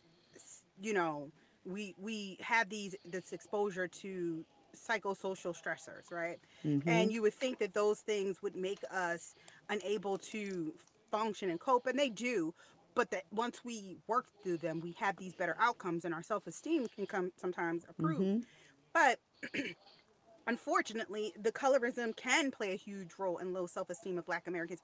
you 0.80 0.94
know, 0.94 1.32
we 1.64 1.94
we 1.98 2.38
have 2.40 2.68
these 2.70 2.94
this 3.04 3.32
exposure 3.32 3.88
to 3.88 4.46
psychosocial 4.76 5.54
stressors, 5.60 6.12
right? 6.12 6.38
Mm-hmm. 6.64 6.88
And 6.88 7.12
you 7.12 7.22
would 7.22 7.34
think 7.34 7.58
that 7.60 7.74
those 7.74 8.00
things 8.00 8.42
would 8.42 8.56
make 8.56 8.80
us 8.92 9.34
unable 9.70 10.18
to 10.18 10.74
function 11.10 11.50
and 11.50 11.60
cope, 11.60 11.86
and 11.86 11.98
they 11.98 12.10
do. 12.10 12.54
But 12.94 13.10
that 13.12 13.24
once 13.32 13.64
we 13.64 13.98
work 14.08 14.26
through 14.42 14.58
them, 14.58 14.80
we 14.80 14.92
have 14.98 15.16
these 15.18 15.34
better 15.34 15.56
outcomes, 15.60 16.04
and 16.06 16.14
our 16.14 16.22
self 16.22 16.46
esteem 16.46 16.88
can 16.94 17.06
come 17.06 17.32
sometimes 17.38 17.84
improve. 17.88 18.20
Mm-hmm. 18.20 18.40
But 18.94 19.20
unfortunately, 20.46 21.32
the 21.38 21.52
colorism 21.52 22.16
can 22.16 22.50
play 22.50 22.72
a 22.72 22.76
huge 22.76 23.12
role 23.18 23.38
in 23.38 23.52
low 23.52 23.66
self 23.66 23.90
esteem 23.90 24.18
of 24.18 24.26
Black 24.26 24.46
Americans, 24.46 24.80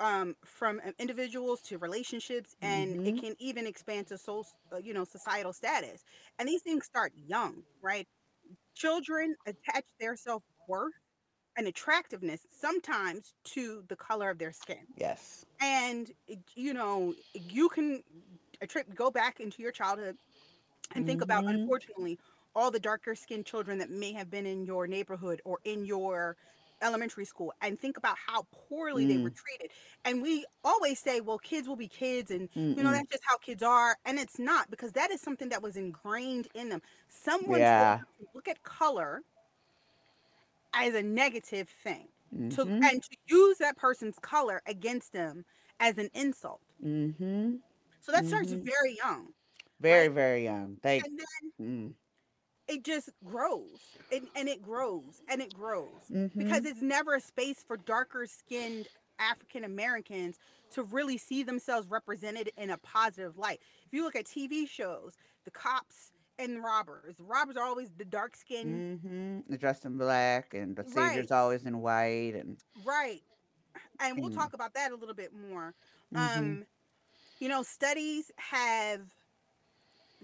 um, 0.00 0.36
from 0.44 0.80
um, 0.84 0.94
individuals 0.98 1.62
to 1.62 1.78
relationships, 1.78 2.56
and 2.62 2.96
Mhm. 2.96 3.04
it 3.04 3.16
can 3.16 3.34
even 3.40 3.66
expand 3.66 4.08
to 4.08 4.18
so, 4.18 4.44
uh, 4.72 4.78
you 4.78 4.94
know 4.94 5.04
societal 5.04 5.52
status. 5.52 6.04
And 6.38 6.48
these 6.48 6.62
things 6.62 6.86
start 6.86 7.12
young, 7.16 7.64
right? 7.82 8.08
Children 8.76 9.36
attach 9.46 9.84
their 10.00 10.16
self 10.16 10.44
worth 10.68 10.94
and 11.56 11.66
attractiveness 11.68 12.46
sometimes 12.52 13.34
to 13.44 13.84
the 13.88 13.96
color 13.96 14.30
of 14.30 14.38
their 14.38 14.52
skin 14.52 14.86
yes 14.96 15.46
and 15.60 16.12
you 16.54 16.72
know 16.74 17.14
you 17.34 17.68
can 17.68 18.02
attrib- 18.62 18.94
go 18.94 19.10
back 19.10 19.40
into 19.40 19.62
your 19.62 19.72
childhood 19.72 20.16
and 20.94 21.06
think 21.06 21.22
about 21.22 21.42
Mhm. 21.42 21.48
unfortunately 21.48 22.18
all 22.54 22.70
the 22.70 22.80
darker 22.80 23.14
skinned 23.14 23.46
children 23.46 23.78
that 23.78 23.90
may 23.90 24.12
have 24.12 24.30
been 24.30 24.46
in 24.46 24.64
your 24.64 24.86
neighborhood 24.86 25.40
or 25.44 25.58
in 25.64 25.84
your 25.84 26.36
elementary 26.82 27.24
school 27.24 27.52
and 27.60 27.78
think 27.78 27.96
about 27.96 28.16
how 28.26 28.46
poorly 28.52 29.04
they 29.04 29.18
were 29.18 29.30
Mm. 29.30 29.34
treated. 29.34 29.70
And 30.04 30.22
we 30.22 30.46
always 30.64 31.00
say, 31.00 31.20
well, 31.20 31.38
kids 31.38 31.66
will 31.68 31.76
be 31.76 31.88
kids 31.88 32.30
and 32.30 32.48
you 32.76 32.84
know 32.84 32.90
that's 32.92 33.08
just 33.10 33.24
how 33.26 33.36
kids 33.38 33.62
are 33.62 33.96
and 34.04 34.18
it's 34.18 34.38
not 34.38 34.70
because 34.70 34.92
that 34.92 35.10
is 35.10 35.20
something 35.20 35.48
that 35.50 35.62
was 35.62 35.76
ingrained 35.76 36.48
in 36.54 36.68
them. 36.68 36.82
Someone 37.08 37.60
Yeah. 37.60 37.98
to 38.20 38.26
look 38.34 38.48
at 38.48 38.62
color 38.62 39.22
as 40.72 40.94
a 40.94 41.02
negative 41.02 41.68
thing 41.68 42.08
to 42.50 42.66
Mm-hmm. 42.66 42.82
and 42.82 43.02
to 43.02 43.16
use 43.26 43.58
that 43.58 43.76
person's 43.76 44.18
color 44.18 44.62
against 44.66 45.12
them 45.12 45.44
as 45.80 45.98
an 45.98 46.10
insult. 46.14 46.60
Mm-hmm. 46.84 47.56
So 48.00 48.10
that 48.12 48.26
starts 48.26 48.52
Mm-hmm. 48.52 48.64
very 48.64 48.96
young, 48.96 49.34
Very, 49.80 50.08
right? 50.08 50.08
very 50.08 50.44
young. 50.44 50.76
Then 50.82 51.02
mm. 51.60 51.94
It 52.68 52.84
just 52.84 53.10
grows 53.24 53.96
and, 54.12 54.28
and 54.36 54.48
it 54.48 54.62
grows 54.62 55.22
and 55.28 55.40
it 55.40 55.54
grows 55.54 55.88
mm-hmm. 56.12 56.38
because 56.38 56.64
it's 56.64 56.82
never 56.82 57.14
a 57.14 57.20
space 57.20 57.64
for 57.66 57.76
darker 57.76 58.26
skinned 58.26 58.88
African 59.18 59.64
Americans 59.64 60.38
to 60.72 60.82
really 60.82 61.18
see 61.18 61.42
themselves 61.42 61.88
represented 61.88 62.50
in 62.56 62.70
a 62.70 62.78
positive 62.78 63.38
light. 63.38 63.60
If 63.86 63.92
you 63.92 64.04
look 64.04 64.16
at 64.16 64.26
TV 64.26 64.68
shows, 64.68 65.16
the 65.44 65.50
cops 65.50 66.12
and 66.38 66.62
robbers, 66.62 67.16
the 67.16 67.24
robbers 67.24 67.56
are 67.56 67.64
always 67.64 67.90
the 67.96 68.04
dark 68.04 68.36
skinned, 68.36 69.00
Mm-hmm. 69.00 69.54
Dressed 69.56 69.84
in 69.86 69.96
black, 69.96 70.54
and 70.54 70.76
the 70.76 70.82
right, 70.82 71.10
savior's 71.10 71.30
always 71.30 71.64
in 71.64 71.80
white, 71.80 72.34
and 72.34 72.58
right. 72.84 73.22
And 74.00 74.20
we'll 74.20 74.30
mm, 74.30 74.36
talk 74.36 74.54
about 74.54 74.74
that 74.74 74.92
a 74.92 74.94
little 74.94 75.14
bit 75.14 75.32
more. 75.50 75.74
mm-hmm. 76.14 76.38
Um, 76.38 76.66
you 77.40 77.48
know, 77.48 77.62
studies 77.62 78.30
have 78.36 79.00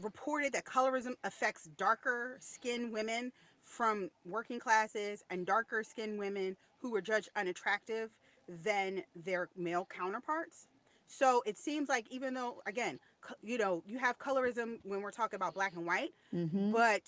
reported 0.01 0.53
that 0.53 0.64
colorism 0.64 1.14
affects 1.24 1.64
darker 1.76 2.36
skinned 2.40 2.92
women 2.92 3.32
from 3.62 4.11
working 4.26 4.59
classes 4.59 5.22
and 5.30 5.47
darker 5.47 5.82
skinned 5.82 6.18
women 6.18 6.57
who 6.80 6.90
were 6.90 7.01
judged 7.01 7.28
unattractive 7.36 8.11
than 8.49 9.03
their 9.16 9.49
male 9.57 9.86
counterparts. 9.88 10.66
So 11.07 11.42
it 11.47 11.57
seems 11.59 11.88
like 11.88 12.07
even 12.11 12.34
though 12.34 12.61
again, 12.66 12.99
co- 13.20 13.34
you 13.42 13.57
know, 13.59 13.82
you 13.86 13.99
have 13.99 14.18
colorism 14.18 14.78
when 14.82 15.01
we're 15.03 15.11
talking 15.11 15.36
about 15.36 15.55
black 15.55 15.74
and 15.76 15.86
white, 15.86 16.11
Mm-hmm. 16.34 16.72
but 16.72 17.03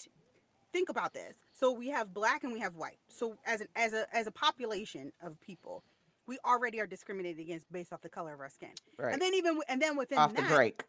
think 0.73 0.89
about 0.89 1.13
this. 1.13 1.37
So 1.53 1.73
we 1.73 1.89
have 1.89 2.13
black 2.15 2.45
and 2.45 2.53
we 2.53 2.61
have 2.61 2.77
white. 2.77 2.99
So 3.09 3.37
as 3.47 3.61
an 3.61 3.69
as 3.77 3.93
a 3.93 4.07
as 4.15 4.27
a 4.27 4.31
population 4.31 5.13
of 5.23 5.39
people, 5.41 5.83
we 6.27 6.39
already 6.45 6.81
are 6.81 6.87
discriminated 6.87 7.41
against 7.41 7.71
based 7.73 7.93
off 7.93 8.01
the 8.03 8.09
color 8.09 8.33
of 8.35 8.41
our 8.41 8.49
skin. 8.51 8.71
Right. 8.99 9.13
And 9.13 9.21
then 9.21 9.35
even 9.35 9.59
and 9.69 9.81
then 9.81 9.97
within 9.97 10.19
Off 10.19 10.35
the 10.35 10.43
that, 10.43 10.51
break. 10.51 10.83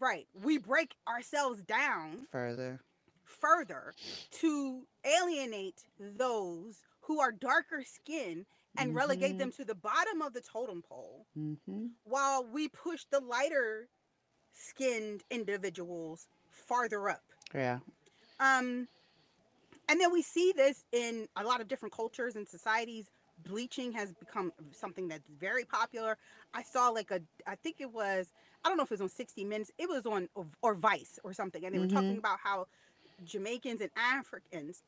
Right, 0.00 0.26
we 0.42 0.58
break 0.58 0.94
ourselves 1.08 1.62
down 1.62 2.26
Further. 2.32 2.80
further 3.24 3.94
to 4.40 4.82
alienate 5.04 5.84
those 5.98 6.78
who 7.02 7.20
are 7.20 7.32
darker 7.32 7.82
skinned 7.84 8.46
and 8.78 8.94
relegate 8.94 9.30
Mm-hmm. 9.30 9.38
them 9.38 9.52
to 9.52 9.64
the 9.64 9.74
bottom 9.74 10.20
of 10.22 10.32
the 10.34 10.40
totem 10.40 10.82
pole 10.82 11.26
Mm-hmm. 11.38 11.86
while 12.04 12.44
we 12.44 12.68
push 12.68 13.04
the 13.10 13.20
lighter 13.20 13.88
skinned 14.52 15.22
individuals 15.30 16.26
farther 16.50 17.08
up. 17.08 17.22
Yeah. 17.54 17.78
Um 18.40 18.88
and 19.88 20.00
then 20.00 20.12
we 20.12 20.20
see 20.22 20.52
this 20.56 20.84
in 20.92 21.28
a 21.36 21.44
lot 21.44 21.60
of 21.60 21.68
different 21.68 21.94
cultures 21.94 22.34
and 22.34 22.48
societies. 22.48 23.06
Bleaching 23.44 23.92
has 23.92 24.12
become 24.14 24.50
something 24.72 25.06
that's 25.08 25.28
very 25.38 25.64
popular. 25.64 26.16
I 26.54 26.62
saw 26.62 26.88
like 26.88 27.10
a, 27.12 27.20
I 27.46 27.54
think 27.54 27.76
it 27.80 27.92
was, 27.92 28.32
I 28.66 28.68
don't 28.68 28.76
know 28.78 28.84
if 28.84 28.90
it 28.90 28.94
was 28.94 29.00
on 29.02 29.08
60 29.08 29.44
Minutes, 29.44 29.70
it 29.78 29.88
was 29.88 30.06
on 30.06 30.28
or, 30.62 30.74
Vice 30.74 31.20
or 31.24 31.32
something, 31.32 31.64
and 31.64 31.74
they 31.74 31.78
were 31.78 31.86
talking 31.86 32.16
Mm-hmm. 32.16 32.18
about 32.18 32.40
how 32.42 32.66
Jamaicans 33.24 33.80
and 33.80 33.90
Africans 33.96 34.82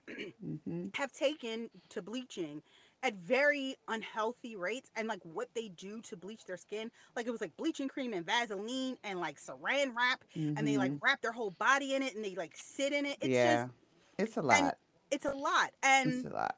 Mm-hmm. 0.45 0.89
have 0.95 1.13
taken 1.13 1.71
to 1.91 2.03
bleaching 2.03 2.63
at 3.03 3.15
very 3.15 3.77
unhealthy 3.89 4.57
rates 4.57 4.91
and 4.97 5.09
like 5.09 5.21
what 5.23 5.49
they 5.55 5.69
do 5.69 6.01
to 6.03 6.17
bleach 6.17 6.45
their 6.47 6.57
skin 6.57 6.91
like 7.17 7.27
it 7.27 7.31
was 7.31 7.41
like 7.41 7.57
bleaching 7.57 7.89
cream 7.89 8.13
and 8.13 8.27
vaseline 8.27 8.97
and 9.05 9.21
like 9.21 9.39
saran 9.41 9.95
wrap 9.97 10.25
and 10.57 10.67
they 10.67 10.77
like 10.77 10.93
Mm-hmm. 10.93 10.97
wrap 11.01 11.21
their 11.23 11.33
whole 11.33 11.51
body 11.53 11.95
in 11.95 12.03
it 12.03 12.15
and 12.17 12.25
they 12.25 12.35
like 12.35 12.53
sit 12.57 12.93
in 12.93 13.07
it 13.07 13.17
it's 13.21 13.41
just 13.41 13.67
Yeah. 13.67 13.69
It's 14.19 14.37
a 14.37 14.43
lot. 14.43 14.79
it's 15.11 15.27
a 15.27 15.33
lot 15.33 15.71
It's 16.05 16.25
and 16.25 16.25
a 16.25 16.31
lot. 16.31 16.57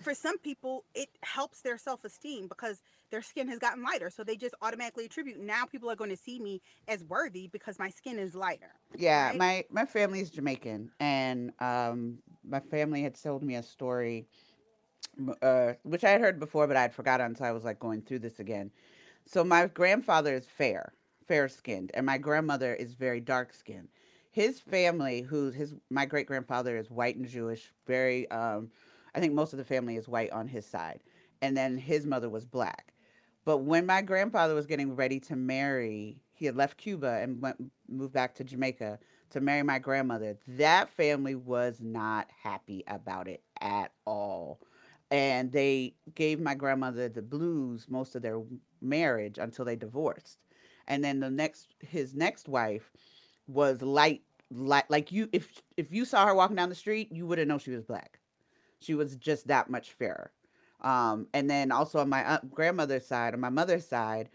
for 0.00 0.14
some 0.14 0.38
people 0.38 0.84
it 0.94 1.08
helps 1.22 1.62
their 1.62 1.78
self-esteem 1.78 2.48
because 2.48 2.82
their 3.10 3.22
skin 3.22 3.48
has 3.48 3.58
gotten 3.58 3.82
lighter 3.82 4.10
so 4.10 4.24
they 4.24 4.36
just 4.36 4.54
automatically 4.62 5.04
attribute 5.04 5.38
now 5.38 5.64
people 5.64 5.90
are 5.90 5.96
going 5.96 6.10
to 6.10 6.16
see 6.16 6.40
me 6.40 6.60
as 6.88 7.04
worthy 7.04 7.48
because 7.48 7.78
my 7.78 7.90
skin 7.90 8.18
is 8.18 8.34
lighter 8.34 8.72
Yeah, 8.96 9.28
right 9.28 9.36
my 9.36 9.64
my 9.70 9.84
family 9.86 10.20
is 10.20 10.30
Jamaican, 10.30 10.90
and 11.00 11.52
um, 11.60 12.18
my 12.44 12.60
family 12.60 13.02
had 13.02 13.20
told 13.20 13.42
me 13.42 13.54
a 13.56 13.62
story, 13.62 14.26
uh, 15.42 15.74
which 15.82 16.04
I 16.04 16.10
had 16.10 16.20
heard 16.20 16.38
before, 16.40 16.66
but 16.66 16.76
I 16.76 16.82
had 16.82 16.94
forgotten 16.94 17.26
until 17.26 17.46
I 17.46 17.52
was 17.52 17.64
like 17.64 17.78
going 17.78 18.02
through 18.02 18.20
this 18.20 18.40
again. 18.40 18.70
So 19.26 19.44
my 19.44 19.66
grandfather 19.66 20.34
is 20.34 20.46
fair, 20.46 20.92
fair 21.26 21.48
skinned, 21.48 21.90
and 21.94 22.04
my 22.04 22.18
grandmother 22.18 22.74
is 22.74 22.94
very 22.94 23.20
dark 23.20 23.52
skinned. 23.54 23.88
His 24.32 24.60
family, 24.60 25.22
who's 25.22 25.54
his 25.54 25.74
my 25.90 26.04
great 26.06 26.26
grandfather 26.26 26.76
is 26.76 26.90
white 26.90 27.16
and 27.16 27.28
Jewish, 27.28 27.72
very 27.86 28.30
um, 28.30 28.70
I 29.14 29.20
think 29.20 29.34
most 29.34 29.52
of 29.52 29.58
the 29.58 29.64
family 29.64 29.96
is 29.96 30.08
white 30.08 30.32
on 30.32 30.48
his 30.48 30.66
side, 30.66 31.00
and 31.42 31.56
then 31.56 31.76
his 31.78 32.06
mother 32.06 32.28
was 32.28 32.44
black. 32.44 32.92
But 33.44 33.58
when 33.58 33.86
my 33.86 34.02
grandfather 34.02 34.54
was 34.54 34.66
getting 34.66 34.94
ready 34.94 35.18
to 35.20 35.36
marry, 35.36 36.20
he 36.32 36.46
had 36.46 36.56
left 36.56 36.76
Cuba 36.76 37.20
and 37.22 37.40
went 37.40 37.56
moved 37.88 38.12
back 38.12 38.34
to 38.36 38.44
Jamaica 38.44 38.98
to 39.30 39.40
marry 39.40 39.62
my 39.62 39.78
grandmother. 39.78 40.36
That 40.46 40.90
family 40.90 41.34
was 41.34 41.80
not 41.80 42.28
happy 42.42 42.84
about 42.86 43.28
it 43.28 43.42
at 43.60 43.92
all. 44.06 44.60
And 45.10 45.50
they 45.50 45.94
gave 46.14 46.40
my 46.40 46.54
grandmother 46.54 47.08
the 47.08 47.22
blues 47.22 47.86
most 47.88 48.14
of 48.14 48.22
their 48.22 48.40
marriage 48.80 49.38
until 49.38 49.64
they 49.64 49.76
divorced. 49.76 50.38
And 50.86 51.02
then 51.02 51.20
the 51.20 51.30
next 51.30 51.74
his 51.80 52.14
next 52.14 52.48
wife 52.48 52.92
was 53.46 53.82
light 53.82 54.22
light 54.52 54.88
like 54.88 55.12
you 55.12 55.28
if 55.32 55.62
if 55.76 55.92
you 55.92 56.04
saw 56.04 56.26
her 56.26 56.34
walking 56.34 56.56
down 56.56 56.68
the 56.68 56.74
street, 56.74 57.10
you 57.10 57.26
wouldn't 57.26 57.48
know 57.48 57.58
she 57.58 57.70
was 57.70 57.84
black. 57.84 58.18
She 58.80 58.94
was 58.94 59.16
just 59.16 59.46
that 59.48 59.70
much 59.70 59.92
fairer. 59.92 60.30
Um, 60.82 61.26
and 61.34 61.48
then 61.48 61.72
also 61.72 61.98
on 61.98 62.08
my 62.08 62.38
grandmother's 62.50 63.06
side, 63.06 63.34
on 63.34 63.40
my 63.40 63.50
mother's 63.50 63.86
side, 63.86 64.30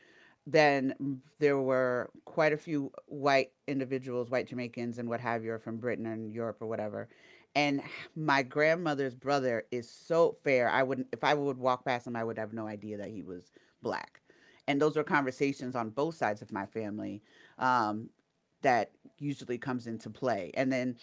then 0.48 1.22
there 1.40 1.60
were 1.60 2.12
quite 2.26 2.54
a 2.54 2.58
few 2.58 2.92
white 3.08 3.52
individuals, 3.68 4.30
white 4.30 4.48
Jamaicans 4.48 5.00
and 5.00 5.10
what 5.10 5.20
have 5.20 5.44
you, 5.44 5.58
from 5.58 5.78
Britain 5.78 6.06
and 6.06 6.34
Europe 6.34 6.58
or 6.62 6.68
whatever. 6.68 7.08
And 7.56 7.82
my 8.16 8.44
grandmother's 8.44 9.16
brother 9.16 9.66
is 9.72 9.90
so 9.90 10.38
fair. 10.44 10.70
I 10.70 10.84
wouldn't, 10.84 11.08
if 11.14 11.24
I 11.24 11.34
would 11.34 11.58
walk 11.58 11.86
past 11.86 12.06
him, 12.06 12.16
I 12.16 12.24
would 12.24 12.38
have 12.38 12.54
no 12.54 12.68
idea 12.68 12.98
that 12.98 13.10
he 13.10 13.24
was 13.24 13.52
black. 13.82 14.22
And 14.68 14.82
those 14.82 14.96
were 14.96 15.04
conversations 15.04 15.76
on 15.76 15.90
both 15.90 16.16
sides 16.16 16.42
of 16.42 16.52
my 16.52 16.66
family 16.66 17.22
um, 17.58 18.10
that 18.62 18.92
usually 19.20 19.58
comes 19.58 19.88
into 19.88 20.10
play. 20.10 20.52
And 20.56 20.72
then 20.72 20.98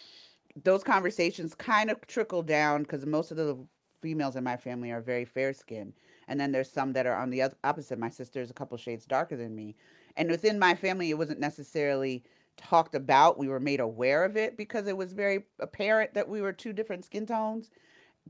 those 0.63 0.83
conversations 0.83 1.55
kind 1.55 1.89
of 1.89 2.05
trickle 2.07 2.43
down 2.43 2.83
because 2.83 3.05
most 3.05 3.31
of 3.31 3.37
the 3.37 3.57
females 4.03 4.35
in 4.35 4.43
my 4.43 4.57
family 4.57 4.91
are 4.91 5.01
very 5.01 5.25
fair 5.25 5.53
skinned 5.53 5.93
and 6.27 6.39
then 6.39 6.51
there's 6.51 6.69
some 6.69 6.93
that 6.93 7.07
are 7.07 7.15
on 7.15 7.29
the 7.29 7.41
other 7.41 7.55
opposite. 7.63 7.97
My 7.97 8.09
sister 8.09 8.41
is 8.41 8.51
a 8.51 8.53
couple 8.53 8.77
shades 8.77 9.05
darker 9.05 9.37
than 9.37 9.55
me 9.55 9.75
and 10.17 10.29
within 10.29 10.59
my 10.59 10.75
family 10.75 11.09
it 11.09 11.17
wasn't 11.17 11.39
necessarily 11.39 12.23
talked 12.57 12.95
about. 12.95 13.39
We 13.39 13.47
were 13.47 13.59
made 13.59 13.79
aware 13.79 14.25
of 14.25 14.37
it 14.37 14.57
because 14.57 14.87
it 14.87 14.97
was 14.97 15.13
very 15.13 15.45
apparent 15.59 16.13
that 16.13 16.29
we 16.29 16.41
were 16.41 16.53
two 16.53 16.73
different 16.73 17.05
skin 17.05 17.25
tones 17.25 17.71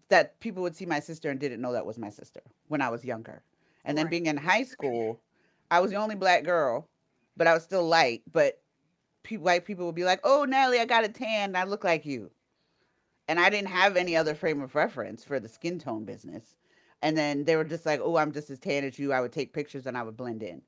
that 0.10 0.40
people 0.40 0.64
would 0.64 0.76
see 0.76 0.86
my 0.86 1.00
sister 1.00 1.30
and 1.30 1.40
didn't 1.40 1.62
know 1.62 1.74
that 1.74 1.86
was 1.86 1.98
my 1.98 2.10
sister 2.10 2.42
when 2.68 2.82
i 2.82 2.90
was 2.90 3.04
younger. 3.04 3.44
And 3.86 3.98
then 3.98 4.08
being 4.08 4.28
in 4.28 4.38
high 4.38 4.64
school 4.64 5.20
i 5.72 5.80
was 5.80 5.92
the 5.92 5.98
only 5.98 6.16
black 6.16 6.44
girl 6.44 6.88
but 7.36 7.48
i 7.48 7.54
was 7.54 7.64
still 7.64 7.86
light 7.88 8.22
but 8.32 8.62
pe- 9.24 9.38
white 9.38 9.66
people 9.66 9.86
would 9.86 9.96
be 9.96 10.06
like 10.06 10.22
oh 10.24 10.46
natalie 10.46 10.80
i 10.80 10.86
got 10.86 11.04
a 11.04 11.10
tan. 11.10 11.56
I 11.56 11.64
look 11.66 11.84
like 11.84 12.06
you 12.06 12.32
and 13.28 13.40
I 13.40 13.50
didn't 13.50 13.70
have 13.70 13.98
any 13.98 14.16
other 14.16 14.36
frame 14.36 14.62
of 14.62 14.76
reference 14.76 15.24
for 15.24 15.40
the 15.40 15.50
skin 15.50 15.80
tone 15.80 16.06
business. 16.06 16.56
And 17.02 17.18
then 17.18 17.46
they 17.46 17.56
were 17.58 17.64
just 17.66 17.86
like, 17.86 18.00
"Oh, 18.02 18.18
I'm 18.18 18.32
just 18.32 18.50
as 18.50 18.60
tan 18.60 18.84
as 18.86 19.00
you." 19.00 19.14
I 19.14 19.22
would 19.22 19.34
take 19.34 19.54
pictures 19.54 19.86
and 19.88 19.98
I 19.98 20.04
would 20.04 20.18
blend 20.18 20.44
in. 20.44 20.62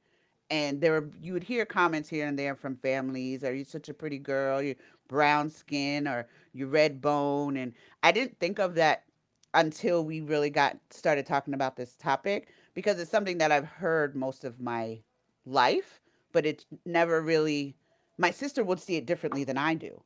And 0.49 0.81
there 0.81 0.93
were 0.93 1.11
you 1.21 1.33
would 1.33 1.43
hear 1.43 1.65
comments 1.65 2.09
here 2.09 2.27
and 2.27 2.39
there 2.39 2.55
from 2.55 2.77
families, 2.77 3.43
"Are 3.43 3.53
you 3.53 3.65
such 3.65 3.89
a 3.89 3.93
pretty 3.93 4.19
girl? 4.19 4.61
You 4.61 4.75
brown 5.07 5.49
skin 5.49 6.07
or 6.07 6.27
you 6.53 6.67
red 6.67 7.01
bone?" 7.01 7.57
And 7.57 7.73
I 8.03 8.11
didn't 8.13 8.39
think 8.39 8.59
of 8.59 8.75
that 8.75 9.05
until 9.53 10.05
we 10.05 10.21
really 10.21 10.49
got 10.51 10.77
started 10.91 11.25
talking 11.25 11.53
about 11.53 11.77
this 11.77 11.95
topic 11.97 12.49
because 12.75 12.99
it's 12.99 13.11
something 13.11 13.39
that 13.39 13.51
I've 13.51 13.65
heard 13.67 14.15
most 14.15 14.43
of 14.45 14.59
my 14.61 15.01
life, 15.45 16.01
but 16.33 16.45
it's 16.45 16.65
never 16.85 17.21
really 17.21 17.75
my 18.17 18.31
sister 18.31 18.63
would 18.63 18.79
see 18.81 18.97
it 18.97 19.05
differently 19.07 19.43
than 19.45 19.57
I 19.57 19.75
do 19.75 20.03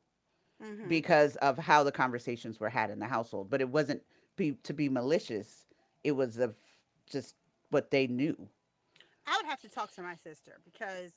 hmm 0.60 0.88
because 0.88 1.36
of 1.36 1.58
how 1.58 1.82
the 1.84 1.92
conversations 1.92 2.60
were 2.60 2.68
had 2.68 2.90
in 2.90 2.98
the 2.98 3.06
household. 3.06 3.50
But 3.50 3.60
it 3.60 3.68
wasn't 3.68 4.02
be 4.36 4.52
to 4.64 4.72
be 4.72 4.88
malicious. 4.88 5.66
It 6.04 6.12
was 6.12 6.38
of 6.38 6.54
just 7.10 7.34
what 7.70 7.90
they 7.90 8.06
knew. 8.06 8.48
I 9.26 9.36
would 9.36 9.46
have 9.46 9.60
to 9.62 9.68
talk 9.68 9.94
to 9.94 10.02
my 10.02 10.16
sister 10.16 10.58
because 10.64 11.12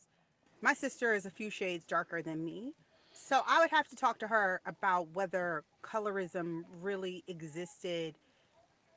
my 0.61 0.73
sister 0.73 1.13
is 1.13 1.25
a 1.25 1.31
few 1.31 1.49
shades 1.49 1.85
darker 1.85 2.21
than 2.21 2.43
me. 2.43 2.73
So 3.13 3.41
I 3.47 3.59
would 3.59 3.69
have 3.71 3.87
to 3.89 3.95
talk 3.95 4.19
to 4.19 4.27
her 4.27 4.61
about 4.65 5.09
whether 5.13 5.63
colorism 5.83 6.63
really 6.81 7.23
existed 7.27 8.15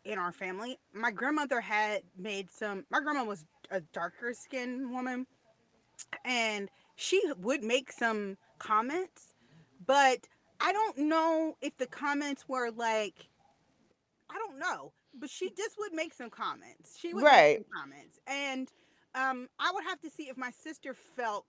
in 0.04 0.18
our 0.18 0.32
family. 0.32 0.78
My 0.94 1.10
grandmother 1.10 1.60
had 1.60 2.02
made 2.16 2.50
some. 2.50 2.84
My 2.90 3.00
grandma 3.00 3.24
was 3.24 3.44
a 3.70 3.80
darker 3.80 4.32
skinned 4.32 4.90
woman, 4.90 5.26
and 6.24 6.70
she 6.96 7.20
would 7.38 7.62
make 7.62 7.92
some 7.92 8.36
comments, 8.58 9.34
but 9.86 10.28
I 10.60 10.72
don't 10.72 10.98
know 10.98 11.56
if 11.60 11.76
the 11.76 11.86
comments 11.86 12.48
were 12.48 12.70
like. 12.70 13.28
I 14.28 14.38
don't 14.38 14.58
know, 14.58 14.92
but 15.14 15.30
she 15.30 15.50
just 15.50 15.78
would 15.78 15.92
make 15.92 16.12
some 16.12 16.30
comments. 16.30 16.98
She 16.98 17.14
would 17.14 17.22
Right. 17.24 17.58
make 17.58 17.66
some 17.68 17.80
comments, 17.82 18.18
and 18.26 18.68
um, 19.14 19.48
I 19.58 19.70
would 19.72 19.84
have 19.84 20.00
to 20.00 20.10
see 20.10 20.24
if 20.28 20.36
my 20.36 20.50
sister 20.50 20.92
felt 20.94 21.46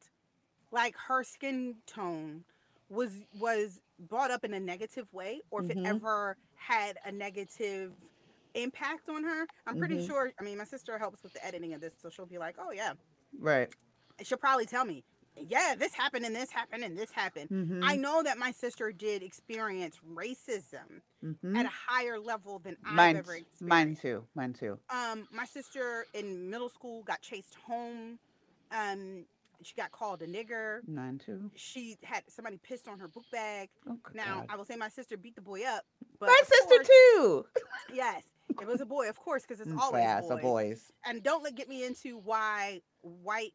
like 0.72 0.96
her 1.08 1.24
skin 1.24 1.76
tone 1.88 2.44
was 2.90 3.24
was 3.40 3.82
brought 4.00 4.32
up 4.32 4.44
in 4.46 4.54
a 4.54 4.60
negative 4.60 5.12
way 5.12 5.42
or 5.50 5.62
if 5.64 5.70
it 5.72 5.78
Mhm. 5.78 5.86
ever 5.88 6.38
had 6.56 6.98
a 7.04 7.12
negative 7.12 7.94
impact 8.54 9.10
on 9.10 9.24
her 9.24 9.46
i'm 9.66 9.78
pretty 9.78 9.98
Mhm. 9.98 10.06
sure 10.08 10.32
i 10.40 10.44
mean 10.44 10.58
my 10.58 10.64
sister 10.64 10.98
helps 10.98 11.22
with 11.24 11.34
the 11.34 11.46
editing 11.46 11.74
of 11.74 11.82
this 11.82 11.94
so 12.02 12.10
she'll 12.10 12.26
be 12.26 12.38
like 12.38 12.56
oh 12.60 12.72
yeah 12.72 12.94
Right. 13.38 13.74
she'll 14.22 14.38
probably 14.38 14.66
tell 14.66 14.86
me 14.86 15.04
yeah 15.48 15.76
this 15.78 15.94
happened 15.94 16.26
and 16.26 16.36
this 16.36 16.52
happened 16.52 16.84
and 16.84 16.98
this 16.98 17.12
happened 17.12 17.50
Mm-hmm. 17.50 17.82
i 17.84 17.96
know 17.96 18.24
that 18.24 18.38
my 18.38 18.52
sister 18.52 18.92
did 18.92 19.22
experience 19.24 20.00
racism 20.14 21.02
mm-hmm. 21.24 21.56
at 21.56 21.66
a 21.66 21.72
higher 21.88 22.20
level 22.20 22.60
than 22.60 22.76
i've 22.86 23.16
ever 23.16 23.36
experienced 23.36 23.62
mine 23.62 23.96
too. 23.96 24.24
Mine 24.36 24.54
too. 24.54 24.80
um 24.90 25.28
my 25.32 25.46
sister 25.46 26.06
in 26.14 26.50
middle 26.50 26.70
school 26.70 27.04
got 27.04 27.22
chased 27.22 27.56
home 27.66 28.20
um 28.72 29.26
she 29.64 29.74
got 29.76 29.92
called 29.92 30.22
a 30.22 30.28
nigger 30.28 30.88
Mine 30.88 31.18
too. 31.24 31.50
she 31.56 31.98
had 32.04 32.22
somebody 32.28 32.58
pissed 32.62 32.88
on 32.88 33.00
her 33.00 33.08
book 33.08 33.26
bag 33.32 33.70
Oh, 33.90 33.98
Now, 34.14 34.42
God. 34.42 34.46
I 34.50 34.56
will 34.56 34.66
say 34.66 34.76
my 34.76 34.90
sister 34.90 35.18
beat 35.18 35.36
the 35.36 35.42
boy 35.42 35.64
up, 35.66 35.84
but 36.20 36.28
my 36.28 36.42
sister 36.46 36.76
course- 36.76 36.88
too. 36.88 37.46
Yes, 37.94 38.22
it 38.62 38.68
was 38.68 38.82
a 38.82 38.86
boy, 38.86 39.10
of 39.10 39.18
course, 39.20 39.42
because 39.44 39.60
it's 39.62 39.72
Mm, 39.72 39.80
always 39.80 40.02
yeah, 40.04 40.20
boys. 40.22 40.28
so 40.30 40.38
boys. 40.38 40.92
And 41.06 41.24
don't 41.24 41.42
let 41.44 41.56
get 41.56 41.68
me 41.70 41.84
into 41.86 42.18
why 42.20 42.82
white 43.02 43.54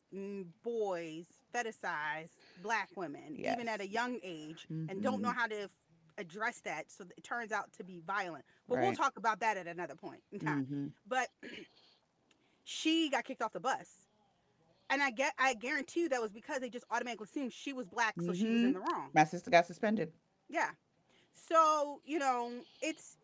boys 0.65 1.27
fetishize 1.55 2.31
black 2.63 2.89
women, 2.97 3.37
even 3.37 3.69
at 3.69 3.81
a 3.81 3.87
young 3.87 4.19
age, 4.23 4.67
and 4.69 5.03
don't 5.03 5.21
know 5.23 5.31
Mhm. 5.31 5.35
how 5.37 5.47
to 5.47 5.63
f- 5.63 5.71
address 6.19 6.61
that. 6.61 6.91
So 6.91 7.05
it 7.17 7.25
turns 7.25 7.53
out 7.53 7.73
to 7.75 7.85
be 7.85 8.01
violent. 8.01 8.45
But 8.69 8.79
we'll 8.81 8.95
talk 8.95 9.17
about 9.17 9.41
that 9.41 9.57
at 9.57 9.67
another 9.67 9.95
point 9.95 10.23
in 10.33 10.41
time. 10.41 10.65
Mm-hmm. 10.67 10.87
But 11.07 11.29
she 12.65 13.09
got 13.11 13.25
kicked 13.25 13.43
off 13.43 13.53
the 13.53 13.61
bus. 13.61 14.07
And 14.91 15.03
I 15.03 15.11
get, 15.11 15.33
I 15.39 15.55
guarantee 15.55 16.01
you 16.01 16.09
that 16.11 16.21
was 16.21 16.33
because 16.33 16.61
they 16.61 16.69
just 16.69 16.85
automatically 16.91 17.25
assumed 17.25 17.53
she 17.53 17.73
was 17.73 17.89
black, 17.89 18.15
so 18.21 18.35
she 18.35 18.45
was 18.47 18.63
in 18.63 18.71
Mhm. 18.71 18.73
the 18.75 18.81
wrong. 18.81 19.11
My 19.15 19.25
sister 19.25 19.51
got 19.51 19.67
suspended. 19.67 20.13
Yeah. 20.49 20.71
So, 21.33 22.01
you 22.05 22.19
know, 22.19 22.63
it's 22.81 23.17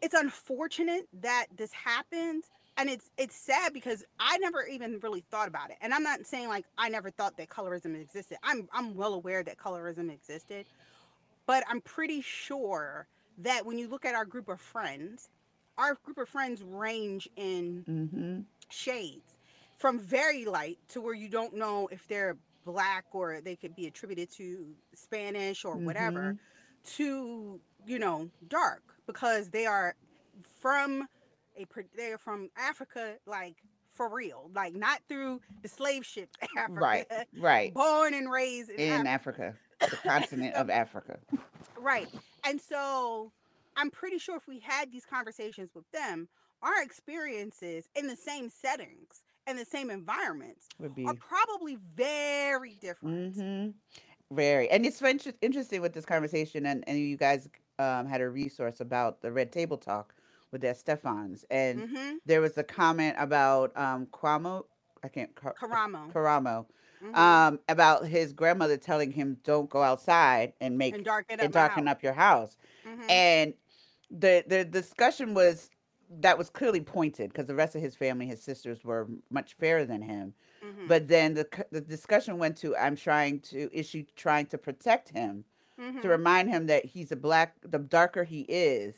it's 0.00 0.14
unfortunate 0.14 1.08
that 1.12 1.46
this 1.56 1.72
happened 1.72 2.42
and 2.76 2.88
it's 2.90 3.10
it's 3.18 3.36
sad 3.36 3.72
because 3.72 4.04
I 4.18 4.38
never 4.38 4.64
even 4.64 4.98
really 5.02 5.24
thought 5.30 5.48
about 5.48 5.70
it. 5.70 5.76
And 5.80 5.92
I'm 5.94 6.02
not 6.02 6.26
saying 6.26 6.48
like 6.48 6.64
I 6.78 6.88
never 6.88 7.10
thought 7.10 7.36
that 7.36 7.48
colorism 7.48 8.00
existed. 8.00 8.38
I'm 8.42 8.68
I'm 8.72 8.94
well 8.94 9.14
aware 9.14 9.42
that 9.44 9.58
colorism 9.58 10.12
existed. 10.12 10.66
But 11.46 11.64
I'm 11.68 11.80
pretty 11.80 12.20
sure 12.22 13.06
that 13.38 13.66
when 13.66 13.78
you 13.78 13.88
look 13.88 14.04
at 14.04 14.14
our 14.14 14.24
group 14.24 14.48
of 14.48 14.60
friends, 14.60 15.28
our 15.78 15.94
group 16.04 16.18
of 16.18 16.28
friends 16.28 16.62
range 16.62 17.28
in 17.36 17.84
Mm-hmm. 17.88 18.40
shades 18.70 19.36
from 19.76 19.98
very 19.98 20.44
light 20.44 20.78
to 20.88 21.00
where 21.00 21.14
you 21.14 21.28
don't 21.28 21.54
know 21.54 21.88
if 21.90 22.06
they're 22.08 22.36
black 22.64 23.04
or 23.12 23.40
they 23.40 23.56
could 23.56 23.74
be 23.74 23.86
attributed 23.88 24.30
to 24.30 24.66
Spanish 24.94 25.64
or 25.64 25.76
whatever 25.76 26.36
to 26.84 27.60
you 27.86 27.98
know 27.98 28.28
dark 28.48 28.82
because 29.06 29.50
they 29.50 29.66
are 29.66 29.94
from 30.60 31.06
a 31.62 31.82
they 31.96 32.12
are 32.12 32.18
from 32.18 32.48
Africa 32.56 33.16
like 33.26 33.56
for 33.88 34.08
real 34.14 34.50
like 34.54 34.74
not 34.74 35.00
through 35.08 35.40
the 35.62 35.68
slave 35.68 36.04
ship 36.04 36.30
Africa 36.56 36.80
Right. 36.80 37.06
Right. 37.38 37.74
born 37.74 38.14
and 38.14 38.30
raised 38.30 38.70
in, 38.70 38.80
In 38.80 39.06
Africa. 39.06 39.54
Africa, 39.78 39.90
the 39.90 39.96
continent 39.98 40.54
of 40.56 40.70
Africa. 40.70 41.18
right 41.78 42.08
and 42.44 42.60
so 42.60 43.32
I'm 43.76 43.90
pretty 43.90 44.18
sure 44.18 44.36
if 44.36 44.46
we 44.46 44.60
had 44.60 44.92
these 44.92 45.04
conversations 45.06 45.70
with 45.74 45.90
them 45.92 46.28
our 46.62 46.82
experiences 46.82 47.88
in 47.94 48.06
the 48.06 48.16
same 48.16 48.48
settings 48.48 49.24
and 49.46 49.58
the 49.58 49.64
same 49.64 49.90
environments 49.90 50.68
Would 50.78 50.94
be 50.94 51.04
are 51.06 51.14
probably 51.14 51.76
very 51.96 52.76
different. 52.76 53.34
hmm 53.36 53.68
Very, 54.32 54.70
and 54.70 54.86
it's 54.86 55.02
inter- 55.02 55.32
interesting 55.42 55.82
with 55.82 55.92
this 55.92 56.06
conversation, 56.06 56.64
and, 56.66 56.84
and 56.88 56.98
you 56.98 57.16
guys 57.16 57.48
um, 57.78 58.06
had 58.06 58.20
a 58.20 58.28
resource 58.28 58.80
about 58.80 59.20
the 59.20 59.32
Red 59.32 59.52
Table 59.52 59.76
Talk 59.76 60.14
with 60.52 60.60
their 60.60 60.74
Stefans, 60.74 61.44
and 61.50 61.80
Mm-hmm. 61.80 62.16
there 62.26 62.40
was 62.40 62.56
a 62.58 62.62
comment 62.62 63.16
about 63.18 63.76
um, 63.76 64.06
Kwamo. 64.06 64.64
I 65.02 65.08
can't. 65.08 65.34
Ka- 65.34 65.54
Karamo. 65.60 66.12
Karamo. 66.12 66.66
Mhm. 67.02 67.16
Um, 67.16 67.58
about 67.68 68.06
his 68.06 68.32
grandmother 68.32 68.76
telling 68.76 69.10
him, 69.10 69.38
"Don't 69.42 69.68
go 69.68 69.82
outside 69.82 70.52
and 70.60 70.78
make 70.78 70.94
and 70.94 71.04
darken 71.04 71.40
up. 71.40 71.44
and 71.44 71.52
darken 71.52 71.88
up 71.88 72.02
your 72.02 72.12
house." 72.12 72.56
Mm-hmm. 72.86 73.10
And 73.10 73.54
the 74.10 74.44
the 74.46 74.64
discussion 74.64 75.34
was 75.34 75.68
that 76.20 76.36
was 76.38 76.50
clearly 76.50 76.80
pointed 76.82 77.32
because 77.32 77.46
the 77.46 77.54
rest 77.54 77.74
of 77.74 77.80
his 77.80 77.96
family, 77.96 78.26
his 78.26 78.40
sisters, 78.42 78.84
were 78.84 79.08
much 79.30 79.54
fairer 79.54 79.84
than 79.84 80.02
him. 80.02 80.34
mm-hmm. 80.64 80.86
But 80.86 81.08
then 81.08 81.34
the 81.34 81.48
the 81.72 81.80
discussion 81.80 82.38
went 82.38 82.56
to, 82.58 82.76
"I'm 82.76 82.94
trying 82.94 83.40
to. 83.50 83.68
Is 83.76 83.86
she 83.88 84.06
trying 84.14 84.46
to 84.46 84.58
protect 84.58 85.08
him?" 85.08 85.44
Mm-hmm. 85.80 86.02
to 86.02 86.08
remind 86.08 86.50
him 86.50 86.66
that 86.66 86.84
he's 86.84 87.10
a 87.10 87.16
black 87.16 87.56
the 87.62 87.78
darker 87.78 88.22
he 88.24 88.42
is 88.42 88.94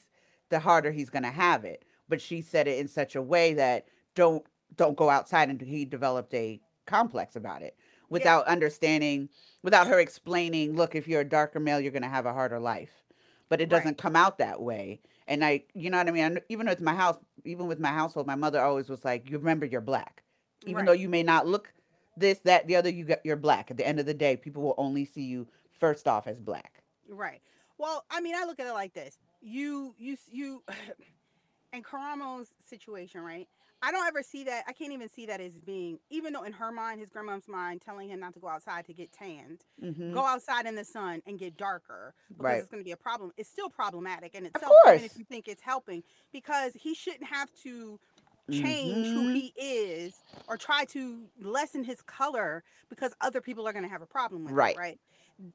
the 0.50 0.58
harder 0.58 0.90
he's 0.90 1.10
going 1.10 1.22
to 1.22 1.30
have 1.30 1.64
it. 1.64 1.84
But 2.08 2.20
she 2.20 2.42
said 2.42 2.68
it 2.68 2.78
in 2.78 2.88
such 2.88 3.16
a 3.16 3.22
way 3.22 3.54
that 3.54 3.86
don't 4.14 4.44
don't 4.76 4.96
go 4.96 5.08
outside 5.08 5.48
and 5.48 5.60
he 5.60 5.84
developed 5.84 6.34
a 6.34 6.60
complex 6.86 7.36
about 7.36 7.62
it 7.62 7.76
without 8.10 8.46
understanding 8.46 9.28
without 9.62 9.86
her 9.86 10.00
explaining 10.00 10.74
look 10.74 10.94
if 10.94 11.06
you're 11.08 11.20
a 11.20 11.28
darker 11.28 11.60
male 11.60 11.80
you're 11.80 11.92
going 11.92 12.02
to 12.02 12.08
have 12.08 12.26
a 12.26 12.32
harder 12.32 12.58
life. 12.58 12.90
But 13.48 13.60
it 13.60 13.68
doesn't 13.68 13.98
come 13.98 14.16
out 14.16 14.38
that 14.38 14.60
way. 14.60 15.00
And 15.28 15.44
i 15.44 15.62
you 15.74 15.90
know 15.90 15.98
what 15.98 16.08
i 16.08 16.10
mean? 16.10 16.36
I 16.36 16.40
even 16.48 16.66
with 16.66 16.80
my 16.80 16.94
house 16.94 17.18
even 17.44 17.66
with 17.66 17.80
my 17.80 17.90
household 17.90 18.26
my 18.26 18.34
mother 18.34 18.60
always 18.60 18.88
was 18.88 19.04
like 19.04 19.30
you 19.30 19.38
remember 19.38 19.66
you're 19.66 19.80
black. 19.80 20.22
Even 20.66 20.84
though 20.84 20.92
you 20.92 21.08
may 21.08 21.22
not 21.22 21.46
look 21.46 21.72
this 22.16 22.38
that 22.40 22.66
the 22.66 22.76
other 22.76 22.90
you 22.90 23.04
got 23.04 23.24
you're 23.24 23.36
black. 23.36 23.70
At 23.70 23.76
the 23.76 23.86
end 23.86 24.00
of 24.00 24.06
the 24.06 24.14
day 24.14 24.36
people 24.36 24.62
will 24.62 24.74
only 24.76 25.04
see 25.04 25.22
you 25.22 25.46
first 25.72 26.06
off 26.06 26.26
as 26.26 26.40
black. 26.40 26.82
Right. 27.08 27.40
Well, 27.78 28.04
I 28.10 28.20
mean, 28.20 28.34
I 28.34 28.44
look 28.44 28.60
at 28.60 28.66
it 28.66 28.72
like 28.72 28.94
this. 28.94 29.18
You, 29.44 29.94
you, 29.98 30.16
you, 30.30 30.64
and 31.72 31.84
Karamo's 31.84 32.48
situation, 32.66 33.20
right? 33.20 33.48
I 33.82 33.92
don't 33.92 34.06
ever 34.06 34.22
see 34.22 34.44
that. 34.44 34.64
I 34.66 34.72
can't 34.72 34.92
even 34.92 35.08
see 35.10 35.26
that 35.26 35.40
as 35.40 35.58
being, 35.60 35.98
even 36.10 36.32
though 36.32 36.44
in 36.44 36.52
her 36.54 36.72
mind, 36.72 37.00
his 37.00 37.10
grandma's 37.10 37.48
mind, 37.48 37.82
telling 37.82 38.08
him 38.08 38.20
not 38.20 38.32
to 38.34 38.40
go 38.40 38.48
outside 38.48 38.86
to 38.86 38.94
get 38.94 39.12
tanned, 39.12 39.64
hmm 39.80 40.12
go 40.12 40.24
outside 40.24 40.66
in 40.66 40.74
the 40.76 40.84
sun 40.84 41.20
and 41.26 41.38
get 41.38 41.56
darker 41.58 42.14
because 42.38 42.58
Right. 42.58 42.60
it's 42.60 42.70
going 42.70 42.80
to 42.82 42.84
be 42.84 42.92
a 42.92 42.96
problem. 42.96 43.32
It's 43.36 43.50
still 43.50 43.68
problematic 43.68 44.34
in 44.34 44.46
itself, 44.46 44.78
even 44.82 45.04
course. 45.04 45.04
if 45.04 45.12
you 45.16 45.24
think 45.24 45.48
it's 45.48 45.62
helping, 45.62 46.02
because 46.32 46.72
he 46.74 46.94
shouldn't 46.94 47.26
have 47.26 47.52
to 47.64 48.00
change 48.50 49.10
who 49.12 49.26
Mhm. 49.26 49.32
he 49.32 49.52
is 49.56 50.22
or 50.48 50.56
try 50.56 50.84
to 50.84 51.28
lessen 51.40 51.84
his 51.84 52.02
color 52.02 52.62
because 52.88 53.12
other 53.20 53.40
people 53.40 53.66
are 53.66 53.72
going 53.72 53.82
to 53.84 53.90
have 53.90 54.02
a 54.02 54.06
problem 54.06 54.44
with 54.44 54.54
Right. 54.54 54.70
it, 54.70 54.74
right? 54.76 55.00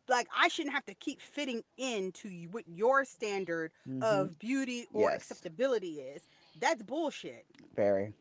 Like 0.08 0.28
I 0.36 0.48
shouldn't 0.50 0.74
have 0.76 0.86
to 0.86 0.94
keep 0.94 1.22
fitting 1.22 1.64
into 1.78 2.30
what 2.52 2.68
your 2.68 3.06
standard 3.06 3.72
Mhm. 3.88 4.02
of 4.02 4.40
beauty 4.40 4.88
or 4.94 5.12
Yes. 5.12 5.16
acceptability 5.16 6.02
is. 6.02 6.28
That's 6.60 6.84
bullshit 6.84 7.46
very 7.76 8.14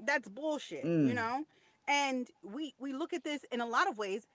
that's 0.00 0.28
bullshit 0.28 0.84
you 0.84 1.14
Mm. 1.14 1.14
know 1.14 1.44
and 1.88 2.28
we 2.42 2.74
we 2.78 2.92
look 2.92 3.12
at 3.14 3.24
this 3.24 3.44
in 3.50 3.60
a 3.60 3.66
lot 3.66 3.88
of 3.88 3.96
ways 3.96 4.26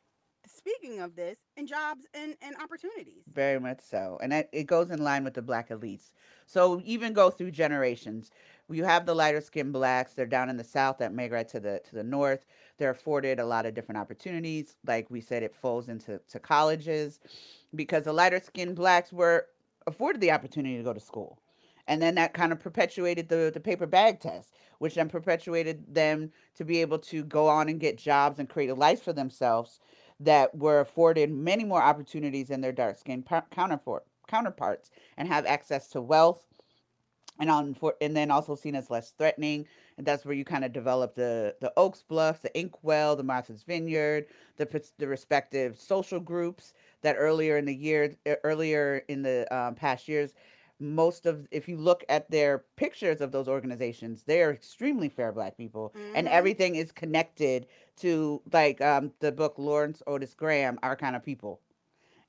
speaking 0.48 1.00
of 1.00 1.16
this 1.16 1.38
in 1.56 1.68
jobs 1.68 2.06
and 2.16 2.36
and 2.42 2.56
opportunities 2.58 3.24
very 3.32 3.60
much 3.60 3.80
so 3.82 4.18
and 4.22 4.32
that, 4.32 4.50
it 4.52 4.64
goes 4.64 4.90
in 4.90 5.04
line 5.04 5.24
with 5.24 5.36
the 5.36 5.42
black 5.42 5.70
elites 5.70 6.12
so 6.48 6.82
even 6.84 7.14
go 7.14 7.30
through 7.30 7.52
generations 7.52 8.32
you 8.72 8.84
have 8.84 9.06
the 9.06 9.16
lighter 9.16 9.42
skinned 9.42 9.74
blacks 9.74 10.14
they're 10.14 10.26
down 10.26 10.50
in 10.50 10.58
the 10.58 10.64
south 10.64 10.98
that 10.98 11.14
migrate 11.14 11.48
to 11.48 11.60
the 11.60 11.82
to 11.88 11.96
the 11.96 12.04
north 12.04 12.46
they're 12.78 12.92
afforded 12.92 13.40
a 13.40 13.46
lot 13.46 13.66
of 13.66 13.74
different 13.74 14.00
opportunities 14.00 14.76
like 14.86 15.10
we 15.10 15.22
said 15.22 15.44
it 15.44 15.56
falls 15.56 15.90
into 15.90 16.20
to 16.30 16.40
colleges 16.40 17.20
because 17.76 18.06
the 18.06 18.14
lighter 18.14 18.40
skinned 18.40 18.76
blacks 18.76 19.14
were 19.14 19.48
afforded 19.88 20.22
the 20.22 20.32
opportunity 20.32 20.78
to 20.78 20.84
go 20.84 20.94
to 20.94 21.00
school. 21.00 21.40
And 21.88 22.02
then 22.02 22.16
that 22.16 22.34
kind 22.34 22.52
of 22.52 22.60
perpetuated 22.60 23.30
the, 23.30 23.52
the 23.54 23.60
paper 23.60 23.86
bag 23.86 24.20
test 24.20 24.54
which 24.78 24.96
then 24.96 25.10
perpetuated 25.10 25.94
them 25.94 26.32
to 26.56 26.66
be 26.66 26.82
able 26.82 26.98
to 26.98 27.24
go 27.24 27.48
on 27.48 27.70
and 27.70 27.80
get 27.80 28.00
jobs 28.00 28.40
and 28.40 28.50
create 28.50 28.70
a 28.72 28.74
life 28.74 29.04
for 29.04 29.14
themselves 29.14 29.80
that 30.20 30.58
were 30.58 30.80
afforded 30.80 31.30
many 31.30 31.64
more 31.64 31.84
opportunities 31.84 32.48
than 32.48 32.62
their 32.62 32.72
dark 32.72 32.98
skinned 32.98 33.28
counterpart, 33.52 34.08
counterparts 34.28 34.90
and 35.18 35.28
have 35.28 35.46
access 35.46 35.88
to 35.88 36.02
wealth 36.02 36.48
and 37.40 37.50
on 37.50 37.74
for 37.74 37.96
and 38.02 38.16
then 38.16 38.32
also 38.32 38.56
seen 38.56 38.76
as 38.76 38.90
less 38.90 39.12
threatening 39.12 39.66
and 39.98 40.06
that's 40.06 40.26
where 40.26 40.36
you 40.36 40.44
kind 40.46 40.64
of 40.66 40.74
develop 40.74 41.16
the 41.16 41.56
the 41.62 41.72
Oak 41.78 41.98
Bluffs 42.08 42.42
the 42.42 42.60
inkwell 42.60 43.16
the 43.16 43.24
martha's 43.24 43.64
vineyard 43.64 44.26
the 44.58 44.84
the 44.98 45.08
respective 45.08 45.78
social 45.80 46.20
groups 46.20 46.74
that 47.02 47.16
earlier 47.18 47.58
in 47.58 47.66
the 47.66 47.76
year 47.76 48.16
earlier 48.44 49.04
in 49.08 49.22
the 49.24 49.48
um, 49.56 49.76
past 49.76 50.08
years 50.08 50.34
most 50.80 51.26
of 51.26 51.48
if 51.52 51.68
you 51.70 51.78
look 51.78 52.04
at 52.10 52.30
their 52.32 52.64
pictures 52.76 53.22
of 53.22 53.32
those 53.32 53.48
organizations 53.48 54.24
they 54.24 54.42
are 54.42 54.52
extremely 54.52 55.10
fair 55.10 55.32
black 55.32 55.58
people 55.58 55.94
and 56.16 56.28
hmm 56.28 56.34
everything 56.34 56.76
is 56.76 56.92
connected 56.92 57.68
to 57.98 58.42
like 58.52 58.82
um, 58.82 59.12
the 59.20 59.32
book 59.32 59.56
lawrence 59.58 60.02
otis 60.08 60.34
graham 60.34 60.80
our 60.84 60.96
kind 60.96 61.16
of 61.16 61.24
people 61.24 61.60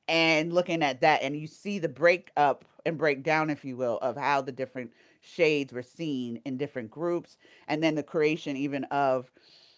and 0.08 0.52
looking 0.52 0.82
at 0.82 1.00
that 1.00 1.22
and 1.22 1.36
you 1.36 1.46
see 1.46 1.78
the 1.78 1.88
break 1.88 2.30
up 2.36 2.64
and 2.84 2.98
breakdown 2.98 3.50
if 3.50 3.64
you 3.64 3.76
will 3.76 3.98
of 3.98 4.16
how 4.16 4.40
the 4.40 4.52
different 4.52 4.92
shades 5.20 5.72
were 5.72 5.82
seen 5.82 6.40
in 6.44 6.56
different 6.56 6.90
groups 6.90 7.36
and 7.68 7.82
then 7.82 7.94
the 7.94 8.02
creation 8.02 8.56
even 8.56 8.84
of 8.84 9.30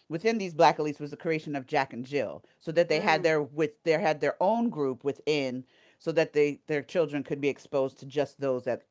within 0.09 0.39
these 0.39 0.55
black 0.55 0.79
elites 0.79 1.01
was 1.01 1.11
the 1.11 1.17
creation 1.17 1.55
of 1.57 1.67
jack 1.67 1.93
and 1.93 2.07
jill 2.07 2.45
so 2.61 2.73
that 2.73 2.89
they 2.89 3.01
had 3.01 3.21
mm, 3.21 3.25
their 3.25 3.43
with 3.43 3.71
they 3.85 3.93
had 3.93 4.21
their 4.21 4.37
own 4.41 4.71
group 4.71 5.05
within 5.05 5.65
so 5.99 6.13
that 6.13 6.33
they 6.33 6.61
their 6.67 6.83
children 6.83 7.23
could 7.23 7.41
be 7.41 7.49
exposed 7.49 7.99
to 7.99 8.07
just 8.07 8.41
those 8.41 8.65
that 8.65 8.83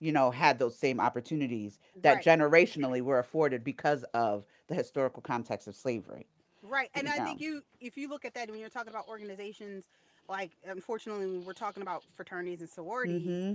you 0.00 0.12
know 0.12 0.30
had 0.30 0.58
those 0.58 0.76
same 0.76 1.00
opportunities 1.00 1.78
that 2.02 2.14
right. 2.16 2.24
generationally 2.24 3.02
were 3.02 3.18
afforded 3.18 3.62
because 3.62 4.04
of 4.14 4.44
the 4.68 4.74
historical 4.74 5.22
context 5.22 5.68
of 5.68 5.76
slavery 5.76 6.26
Right. 6.62 6.90
And 6.94 7.06
you 7.06 7.12
I 7.14 7.24
think 7.24 7.40
you, 7.40 7.62
if 7.80 7.96
you 7.96 8.08
look 8.08 8.24
at 8.24 8.34
that 8.34 8.50
when 8.50 8.60
you're 8.60 8.68
talking 8.68 8.90
about 8.90 9.08
organizations, 9.08 9.88
like 10.28 10.52
unfortunately, 10.66 11.26
when 11.26 11.44
we're 11.44 11.52
talking 11.52 11.82
about 11.82 12.02
fraternities 12.14 12.60
and 12.60 12.68
sororities, 12.68 13.22
mm-hmm. 13.22 13.54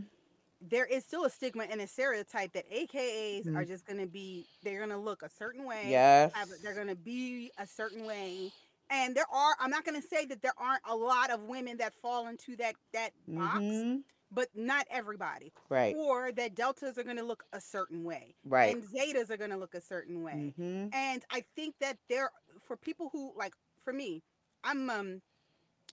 there 0.62 0.86
is 0.86 1.04
still 1.04 1.26
a 1.26 1.30
stigma 1.30 1.66
and 1.70 1.82
a 1.82 1.88
stereotype 1.88 2.54
that 2.54 2.70
AKAs 2.72 3.48
are 3.48 3.64
mm, 3.64 3.68
just 3.68 3.86
going 3.86 4.00
to 4.00 4.08
be, 4.08 4.46
they're 4.64 4.80
going 4.80 4.90
to 4.90 4.98
look 4.98 5.22
a 5.24 5.30
certain 5.30 5.66
way, 5.66 5.84
yes 5.88 6.32
have, 6.34 6.50
they're 6.64 6.76
going 6.76 6.88
to 6.88 6.96
be 6.96 7.52
a 7.58 7.66
certain 7.66 8.06
way. 8.06 8.52
And 8.90 9.16
there 9.16 9.26
are, 9.34 9.56
I'm 9.60 9.72
not 9.72 9.84
going 9.84 10.00
to 10.00 10.08
say 10.08 10.26
that 10.26 10.42
there 10.44 10.54
aren't 10.58 10.84
a 10.88 10.96
lot 10.96 11.32
of 11.32 11.44
women 11.44 11.78
that 11.78 11.94
fall 11.94 12.28
into 12.28 12.56
that, 12.58 12.76
that 12.94 13.12
box, 13.28 13.60
mm-hmm. 13.60 13.98
but 14.32 14.50
not 14.54 14.86
everybody. 14.92 15.52
right. 15.70 15.96
Or 15.96 16.32
that 16.34 16.56
deltas 16.56 16.98
are 17.00 17.04
going 17.04 17.18
to 17.18 17.24
look 17.24 17.46
a 17.52 17.60
certain 17.60 18.04
way 18.04 18.36
right. 18.46 18.76
and 18.76 18.84
zetas 18.84 19.32
are 19.32 19.38
going 19.38 19.50
to 19.50 19.58
look 19.58 19.74
a 19.74 19.82
certain 19.82 20.22
way. 20.22 20.54
mm-hmm. 20.60 20.88
And 20.94 21.24
I 21.32 21.44
think 21.56 21.76
that 21.82 21.98
there, 22.10 22.30
for 22.68 22.78
people 22.78 23.10
who 23.12 23.32
like, 23.36 23.54
for 23.84 23.94
me, 23.94 24.22
I'm 24.64 24.90
um 24.90 25.22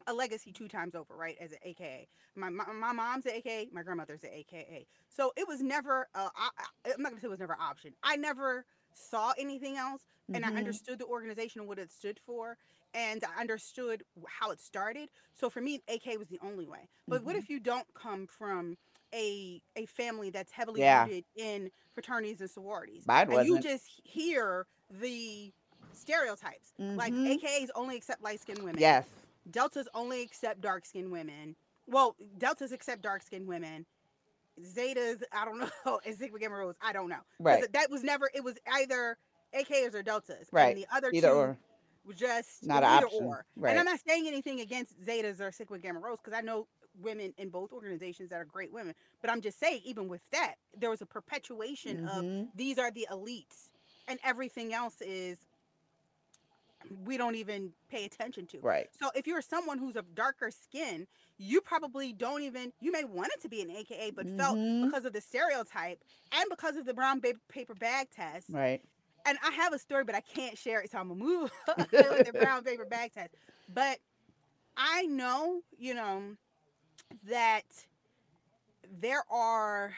a 0.06 0.12
legacy 0.14 0.52
two 0.52 0.68
times 0.68 0.94
over, 0.94 1.14
right? 1.16 1.36
As 1.40 1.52
an 1.52 1.58
AKA, 1.62 2.08
my 2.36 2.50
my, 2.50 2.64
my 2.72 2.92
mom's 2.92 3.26
an 3.26 3.32
AKA, 3.32 3.68
my 3.72 3.82
grandmother's 3.82 4.24
an 4.24 4.30
AKA. 4.32 4.86
So 5.08 5.32
it 5.36 5.46
was 5.48 5.60
never, 5.62 6.08
uh, 6.14 6.28
I, 6.36 6.48
I- 6.86 6.92
I'm 6.92 7.02
not 7.02 7.10
gonna 7.10 7.20
say 7.20 7.26
it 7.26 7.30
was 7.30 7.40
never 7.40 7.54
an 7.54 7.60
option. 7.62 7.92
I 8.02 8.16
never 8.16 8.64
saw 8.92 9.32
anything 9.38 9.76
else, 9.76 10.02
and 10.34 10.44
I 10.44 10.48
mm-hmm 10.48 10.56
understood 10.56 10.98
the 10.98 11.06
organization 11.06 11.60
and 11.60 11.68
what 11.68 11.78
it 11.78 11.90
stood 11.90 12.20
for, 12.24 12.56
and 12.94 13.22
I 13.24 13.40
understood 13.40 14.02
how 14.28 14.50
it 14.50 14.60
started. 14.60 15.08
So 15.34 15.48
for 15.50 15.60
me, 15.60 15.80
AK 15.88 16.16
was 16.18 16.28
the 16.28 16.38
only 16.42 16.66
way. 16.66 16.88
But 17.08 17.24
what 17.24 17.34
mm-hmm 17.34 17.36
if 17.36 17.48
you 17.48 17.60
don't 17.60 17.86
come 17.94 18.26
from 18.26 18.76
a 19.14 19.62
a 19.76 19.86
family 19.86 20.30
that's 20.30 20.52
heavily 20.52 20.82
yeah 20.82 20.84
rooted 20.84 21.24
in 21.36 21.70
fraternities 21.94 22.40
and 22.40 22.50
sororities, 22.50 23.06
mine 23.06 23.30
and 23.30 23.42
you 23.42 23.58
wasn't 23.58 23.58
just 23.58 23.84
hear 24.04 24.66
the 24.90 25.52
stereotypes 25.92 26.72
like 26.96 27.14
mm-hmm 27.14 27.26
AKAs 27.26 27.70
only 27.74 27.96
accept 27.96 28.22
light 28.22 28.40
skinned 28.40 28.62
women, 28.62 28.94
yes 28.94 29.21
Deltas 29.50 29.88
only 29.94 30.22
accept 30.22 30.60
dark 30.60 30.86
skinned 30.86 31.10
women. 31.12 31.56
Well, 31.86 32.16
Deltas 32.38 32.72
accept 32.72 33.02
dark 33.02 33.22
skinned 33.22 33.46
women. 33.48 33.86
Zetas, 34.60 35.22
I 35.32 35.44
don't 35.44 35.58
know, 35.86 36.00
and 36.04 36.16
Sigma 36.16 36.38
Gamma 36.38 36.56
Rhos, 36.56 36.76
I 36.82 36.92
don't 36.92 37.08
know, 37.08 37.20
right 37.40 37.70
that 37.72 37.90
was 37.90 38.02
never. 38.02 38.30
It 38.34 38.44
was 38.44 38.56
either 38.70 39.16
AKs 39.58 39.94
or 39.94 40.02
Deltas, 40.02 40.48
Right. 40.52 40.76
and 40.76 40.84
the 40.84 40.86
other 40.94 41.10
either 41.12 41.28
two 41.28 41.34
or 41.34 41.58
was 42.04 42.16
just 42.16 42.64
not 42.66 42.82
either 42.84 43.06
option 43.06 43.24
or. 43.24 43.46
And 43.64 43.78
I'm 43.78 43.84
not 43.86 44.00
saying 44.06 44.26
anything 44.28 44.60
against 44.60 45.00
Zetas 45.00 45.40
or 45.40 45.52
Sigma 45.52 45.78
Gamma 45.78 46.00
Rhos 46.00 46.18
because 46.22 46.36
I 46.36 46.42
know 46.42 46.66
women 47.00 47.32
in 47.38 47.48
both 47.48 47.72
organizations 47.72 48.28
that 48.30 48.36
are 48.40 48.44
great 48.44 48.72
women. 48.72 48.94
But 49.22 49.30
I'm 49.30 49.40
just 49.40 49.58
saying, 49.58 49.80
even 49.86 50.08
with 50.08 50.20
that, 50.30 50.56
there 50.76 50.90
was 50.90 51.00
a 51.00 51.06
perpetuation 51.06 52.06
of 52.08 52.22
mm-hmm 52.24 52.42
these 52.54 52.78
are 52.78 52.90
the 52.90 53.06
elites, 53.10 53.70
and 54.06 54.18
everything 54.22 54.74
else 54.74 55.00
is 55.00 55.38
we 57.04 57.16
don't 57.16 57.34
even 57.34 57.72
pay 57.90 58.04
attention 58.04 58.46
to. 58.46 58.58
right 58.60 58.88
So 58.98 59.10
if 59.14 59.26
you're 59.26 59.42
someone 59.42 59.78
who's 59.78 59.96
of 59.96 60.14
darker 60.14 60.50
skin, 60.50 61.06
you 61.38 61.60
probably 61.60 62.12
don't 62.12 62.42
even 62.42 62.72
you 62.80 62.92
may 62.92 63.04
want 63.04 63.32
it 63.34 63.42
to 63.42 63.48
be 63.48 63.60
an 63.62 63.70
AKA, 63.70 64.12
but 64.12 64.28
felt 64.28 64.56
mm-hmm 64.56 64.82
because 64.82 65.04
of 65.04 65.12
the 65.12 65.20
stereotype 65.20 66.02
and 66.32 66.44
because 66.50 66.76
of 66.76 66.84
the 66.84 66.94
brown 66.94 67.20
ba- 67.20 67.34
paper 67.48 67.74
bag 67.74 68.08
test. 68.14 68.46
right 68.50 68.82
And 69.24 69.38
I 69.44 69.50
have 69.52 69.72
a 69.72 69.78
story, 69.78 70.04
but 70.04 70.14
I 70.14 70.20
can't 70.20 70.58
share 70.58 70.80
it, 70.80 70.90
so 70.90 70.98
I'm 70.98 71.08
gonna 71.08 71.22
move 71.22 71.50
with 71.68 72.26
the 72.26 72.32
brown 72.32 72.64
paper 72.64 72.84
bag 72.84 73.12
test. 73.12 73.34
But 73.72 73.98
I 74.76 75.02
know, 75.02 75.60
you 75.78 75.94
know, 75.94 76.22
that 77.28 77.64
there 79.00 79.22
are, 79.30 79.94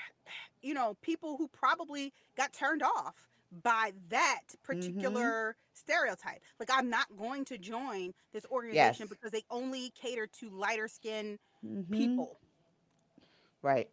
you 0.63 0.75
know, 0.75 0.97
people 1.03 1.37
who 1.37 1.49
probably 1.49 2.13
got 2.37 2.53
turned 2.53 2.83
off 2.83 3.15
by 3.63 3.93
that 4.11 4.41
mm-hmm 4.49 4.63
particular 4.65 5.57
stereotype. 5.75 6.41
Like, 6.59 6.71
I'm 6.73 6.89
not 6.91 7.07
going 7.17 7.45
to 7.47 7.59
join 7.59 8.13
this 8.33 8.47
organization 8.51 9.07
yes 9.07 9.09
because 9.09 9.31
they 9.33 9.45
only 9.51 9.91
cater 10.01 10.27
to 10.41 10.51
lighter 10.51 10.89
skinned 10.89 11.39
mm-hmm 11.65 11.93
people. 11.93 12.39
right 13.63 13.89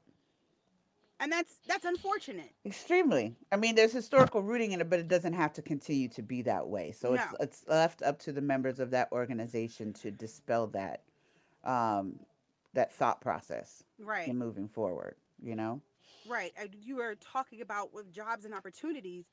And 1.20 1.32
that's 1.32 1.60
that's 1.68 1.86
unfortunate. 1.86 2.50
Extremely. 2.66 3.36
I 3.52 3.56
mean, 3.58 3.76
there's 3.76 3.92
historical 3.94 4.42
rooting 4.42 4.72
in 4.72 4.82
it, 4.82 4.90
but 4.90 5.00
it 5.00 5.08
doesn't 5.08 5.34
have 5.34 5.54
to 5.54 5.62
continue 5.62 6.10
to 6.10 6.22
be 6.24 6.42
that 6.44 6.68
way. 6.68 6.92
So 6.92 7.14
it's 7.14 7.24
No. 7.32 7.38
it's 7.40 7.64
left 7.68 8.02
up 8.02 8.20
to 8.20 8.32
the 8.32 8.42
members 8.42 8.80
of 8.80 8.92
that 8.92 9.12
organization 9.12 9.94
to 9.94 10.12
dispel 10.12 10.68
that 10.68 11.04
um 11.64 12.20
that 12.74 12.92
thought 12.92 13.22
process 13.22 13.84
Right. 14.00 14.28
in 14.28 14.38
moving 14.38 14.68
forward, 14.68 15.16
you 15.42 15.56
know? 15.56 15.82
Right. 16.26 16.54
And 16.58 16.74
you 16.76 16.98
were 16.98 17.16
talking 17.16 17.62
about 17.62 17.94
with 17.94 18.12
jobs 18.12 18.46
and 18.46 18.54
opportunities. 18.54 19.28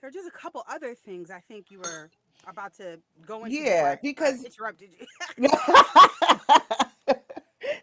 There 0.00 0.08
are 0.08 0.12
just 0.12 0.28
a 0.28 0.32
couple 0.32 0.64
other 0.68 0.94
things 0.94 1.30
I 1.30 1.40
think 1.40 1.70
you 1.70 1.80
were 1.80 2.10
about 2.46 2.74
to 2.76 3.00
go 3.26 3.44
into 3.44 3.64
Yeah, 3.64 3.96
because 4.02 4.44
interrupted 4.44 4.90
you. 4.98 5.06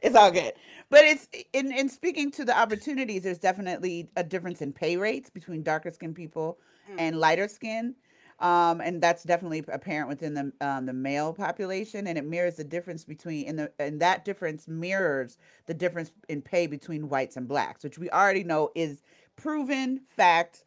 it's 0.01 0.15
all 0.15 0.31
good. 0.31 0.53
But 0.89 1.01
it's 1.05 1.27
in 1.53 1.71
in 1.71 1.89
speaking 1.89 2.31
to 2.31 2.45
the 2.45 2.57
opportunities, 2.57 3.23
there's 3.23 3.39
definitely 3.39 4.09
a 4.15 4.23
difference 4.23 4.61
in 4.61 4.73
pay 4.73 4.97
rates 4.97 5.29
between 5.29 5.63
darker 5.63 5.91
skinned 5.91 6.15
people 6.15 6.59
Mm, 6.89 6.97
and 6.99 7.19
lighter 7.19 7.47
skin. 7.47 7.95
Um, 8.39 8.81
and 8.81 9.01
that's 9.01 9.23
definitely 9.23 9.63
apparent 9.67 10.09
within 10.09 10.33
the 10.35 10.53
um, 10.61 10.85
the 10.85 10.93
male 10.93 11.33
population, 11.33 12.07
and 12.07 12.17
it 12.17 12.25
mirrors 12.25 12.55
the 12.57 12.63
difference 12.63 13.03
between 13.03 13.47
and 13.47 13.59
the 13.59 13.71
and 13.79 13.99
that 14.01 14.25
difference 14.25 14.67
mirrors 14.67 15.37
the 15.65 15.73
difference 15.73 16.11
in 16.29 16.41
pay 16.43 16.67
between 16.67 17.09
whites 17.09 17.35
and 17.37 17.47
blacks, 17.47 17.83
which 17.83 17.97
we 17.97 18.09
already 18.11 18.43
know 18.43 18.71
is 18.75 19.01
proven 19.35 20.01
fact. 20.09 20.65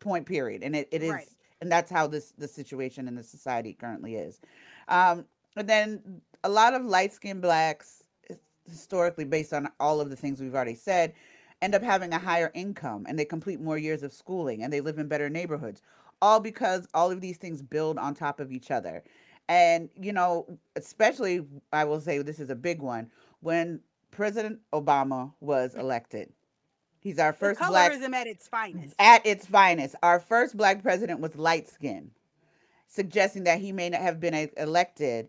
Point 0.00 0.26
period, 0.26 0.62
and 0.62 0.76
it, 0.76 0.88
it 0.90 1.02
is, 1.02 1.10
right. 1.10 1.28
and 1.60 1.70
that's 1.70 1.90
how 1.90 2.06
this 2.06 2.32
the 2.36 2.48
situation 2.48 3.08
in 3.08 3.14
the 3.14 3.22
society 3.22 3.72
currently 3.72 4.16
is. 4.16 4.40
Um, 4.88 5.24
and 5.56 5.68
then 5.68 6.20
a 6.42 6.48
lot 6.48 6.74
of 6.74 6.84
light 6.84 7.12
skinned 7.12 7.42
blacks, 7.42 8.02
historically 8.68 9.24
based 9.24 9.52
on 9.52 9.68
all 9.80 10.00
of 10.00 10.10
the 10.10 10.16
things 10.16 10.40
we've 10.40 10.54
already 10.54 10.74
said, 10.74 11.14
end 11.62 11.74
up 11.74 11.82
having 11.82 12.12
a 12.12 12.18
higher 12.18 12.50
income 12.54 13.06
and 13.08 13.18
they 13.18 13.24
complete 13.24 13.60
more 13.60 13.78
years 13.78 14.02
of 14.02 14.12
schooling 14.12 14.62
and 14.62 14.72
they 14.72 14.80
live 14.80 14.98
in 14.98 15.08
better 15.08 15.30
neighborhoods 15.30 15.80
all 16.20 16.40
because 16.40 16.86
all 16.94 17.10
of 17.10 17.20
these 17.20 17.38
things 17.38 17.62
build 17.62 17.98
on 17.98 18.14
top 18.14 18.40
of 18.40 18.52
each 18.52 18.70
other 18.70 19.02
and 19.48 19.88
you 19.98 20.12
know 20.12 20.46
especially 20.76 21.44
i 21.72 21.84
will 21.84 22.00
say 22.00 22.18
this 22.18 22.38
is 22.38 22.50
a 22.50 22.54
big 22.54 22.82
one 22.82 23.10
when 23.40 23.80
president 24.10 24.58
obama 24.72 25.32
was 25.40 25.74
elected 25.74 26.30
he's 27.04 27.20
our 27.20 27.30
The 27.32 27.38
first 27.38 27.60
black 27.60 27.92
colorism 27.92 28.12
at 28.14 28.26
its 28.26 28.48
finest. 28.48 28.96
at 28.98 29.24
its 29.24 29.46
finest 29.46 29.94
our 30.02 30.18
first 30.18 30.56
black 30.56 30.82
president 30.82 31.20
was 31.20 31.36
light 31.36 31.68
skinned 31.68 32.10
suggesting 32.88 33.44
that 33.44 33.60
he 33.60 33.70
may 33.70 33.90
not 33.90 34.00
have 34.00 34.18
been 34.20 34.50
elected 34.56 35.28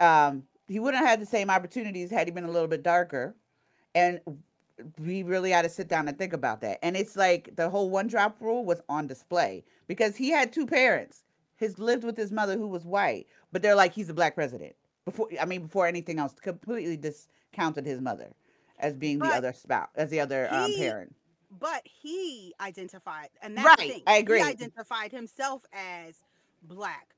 um, 0.00 0.44
he 0.66 0.78
wouldn't 0.80 1.00
have 1.00 1.10
had 1.10 1.20
the 1.20 1.26
same 1.26 1.50
opportunities 1.50 2.10
had 2.10 2.26
he 2.26 2.32
been 2.32 2.44
a 2.44 2.50
little 2.50 2.68
bit 2.68 2.82
darker 2.82 3.34
and 3.94 4.20
we 4.98 5.22
really 5.22 5.52
ought 5.54 5.62
to 5.62 5.68
sit 5.68 5.88
down 5.88 6.08
and 6.08 6.16
think 6.16 6.32
about 6.32 6.60
that. 6.60 6.78
And 6.82 6.96
it's 6.96 7.16
like 7.16 7.56
the 7.56 7.68
whole 7.68 7.90
one 7.90 8.06
drop 8.06 8.36
rule 8.40 8.64
was 8.64 8.80
on 8.88 9.06
display 9.06 9.64
because 9.86 10.16
he 10.16 10.30
had 10.30 10.52
two 10.52 10.66
parents. 10.66 11.24
His 11.56 11.78
lived 11.78 12.04
with 12.04 12.16
his 12.16 12.30
mother 12.30 12.56
who 12.56 12.68
was 12.68 12.84
white, 12.84 13.26
but 13.50 13.62
they're 13.62 13.74
like 13.74 13.92
he's 13.92 14.08
a 14.08 14.14
black 14.14 14.34
president. 14.36 14.76
Before 15.04 15.28
I 15.40 15.44
mean 15.44 15.62
before 15.62 15.86
anything 15.86 16.18
else, 16.18 16.34
completely 16.34 16.96
discounted 16.96 17.86
his 17.86 18.00
mother 18.00 18.32
as 18.78 18.94
being 18.94 19.20
the 19.20 19.32
other 19.32 19.52
spouse, 19.52 19.88
as 19.94 20.10
the 20.10 20.20
other 20.20 20.52
um, 20.52 20.72
parent. 20.74 21.14
but 21.50 21.82
he 21.86 22.54
identified 22.60 23.28
and 23.42 23.56
that's 23.56 23.74
the 23.76 23.76
Right, 23.76 23.92
thing. 23.94 24.04
I 24.06 24.22
He 24.26 24.40
identified 24.40 25.12
himself 25.12 25.64
as 25.72 26.22
black. 26.62 27.14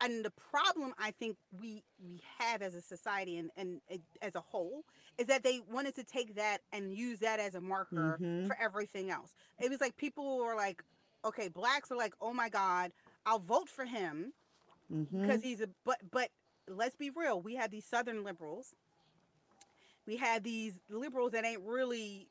and 0.00 0.24
the 0.24 0.30
problem 0.32 0.92
I 0.98 1.12
think 1.12 1.36
we 1.52 1.84
we 2.02 2.20
have 2.38 2.62
as 2.62 2.74
a 2.74 2.82
society 2.82 3.38
and 3.38 3.50
and 3.56 3.80
it- 3.88 4.02
as 4.20 4.34
a 4.34 4.40
whole 4.40 4.84
is 5.18 5.26
that 5.28 5.42
they 5.42 5.60
wanted 5.60 5.94
to 5.96 6.04
take 6.04 6.34
that 6.36 6.62
and 6.72 6.92
use 6.94 7.20
that 7.20 7.40
as 7.40 7.54
a 7.54 7.60
marker 7.60 8.20
Mhm. 8.20 8.46
for 8.46 8.56
everything 8.60 9.10
else. 9.10 9.34
It 9.60 9.70
was 9.70 9.80
like 9.80 9.96
people 9.96 10.38
were 10.38 10.56
like, 10.56 10.82
okay, 11.24 11.48
blacks 11.48 11.90
are 11.90 11.96
like, 11.96 12.14
oh 12.20 12.32
my 12.34 12.48
god, 12.48 12.92
I'll 13.26 13.38
vote 13.38 13.68
for 13.68 13.84
him 13.84 14.32
because 15.20 15.42
he's 15.42 15.60
a 15.60 15.68
but 15.84 15.98
but 16.10 16.30
let's 16.68 16.96
be 16.96 17.10
real, 17.10 17.40
we 17.42 17.54
have 17.56 17.70
these 17.70 17.86
southern 17.86 18.24
liberals. 18.24 18.74
We 20.06 20.16
have 20.16 20.42
these 20.42 20.80
liberals 20.88 21.32
that 21.32 21.44
ain't 21.44 21.62
really 21.62 22.28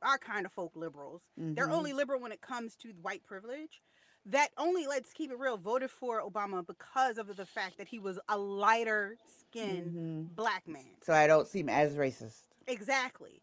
our 0.00 0.18
kind 0.18 0.46
of 0.46 0.52
folk 0.52 0.72
liberals. 0.74 1.22
They're 1.36 1.68
Mhm. 1.68 1.72
only 1.72 1.92
liberal 1.92 2.20
when 2.20 2.32
it 2.32 2.40
comes 2.40 2.74
to 2.76 2.88
white 3.02 3.22
privilege. 3.24 3.82
That 4.26 4.50
only, 4.56 4.86
let's 4.86 5.12
keep 5.12 5.30
it 5.30 5.38
real, 5.38 5.56
voted 5.56 5.90
for 5.90 6.20
Obama 6.22 6.66
because 6.66 7.18
of 7.18 7.36
the 7.36 7.46
fact 7.46 7.78
that 7.78 7.88
he 7.88 7.98
was 7.98 8.18
a 8.28 8.36
lighter 8.38 9.16
skinned 9.26 9.94
Mhm. 10.30 10.34
black 10.34 10.66
man. 10.66 10.96
So 11.02 11.12
I 11.12 11.26
don't 11.26 11.46
seem 11.46 11.68
as 11.68 11.94
racist. 11.94 12.42
Exactly. 12.66 13.42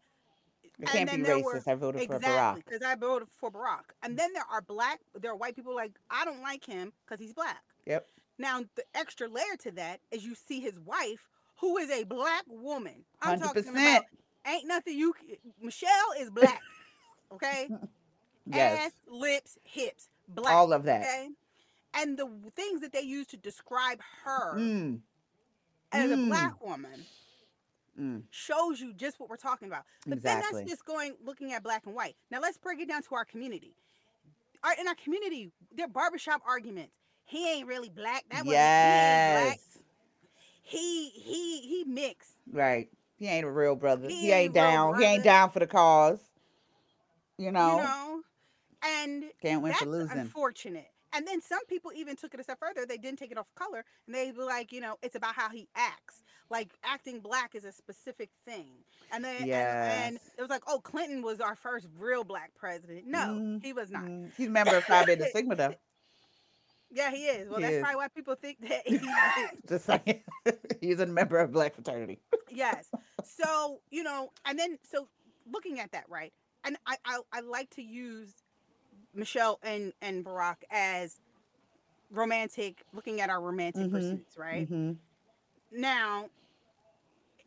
I 0.82 0.86
can't 0.86 1.10
be 1.10 1.16
then 1.16 1.22
there 1.22 1.38
were- 1.38 1.54
racist. 1.60 1.68
I 1.68 1.74
voted 1.74 2.06
for 2.06 2.16
Exactly. 2.16 2.62
Barack. 2.62 2.64
Because 2.64 2.82
I 2.82 2.94
voted 2.94 3.28
for 3.30 3.50
Barack. 3.50 3.90
And 4.02 4.18
then 4.18 4.32
there 4.32 4.46
are 4.46 4.62
black, 4.62 5.00
there 5.14 5.30
are 5.30 5.36
white 5.36 5.54
people 5.54 5.74
like, 5.74 5.98
I 6.10 6.24
don't 6.24 6.40
like 6.42 6.64
him 6.64 6.92
because 7.04 7.20
he's 7.20 7.34
black. 7.34 7.62
Yep. 7.86 8.08
Now, 8.38 8.62
the 8.74 8.84
extra 8.94 9.28
layer 9.28 9.56
to 9.58 9.70
that 9.72 10.00
is 10.10 10.24
you 10.24 10.34
see 10.34 10.60
his 10.60 10.78
wife, 10.80 11.28
who 11.60 11.76
is 11.78 11.90
a 11.90 12.04
black 12.04 12.44
woman. 12.48 13.04
I'm 13.22 13.30
Hundred 13.38 13.44
talking 13.46 13.62
percent. 13.64 13.78
about 13.78 14.04
ain't 14.46 14.66
nothing 14.66 14.96
you 14.98 15.14
Michelle 15.60 15.90
is 16.18 16.30
black. 16.30 16.60
Okay? 17.32 17.68
Yes. 18.46 18.86
Ass, 18.86 18.92
lips, 19.06 19.56
hips, 19.62 20.08
black. 20.28 20.52
All 20.52 20.72
of 20.72 20.82
that. 20.82 21.02
Okay? 21.02 21.28
And 21.94 22.18
the 22.18 22.28
things 22.56 22.80
that 22.80 22.92
they 22.92 23.02
use 23.02 23.28
to 23.28 23.36
describe 23.36 24.00
her 24.24 24.56
Mm. 24.58 25.00
as 25.92 26.10
a 26.10 26.14
Mm. 26.16 26.26
black 26.26 26.60
woman 26.60 27.06
Mm. 27.96 28.24
shows 28.30 28.80
you 28.80 28.92
just 28.92 29.20
what 29.20 29.28
we're 29.28 29.36
talking 29.36 29.68
about. 29.68 29.84
But 30.06 30.14
Exactly. 30.18 30.42
then 30.42 30.52
that's 30.58 30.70
just 30.72 30.84
going 30.84 31.14
looking 31.22 31.52
at 31.52 31.62
black 31.62 31.86
and 31.86 31.94
white. 31.94 32.16
Now 32.32 32.40
let's 32.40 32.58
break 32.58 32.80
it 32.80 32.88
down 32.88 33.02
to 33.04 33.14
our 33.14 33.24
community. 33.24 33.76
Our, 34.64 34.72
in 34.74 34.88
our 34.88 34.96
community, 34.96 35.52
there 35.70 35.86
are 35.86 35.88
barbershop 35.88 36.42
arguments. 36.44 36.98
He 37.24 37.48
ain't 37.48 37.68
really 37.68 37.90
black. 37.90 38.24
That. 38.30 38.44
Yes. 38.44 39.69
He 40.70 41.08
he 41.10 41.60
he 41.60 41.84
mixed. 41.84 42.32
Right. 42.50 42.88
He 43.16 43.26
ain't 43.26 43.44
a 43.44 43.50
real 43.50 43.74
brother. 43.76 44.08
He 44.08 44.14
He, 44.20 44.32
ain't 44.32 44.56
ain't 44.56 44.56
a 44.56 44.60
real 44.60 44.70
down. 44.70 44.98
He 45.00 45.04
ain't 45.04 45.24
down 45.24 45.50
for 45.50 45.58
the 45.58 45.66
cause. 45.66 46.20
You 47.38 47.50
know. 47.52 47.76
You 47.76 47.82
know? 47.82 48.20
And 48.82 49.24
Can't 49.42 49.62
win 49.62 49.70
that's 49.72 49.82
for 49.82 49.90
losing. 49.90 50.18
unfortunate. 50.18 50.88
And 51.12 51.26
then 51.26 51.40
some 51.42 51.64
people 51.66 51.90
even 51.94 52.14
took 52.14 52.34
it 52.34 52.40
a 52.40 52.44
step 52.44 52.58
further. 52.60 52.86
They 52.86 52.96
didn't 52.96 53.18
take 53.18 53.32
it 53.32 53.36
off 53.38 53.52
color, 53.56 53.84
and 54.06 54.14
they 54.14 54.30
were 54.30 54.44
like, 54.44 54.70
you 54.72 54.80
know, 54.80 54.96
it's 55.02 55.16
about 55.16 55.34
how 55.34 55.50
he 55.50 55.66
acts. 55.74 56.22
Like 56.50 56.70
acting 56.84 57.18
black 57.18 57.54
is 57.56 57.64
a 57.64 57.72
specific 57.72 58.30
thing. 58.46 58.70
And 59.12 59.24
then 59.24 59.42
and, 59.42 59.50
and 59.52 60.16
it 60.38 60.40
was 60.40 60.50
like, 60.50 60.62
oh, 60.68 60.78
Clinton 60.78 61.22
was 61.22 61.40
our 61.40 61.56
first 61.56 61.88
real 61.98 62.22
black 62.22 62.54
president. 62.54 63.06
No, 63.06 63.18
Mhm. 63.18 63.62
he 63.62 63.72
was 63.72 63.90
not. 63.90 64.04
Mm. 64.04 64.30
He's 64.36 64.46
a 64.46 64.50
member 64.50 64.76
of 64.76 64.84
Phi 64.84 65.04
Beta 65.04 65.26
Sigma 65.32 65.56
though. 65.56 65.74
Yeah, 66.92 67.10
he 67.10 67.26
is. 67.26 67.48
Well, 67.48 67.58
He 67.58 67.62
that's 67.62 67.76
is. 67.76 67.80
probably 67.82 67.96
why 67.96 68.08
people 68.08 68.34
think 68.34 68.58
that 68.68 68.82
he 68.86 68.94
is. 68.96 69.50
Just 69.68 69.86
saying. 69.86 70.22
He's 70.80 71.00
a 71.00 71.06
member 71.06 71.38
of 71.38 71.52
Black 71.52 71.74
fraternity. 71.74 72.20
yes. 72.50 72.88
So 73.22 73.80
you 73.90 74.02
know, 74.02 74.30
and 74.44 74.58
then 74.58 74.78
so 74.84 75.08
looking 75.50 75.80
at 75.80 75.92
that, 75.92 76.04
right? 76.08 76.32
And 76.64 76.76
I 76.86 76.96
I, 77.04 77.20
I 77.32 77.40
like 77.40 77.70
to 77.70 77.82
use 77.82 78.34
Michelle 79.14 79.58
and 79.62 79.92
and 80.00 80.24
Barack 80.24 80.56
as 80.70 81.18
romantic, 82.10 82.82
looking 82.92 83.20
at 83.20 83.30
our 83.30 83.40
romantic 83.40 83.88
Mhm. 83.88 83.90
pursuits, 83.90 84.36
right? 84.36 84.66
hmm 84.68 84.92
Now, 85.72 86.30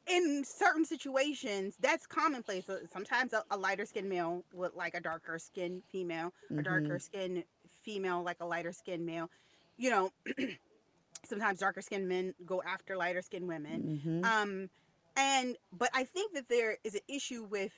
in 0.08 0.44
certain 0.46 0.86
situations, 0.86 1.76
that's 1.80 2.06
commonplace. 2.06 2.70
Sometimes 2.92 3.34
a, 3.34 3.44
a 3.50 3.58
lighter 3.58 3.86
skinned 3.86 4.10
male 4.10 4.44
would 4.54 4.74
like 4.74 4.96
a 4.96 5.00
darker 5.00 5.40
skinned 5.40 5.84
female, 5.92 6.34
a 6.58 6.64
darker 6.64 7.00
skinned 7.00 7.44
female 7.84 8.24
like 8.24 8.38
a 8.42 8.46
lighter 8.46 8.72
skinned 8.72 9.06
male. 9.06 9.30
You 9.78 9.90
know, 9.90 10.10
sometimes 11.26 11.60
darker 11.60 11.82
skinned 11.82 12.08
men 12.08 12.34
go 12.46 12.62
after 12.62 12.96
lighter 12.98 13.22
skinned 13.22 13.48
women. 13.48 14.00
hmm 14.06 14.22
Um, 14.24 14.70
and 15.16 15.58
but 15.72 15.90
I 15.94 16.04
think 16.04 16.34
that 16.34 16.50
there 16.50 16.78
is 16.84 16.96
an 16.96 17.02
issue 17.08 17.44
with 17.44 17.72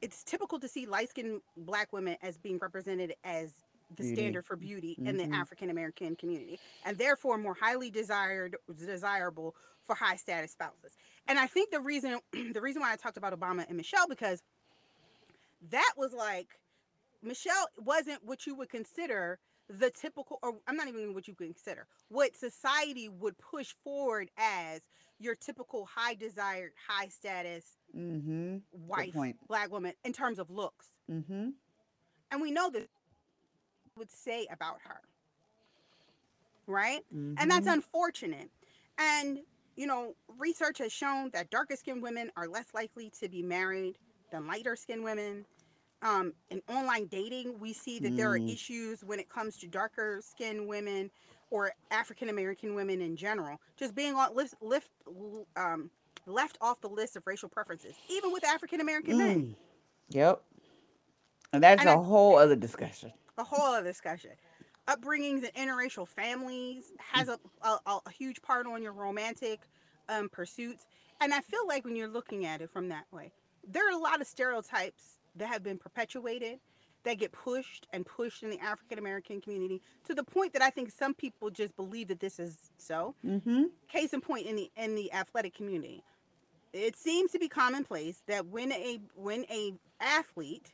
it's 0.00 0.24
typical 0.24 0.58
to 0.60 0.68
see 0.68 0.86
light 0.86 1.10
skinned 1.10 1.40
black 1.56 1.92
women 1.92 2.16
as 2.22 2.36
being 2.38 2.58
represented 2.60 3.14
as 3.24 3.52
the 3.96 4.02
Beauty. 4.02 4.14
standard 4.14 4.46
for 4.46 4.56
beauty 4.56 4.98
in 5.04 5.16
the 5.18 5.24
Mhm. 5.24 5.34
African 5.34 5.70
American 5.70 6.16
community, 6.16 6.58
and 6.84 6.96
therefore 6.98 7.38
more 7.38 7.54
highly 7.54 7.90
desired 7.90 8.56
desirable 8.74 9.54
for 9.82 9.94
high 9.94 10.16
status 10.16 10.52
spouses. 10.52 10.96
And 11.28 11.38
I 11.38 11.46
think 11.46 11.70
the 11.70 11.80
reason 11.80 12.18
the 12.52 12.60
reason 12.60 12.80
why 12.82 12.92
I 12.92 12.96
talked 12.96 13.16
about 13.18 13.38
Obama 13.38 13.66
and 13.68 13.76
Michelle 13.76 14.08
because 14.08 14.42
that 15.70 15.92
was 15.96 16.12
like 16.12 16.48
Michelle 17.22 17.68
wasn't 17.78 18.24
what 18.24 18.46
you 18.46 18.54
would 18.56 18.70
consider 18.70 19.38
the 19.68 19.90
typical, 19.90 20.38
or 20.42 20.58
I'm 20.66 20.76
not 20.76 20.88
even 20.88 21.14
what 21.14 21.28
you 21.28 21.34
consider, 21.34 21.86
what 22.08 22.36
society 22.36 23.08
would 23.08 23.38
push 23.38 23.74
forward 23.84 24.30
as 24.36 24.82
your 25.18 25.34
typical 25.34 25.86
high 25.86 26.14
desired, 26.14 26.72
high 26.88 27.08
status 27.08 27.76
hmm 27.94 28.58
wife, 28.72 29.14
black 29.48 29.70
woman 29.70 29.94
in 30.04 30.12
terms 30.12 30.38
of 30.38 30.50
looks. 30.50 30.88
hmm 31.08 31.54
And 32.30 32.40
we 32.40 32.50
know 32.50 32.70
this 32.70 32.86
would 33.96 34.10
say 34.10 34.46
about 34.50 34.78
her. 34.84 35.00
Right? 36.66 37.00
And 37.38 37.50
Mm-hmm. 37.50 37.50
that's 37.50 37.66
unfortunate. 37.66 38.50
And, 38.98 39.40
you 39.76 39.86
know, 39.86 40.14
research 40.38 40.78
has 40.78 40.92
shown 40.92 41.30
that 41.32 41.50
darker 41.50 41.76
skinned 41.76 42.02
women 42.02 42.30
are 42.36 42.48
less 42.48 42.66
likely 42.74 43.10
to 43.20 43.28
be 43.28 43.42
married 43.42 43.98
than 44.30 44.46
lighter 44.46 44.76
skinned 44.76 45.04
women. 45.04 45.46
Um, 46.02 46.32
in 46.50 46.60
online 46.68 47.06
dating, 47.06 47.58
we 47.60 47.72
see 47.72 47.98
that 48.00 48.16
there 48.16 48.30
are 48.32 48.38
Mm. 48.38 48.52
issues 48.52 49.04
when 49.04 49.20
it 49.20 49.28
comes 49.28 49.56
to 49.58 49.68
darker 49.68 50.20
skinned 50.22 50.66
women 50.66 51.10
or 51.50 51.72
African 51.90 52.28
American 52.28 52.74
women 52.74 53.00
in 53.00 53.16
general, 53.16 53.60
just 53.76 53.94
being 53.94 54.14
on 54.14 54.34
lift, 54.34 54.54
lift 54.60 54.90
um, 55.56 55.90
left 56.26 56.58
off 56.60 56.80
the 56.80 56.88
list 56.88 57.14
of 57.16 57.26
racial 57.26 57.48
preferences, 57.48 57.94
even 58.08 58.32
with 58.32 58.44
African 58.44 58.80
American 58.80 59.16
men. 59.18 59.40
Mm. 59.42 59.54
Yep. 60.10 60.42
And 61.52 61.62
that's 61.62 61.80
And 61.80 61.88
a 61.88 61.92
I- 61.92 62.02
whole 62.02 62.36
other 62.36 62.56
discussion. 62.56 63.12
a 63.38 63.44
whole 63.44 63.72
other 63.74 63.84
discussion. 63.86 64.32
Upbringings 64.88 65.48
and 65.48 65.54
interracial 65.54 66.08
families 66.08 66.92
has 66.98 67.28
a, 67.28 67.38
a, 67.62 67.78
a 67.86 68.10
huge 68.10 68.42
part 68.42 68.66
on 68.66 68.82
your 68.82 68.92
romantic 68.92 69.60
um, 70.08 70.28
pursuits. 70.28 70.86
And 71.20 71.32
I 71.32 71.40
feel 71.40 71.66
like 71.68 71.84
when 71.84 71.94
you're 71.94 72.08
looking 72.08 72.44
at 72.46 72.60
it 72.60 72.68
from 72.70 72.88
that 72.88 73.04
way, 73.12 73.32
there 73.66 73.86
are 73.88 73.92
a 73.92 73.96
lot 73.98 74.20
of 74.20 74.26
stereotypes 74.26 75.18
that 75.36 75.48
have 75.48 75.62
been 75.62 75.78
perpetuated 75.78 76.58
that 77.04 77.14
get 77.18 77.32
pushed 77.32 77.86
and 77.92 78.06
pushed 78.06 78.42
in 78.44 78.50
the 78.50 78.60
African 78.60 78.98
American 78.98 79.40
community 79.40 79.80
to 80.06 80.14
the 80.14 80.22
point 80.22 80.52
that 80.52 80.62
I 80.62 80.70
think 80.70 80.90
some 80.90 81.14
people 81.14 81.50
just 81.50 81.74
believe 81.76 82.08
that 82.08 82.20
this 82.20 82.38
is 82.38 82.56
so. 82.78 83.14
Mm-hmm. 83.26 83.64
Case 83.88 84.12
in 84.12 84.20
point 84.20 84.46
in 84.46 84.56
the 84.56 84.70
in 84.76 84.94
the 84.94 85.12
athletic 85.12 85.54
community. 85.54 86.04
It 86.72 86.96
seems 86.96 87.32
to 87.32 87.38
be 87.38 87.48
commonplace 87.48 88.22
that 88.28 88.46
when 88.46 88.72
a 88.72 89.00
when 89.14 89.44
a 89.50 89.74
athlete, 90.00 90.72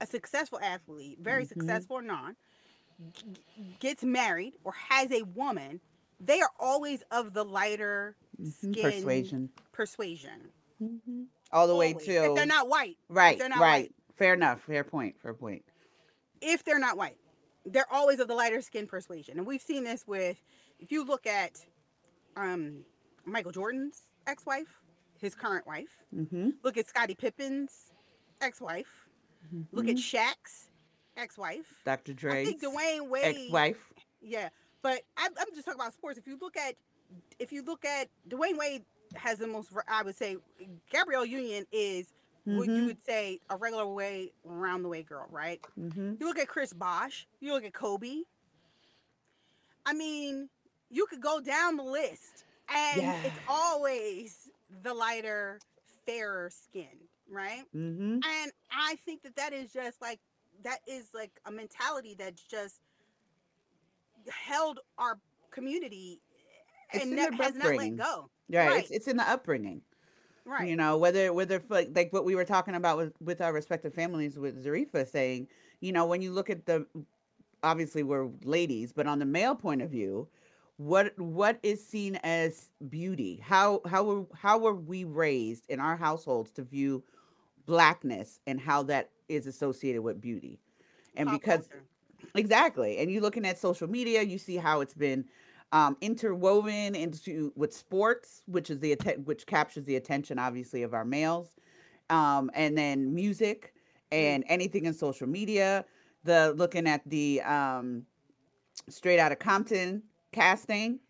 a 0.00 0.06
successful 0.06 0.60
athlete, 0.62 1.18
very 1.20 1.44
Mhm. 1.44 1.48
successful 1.48 1.96
or 1.96 2.02
not, 2.02 2.34
g- 3.12 3.36
gets 3.80 4.02
married 4.04 4.54
or 4.64 4.72
has 4.72 5.10
a 5.10 5.22
woman, 5.22 5.80
they 6.20 6.40
are 6.40 6.50
always 6.60 7.02
of 7.10 7.34
the 7.34 7.44
lighter 7.44 8.16
skin 8.44 8.72
Mm-hmm. 8.72 8.82
Persuasion. 8.82 9.50
persuasion. 9.72 10.52
hmm 10.78 11.22
All 11.56 11.66
the 11.66 11.74
way 11.74 11.92
Always. 11.92 12.06
to 12.06 12.12
if 12.26 12.34
they're 12.34 12.46
not 12.46 12.68
white. 12.68 12.96
right, 13.08 13.38
they're 13.38 13.48
not 13.48 13.58
right. 13.60 13.82
white. 13.84 13.94
Fair 14.16 14.34
enough. 14.34 14.60
Fair 14.62 14.84
point. 14.84 15.16
Fair 15.20 15.34
point. 15.34 15.62
If 16.40 16.64
they're 16.64 16.78
not 16.78 16.96
white, 16.98 17.16
they're 17.64 17.90
always 17.90 18.20
of 18.20 18.28
the 18.28 18.34
lighter 18.34 18.60
skin 18.60 18.86
persuasion. 18.86 19.38
And 19.38 19.46
we've 19.46 19.62
seen 19.62 19.82
this 19.84 20.06
with 20.06 20.36
if 20.78 20.92
you 20.92 21.04
look 21.04 21.26
at 21.26 21.52
um 22.36 22.84
Michael 23.24 23.52
Jordan's 23.52 24.02
ex-wife, 24.26 24.80
his 25.18 25.34
current 25.34 25.66
wife, 25.66 25.96
Mm-hmm. 26.14 26.50
Look 26.62 26.76
at 26.76 26.86
Scottie 26.88 27.14
Pippen's 27.14 27.90
ex-wife. 28.40 29.06
Look 29.72 29.88
at 29.88 29.96
Shaq's 29.96 30.68
ex-wife. 31.16 31.80
Dr. 31.84 32.12
I 32.30 32.44
think 32.44 32.62
Dwyane 32.62 33.08
Wade. 33.08 33.24
ex-wife. 33.24 33.92
Yeah, 34.20 34.48
but 34.82 35.00
I'm, 35.16 35.32
I'm 35.38 35.46
just 35.54 35.64
talking 35.66 35.80
about 35.80 35.92
sports. 35.92 36.18
If 36.18 36.26
you 36.26 36.38
look 36.40 36.56
at, 36.56 36.74
if 37.38 37.52
you 37.52 37.62
look 37.62 37.84
at 37.84 38.08
Dwyane 38.28 38.58
Wade 38.58 38.84
has 39.14 39.38
the 39.38 39.46
most. 39.46 39.70
I 39.88 40.02
would 40.02 40.16
say 40.16 40.36
Gabrielle 40.90 41.24
Union 41.26 41.66
is 41.72 42.12
what 42.44 42.68
you 42.68 42.82
Mhm. 42.82 42.86
would 42.86 43.02
say 43.04 43.40
a 43.50 43.56
regular 43.56 43.86
way 43.86 44.32
around 44.46 44.82
the 44.82 44.88
way 44.88 45.02
girl, 45.02 45.26
right? 45.30 45.60
Mm-hmm. 45.78 46.14
You 46.20 46.26
look 46.26 46.38
at 46.38 46.48
Chris 46.48 46.72
Bosh. 46.72 47.26
You 47.40 47.52
look 47.52 47.64
at 47.64 47.72
Kobe. 47.72 48.22
I 49.84 49.92
mean, 49.92 50.48
you 50.90 51.06
could 51.06 51.20
go 51.20 51.40
down 51.40 51.76
the 51.76 51.82
list, 51.82 52.44
and 52.68 53.00
it's 53.24 53.38
always 53.48 54.50
the 54.82 54.92
lighter, 54.94 55.60
fairer 56.06 56.50
skin, 56.50 56.98
right? 57.28 57.64
Mm-hmm. 57.74 58.20
And 58.24 58.52
I 58.70 58.96
think 59.04 59.22
that 59.22 59.34
that 59.36 59.52
is 59.52 59.72
just 59.72 60.00
like 60.00 60.20
that 60.62 60.78
is 60.86 61.08
like 61.14 61.32
a 61.46 61.50
mentality 61.50 62.14
that's 62.18 62.42
just 62.42 62.80
held 64.28 64.80
our 64.98 65.18
community 65.50 66.20
It's 66.92 67.04
and 67.04 67.12
ne- 67.14 67.36
has 67.36 67.54
not 67.54 67.74
let 67.76 67.96
go. 67.96 68.30
Right. 68.50 68.68
Right. 68.68 68.82
It's 68.82 68.90
it's 68.90 69.08
in 69.08 69.16
the 69.16 69.28
upbringing. 69.28 69.82
Right. 70.44 70.68
You 70.68 70.76
know, 70.76 70.96
whether 70.96 71.32
whether 71.32 71.62
like, 71.68 71.90
like 71.94 72.12
what 72.12 72.24
we 72.24 72.34
were 72.34 72.44
talking 72.44 72.74
about 72.74 72.96
with 72.98 73.12
with 73.20 73.40
our 73.40 73.52
respective 73.52 73.92
families 73.94 74.38
with 74.38 74.64
Zarifa 74.64 75.08
saying, 75.08 75.48
you 75.80 75.92
know, 75.92 76.06
when 76.06 76.22
you 76.22 76.32
look 76.32 76.50
at 76.50 76.66
the 76.66 76.86
obviously 77.62 78.02
we're 78.02 78.28
ladies, 78.44 78.92
but 78.92 79.06
on 79.06 79.18
the 79.18 79.24
male 79.24 79.56
point 79.56 79.82
of 79.82 79.90
view, 79.90 80.28
what 80.76 81.18
what 81.18 81.58
is 81.62 81.84
seen 81.84 82.16
as 82.22 82.70
beauty? 82.88 83.40
How 83.42 83.80
how 83.86 84.04
were 84.04 84.26
how 84.34 84.58
were 84.58 84.74
we 84.74 85.04
raised 85.04 85.64
in 85.68 85.80
our 85.80 85.96
households 85.96 86.52
to 86.52 86.62
view 86.62 87.02
blackness 87.66 88.38
and 88.46 88.60
how 88.60 88.84
that 88.84 89.10
is 89.28 89.48
associated 89.48 90.02
with 90.02 90.20
beauty? 90.20 90.60
And 91.16 91.28
Pop 91.28 91.40
because 91.40 91.66
culture. 91.66 91.82
Exactly. 92.34 92.98
And 92.98 93.10
you 93.10 93.20
looking 93.20 93.46
at 93.46 93.58
social 93.58 93.88
media, 93.88 94.22
you 94.22 94.38
see 94.38 94.56
how 94.56 94.80
it's 94.80 94.94
been 94.94 95.24
um, 95.72 95.96
interwoven 96.00 96.94
into 96.94 97.52
with 97.56 97.74
sports, 97.74 98.42
which 98.46 98.70
is 98.70 98.80
the 98.80 98.96
which 99.24 99.46
captures 99.46 99.84
the 99.84 99.96
attention, 99.96 100.38
obviously, 100.38 100.82
of 100.82 100.94
our 100.94 101.04
males, 101.04 101.56
um, 102.10 102.50
and 102.54 102.76
then 102.76 103.14
music 103.14 103.74
and 104.12 104.44
anything 104.48 104.86
in 104.86 104.94
social 104.94 105.26
media. 105.26 105.84
The 106.24 106.54
looking 106.56 106.86
at 106.88 107.02
the 107.06 107.40
um, 107.42 108.04
Straight 108.88 109.18
Outta 109.18 109.36
Compton 109.36 110.02
casting 110.32 111.00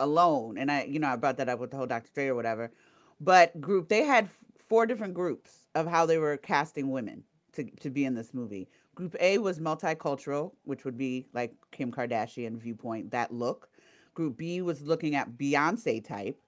alone, 0.00 0.58
and 0.58 0.70
I, 0.70 0.84
you 0.84 0.98
know, 0.98 1.08
I 1.08 1.16
brought 1.16 1.36
that 1.38 1.48
up 1.48 1.58
with 1.58 1.70
the 1.70 1.76
whole 1.76 1.86
Dr. 1.86 2.10
Dre 2.14 2.28
or 2.28 2.34
whatever. 2.34 2.72
But 3.20 3.60
group, 3.60 3.88
they 3.88 4.04
had 4.04 4.28
four 4.68 4.86
different 4.86 5.14
groups 5.14 5.66
of 5.74 5.86
how 5.86 6.06
they 6.06 6.18
were 6.18 6.36
casting 6.36 6.90
women 6.90 7.24
to 7.52 7.64
to 7.80 7.90
be 7.90 8.04
in 8.04 8.14
this 8.14 8.34
movie. 8.34 8.68
Group 8.94 9.16
A 9.18 9.38
was 9.38 9.58
multicultural, 9.58 10.52
which 10.64 10.84
would 10.84 10.96
be 10.96 11.26
like 11.32 11.52
Kim 11.72 11.90
Kardashian 11.90 12.56
viewpoint, 12.58 13.10
that 13.10 13.32
look. 13.32 13.68
Group 14.14 14.36
B 14.36 14.62
was 14.62 14.82
looking 14.82 15.14
at 15.14 15.36
Beyonce 15.36 16.04
type. 16.04 16.40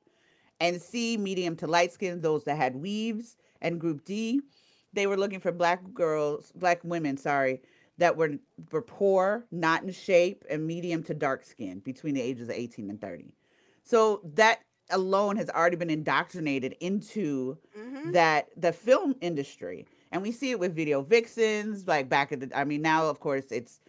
And 0.59 0.81
C, 0.81 1.17
medium 1.17 1.57
to 1.57 1.67
light 1.67 1.93
skin, 1.93 2.21
those 2.23 2.45
that 2.45 2.57
had 2.57 2.77
weaves. 2.77 3.37
And 3.61 3.81
group 3.81 4.05
D, 4.05 4.41
they 4.93 5.07
were 5.07 5.17
looking 5.17 5.41
for 5.41 5.53
black 5.53 5.81
girls, 5.93 6.53
black 6.55 6.81
women, 6.83 7.17
sorry, 7.17 7.61
that 7.99 8.17
were 8.17 8.39
were 8.71 8.83
poor, 8.83 9.45
not 9.51 9.83
in 9.83 9.91
shape, 9.93 10.45
and 10.49 10.67
medium 10.67 11.03
to 11.05 11.15
dark 11.15 11.45
skin 11.45 11.81
between 11.81 12.15
the 12.15 12.21
ages 12.23 12.49
of 12.49 12.55
18 12.55 12.89
and 12.91 13.01
30. 13.01 13.35
So 13.85 14.21
that 14.35 14.61
alone 14.91 15.37
has 15.37 15.51
already 15.51 15.77
been 15.77 15.91
indoctrinated 15.91 16.77
into 16.81 17.59
Mhm. 17.77 18.13
that 18.13 18.49
the 18.57 18.73
film 18.73 19.17
industry 19.21 19.87
and 20.13 20.23
we 20.23 20.31
see 20.31 20.53
it 20.53 20.61
with 20.61 20.77
video 20.77 21.03
vixens 21.03 21.89
like 21.89 22.09
back 22.09 22.31
at 22.31 22.39
the 22.39 22.51
i 22.57 22.63
mean 22.63 22.83
now 22.83 23.09
of 23.09 23.19
course 23.19 23.51
it's 23.51 23.81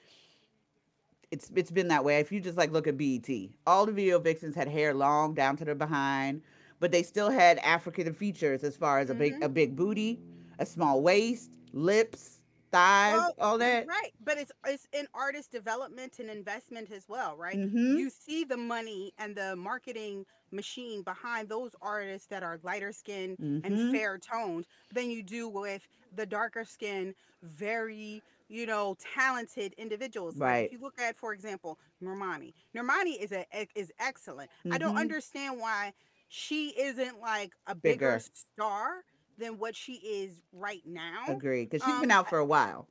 it's 1.32 1.52
it's 1.56 1.72
been 1.72 1.88
that 1.90 2.04
way 2.04 2.20
if 2.20 2.32
you 2.32 2.40
just 2.40 2.58
like 2.58 2.72
look 2.72 2.88
at 2.88 2.98
bet 2.98 3.30
all 3.66 3.86
the 3.86 3.92
video 3.92 4.20
vixens 4.20 4.56
had 4.56 4.68
hair 4.68 4.94
long 4.94 5.34
down 5.34 5.56
to 5.58 5.66
their 5.66 5.76
behind 5.76 6.42
but 6.80 6.92
they 6.92 7.04
still 7.04 7.30
had 7.30 7.58
african 7.60 8.14
features 8.14 8.64
as 8.64 8.78
far 8.78 9.00
as 9.00 9.10
a 9.10 9.16
big 9.16 9.38
a 9.42 9.50
big 9.50 9.76
booty 9.76 10.22
a 10.60 10.66
small 10.66 11.02
waist 11.02 11.58
lips 11.74 12.42
thighs 12.72 13.14
Well, 13.14 13.34
all 13.40 13.58
that 13.58 13.88
Right, 13.88 14.12
but 14.20 14.38
it's 14.38 14.52
it's 14.66 14.88
in 14.92 15.08
artist 15.14 15.52
development 15.52 16.20
and 16.20 16.30
investment 16.30 16.92
as 16.92 17.08
well, 17.08 17.38
right? 17.38 17.60
Mhm. 17.60 17.96
You 17.96 18.10
see 18.10 18.44
the 18.44 18.58
money 18.58 19.14
and 19.18 19.36
the 19.36 19.56
marketing 19.56 20.26
machine 20.52 21.04
behind 21.04 21.48
those 21.50 21.74
artists 21.82 22.28
that 22.28 22.44
are 22.44 22.60
lighter 22.64 22.92
skinned 22.92 23.38
Mhm. 23.40 23.62
and 23.64 23.80
fair 23.80 24.20
toned 24.20 24.68
than 24.92 25.10
you 25.10 25.24
do 25.24 25.48
with 25.48 25.88
the 26.12 26.26
darker 26.26 26.66
skinned, 26.66 27.16
very 27.42 28.24
you 28.48 28.66
know 28.66 28.96
talented 29.16 29.74
individuals. 29.78 30.40
Like 30.40 30.60
Right. 30.60 30.72
if 30.72 30.72
you 30.72 30.80
look 30.80 31.00
at, 31.00 31.16
for 31.18 31.34
example, 31.34 31.80
Normani. 32.04 32.54
Normani 32.76 33.18
is 33.22 33.32
a 33.32 33.46
is 33.76 33.92
excellent. 34.00 34.50
I 34.72 34.78
don't 34.78 34.96
Mhm. 34.96 34.98
understand 34.98 35.60
why 35.60 35.94
she 36.30 36.70
isn't 36.80 37.20
like 37.20 37.54
a 37.68 37.76
bigger, 37.76 38.20
Bigger. 38.20 38.26
star 38.34 39.04
than 39.38 39.58
what 39.58 39.76
she 39.76 39.94
is 39.96 40.42
right 40.52 40.82
now. 40.86 41.26
agree 41.34 41.64
because 41.66 41.84
she's 41.84 42.00
Um, 42.00 42.02
been 42.02 42.12
out 42.12 42.28
for 42.30 42.38
a 42.40 42.46
while 42.46 42.90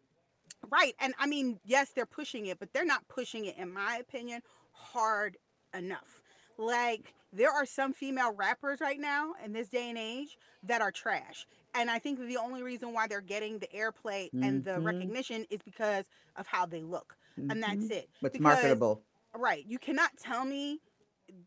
Right. 0.70 0.94
And 0.98 1.14
I 1.18 1.26
mean, 1.26 1.60
yes, 1.64 1.92
they're 1.92 2.06
pushing 2.06 2.46
it, 2.46 2.58
but 2.58 2.72
they're 2.72 2.84
not 2.84 3.06
pushing 3.08 3.44
it, 3.44 3.56
in 3.56 3.72
my 3.72 3.96
opinion, 3.96 4.42
hard 4.72 5.36
enough. 5.74 6.22
Like, 6.58 7.14
there 7.32 7.52
are 7.52 7.66
some 7.66 7.92
female 7.92 8.32
rappers 8.32 8.80
right 8.80 8.98
now 8.98 9.34
in 9.44 9.52
this 9.52 9.68
day 9.68 9.88
and 9.90 9.98
age 9.98 10.38
that 10.62 10.80
are 10.80 10.90
trash. 10.90 11.46
And 11.76 11.90
I 11.90 11.98
think 11.98 12.18
the 12.18 12.36
only 12.38 12.62
reason 12.62 12.92
why 12.92 13.06
they're 13.06 13.20
getting 13.20 13.58
the 13.58 13.68
airplay 13.68 14.30
and 14.42 14.64
the 14.64 14.72
Mhm. 14.72 14.84
recognition 14.84 15.46
is 15.50 15.60
because 15.62 16.06
of 16.36 16.46
how 16.46 16.66
they 16.66 16.82
look. 16.82 17.16
And 17.36 17.62
that's 17.62 17.90
it. 17.90 18.08
what's 18.20 18.32
Because- 18.32 18.40
marketable 18.42 19.02
Right. 19.34 19.64
You 19.66 19.78
cannot 19.78 20.16
tell 20.16 20.44
me 20.46 20.80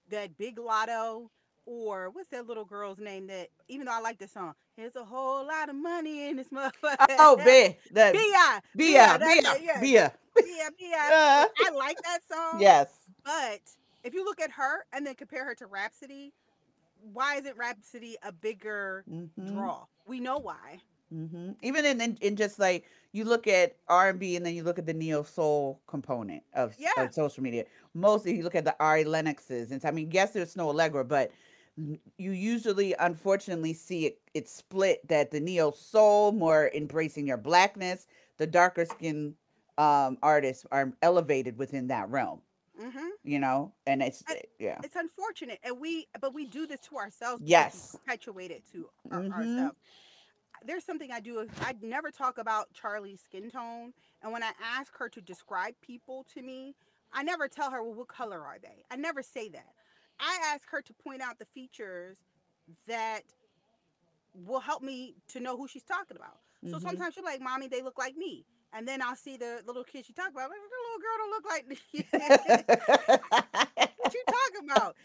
that 0.09 0.38
Big 0.38 0.59
Lotto 0.59 1.32
or 1.65 2.11
what's 2.11 2.30
that 2.30 2.45
little 2.45 2.65
girl's 2.65 2.99
name 2.99 3.25
that, 3.27 3.49
even 3.67 3.88
though 3.88 3.93
I 3.93 3.99
like 3.99 4.19
the 4.19 4.27
song, 4.27 4.53
there's 4.75 4.95
a 4.95 5.03
whole 5.03 5.45
lot 5.47 5.69
of 5.69 5.75
money 5.75 6.27
in 6.30 6.36
this 6.38 6.49
motherfucker. 6.49 7.15
oh 7.17 7.36
b 7.38 7.75
the 7.91 8.11
I 8.13 8.61
like 11.73 11.97
that 12.03 12.19
song. 12.32 12.61
yes 12.61 12.89
But 13.23 13.61
if 14.03 14.13
you 14.13 14.23
look 14.23 14.39
at 14.39 14.51
her 14.51 14.86
and 14.93 15.05
then 15.05 15.15
compare 15.15 15.43
her 15.45 15.55
to 15.55 15.65
Rapsody, 15.67 16.34
why 17.02 17.36
isn't 17.38 17.58
Rapsody 17.58 18.18
a 18.24 18.32
bigger 18.32 19.04
Mhm. 19.10 19.54
draw? 19.54 19.86
We 20.06 20.20
know 20.20 20.38
why. 20.38 20.82
hmm 21.10 21.54
Even 21.64 21.86
in, 21.86 22.00
in 22.02 22.18
in 22.22 22.36
just 22.36 22.60
like 22.60 22.86
you 23.14 23.26
look 23.26 23.47
at 23.47 23.76
R 23.88 24.10
and 24.10 24.20
B 24.20 24.36
and 24.36 24.45
then 24.45 24.54
you 24.54 24.64
look 24.64 24.78
at 24.78 24.86
the 24.86 24.93
neo 24.93 25.24
soul 25.24 25.82
component 25.88 26.43
of, 26.54 26.76
Yeah. 26.78 26.89
of 26.97 27.14
social 27.14 27.41
media. 27.43 27.66
Mostly 27.95 28.36
you 28.38 28.43
look 28.43 28.56
at 28.56 28.66
the 28.66 28.76
Ari 28.80 29.06
Lennoxes 29.06 29.72
and 29.72 29.84
I 29.84 29.91
mean, 29.91 30.12
yes, 30.12 30.32
there's 30.34 30.54
Snoh 30.56 30.74
Aalegra, 30.74 31.08
but 31.08 31.32
you 32.18 32.32
usually, 32.32 32.93
unfortunately, 33.00 33.74
see 33.74 34.06
it 34.06 34.20
it's 34.34 34.52
split 34.52 35.08
that 35.08 35.32
the 35.32 35.39
neo 35.39 35.72
soul 35.72 36.32
more 36.32 36.70
embracing 36.76 37.26
your 37.28 37.38
blackness, 37.38 38.06
the 38.38 38.45
darker 38.47 38.86
skin 38.86 39.36
um, 39.78 40.18
artists 40.22 40.66
are 40.72 40.93
elevated 41.02 41.58
within 41.58 41.88
that 41.88 42.10
realm. 42.10 42.41
Hmm 42.80 43.09
You 43.23 43.39
know, 43.39 43.73
and 43.86 44.01
it's 44.01 44.23
And 44.27 44.38
yeah, 44.59 44.82
It's 44.84 44.95
unfortunate, 44.95 45.59
and 45.63 45.80
we 45.80 46.07
but 46.21 46.34
we 46.34 46.45
do 46.45 46.67
this 46.67 46.80
to 46.89 46.97
ourselves. 46.97 47.43
Yes. 47.45 47.97
perpetuate 48.05 48.51
it 48.51 48.63
to 48.73 48.89
our, 49.11 49.23
Mhm. 49.23 49.30
ourselves. 49.32 49.77
There's 50.65 50.86
something 50.86 51.11
I 51.11 51.19
do. 51.21 51.47
I 51.61 51.73
never 51.82 52.11
talk 52.11 52.38
about 52.38 52.73
Charlie's 52.73 53.21
skin 53.21 53.49
tone, 53.51 53.93
and 54.21 54.32
when 54.34 54.43
I 54.43 54.53
ask 54.61 54.95
her 54.97 55.09
to 55.09 55.21
describe 55.21 55.75
people 55.82 56.25
to 56.34 56.41
me, 56.41 56.75
I 57.13 57.23
never 57.23 57.47
tell 57.47 57.71
her, 57.71 57.84
well, 57.84 57.93
what 57.95 58.07
color 58.09 58.41
are 58.45 58.59
they? 58.59 58.84
I 58.91 58.97
never 58.97 59.23
say 59.23 59.49
that. 59.49 59.73
I 60.19 60.39
ask 60.53 60.69
her 60.71 60.82
to 60.82 60.93
point 60.93 61.21
out 61.21 61.39
the 61.39 61.45
features 61.45 62.17
that 62.88 63.23
will 64.34 64.59
help 64.59 64.84
me 64.84 65.15
to 65.30 65.39
know 65.39 65.57
who 65.57 65.67
she's 65.67 65.84
talking 65.84 66.17
about. 66.17 66.39
So 66.65 66.77
Mhm. 66.77 66.80
sometimes 66.80 67.13
she'll 67.15 67.23
be 67.23 67.30
like, 67.30 67.41
"Mommy, 67.41 67.67
they 67.67 67.82
look 67.82 67.97
like 67.97 68.15
me," 68.15 68.45
and 68.74 68.88
then 68.88 69.01
I'll 69.01 69.15
see 69.15 69.38
the 69.38 69.61
little 69.65 69.84
kid 69.84 70.05
she 70.05 70.13
talking 70.13 70.34
about. 70.34 70.49
Like, 70.49 70.59
the 70.59 70.78
little 70.88 71.01
girl 71.01 71.17
don't 71.17 71.32
look 71.32 71.45
like 71.45 71.67
me. 71.67 71.78
what 73.97 74.13
you 74.13 74.24
talking 74.30 74.70
about? 74.70 74.95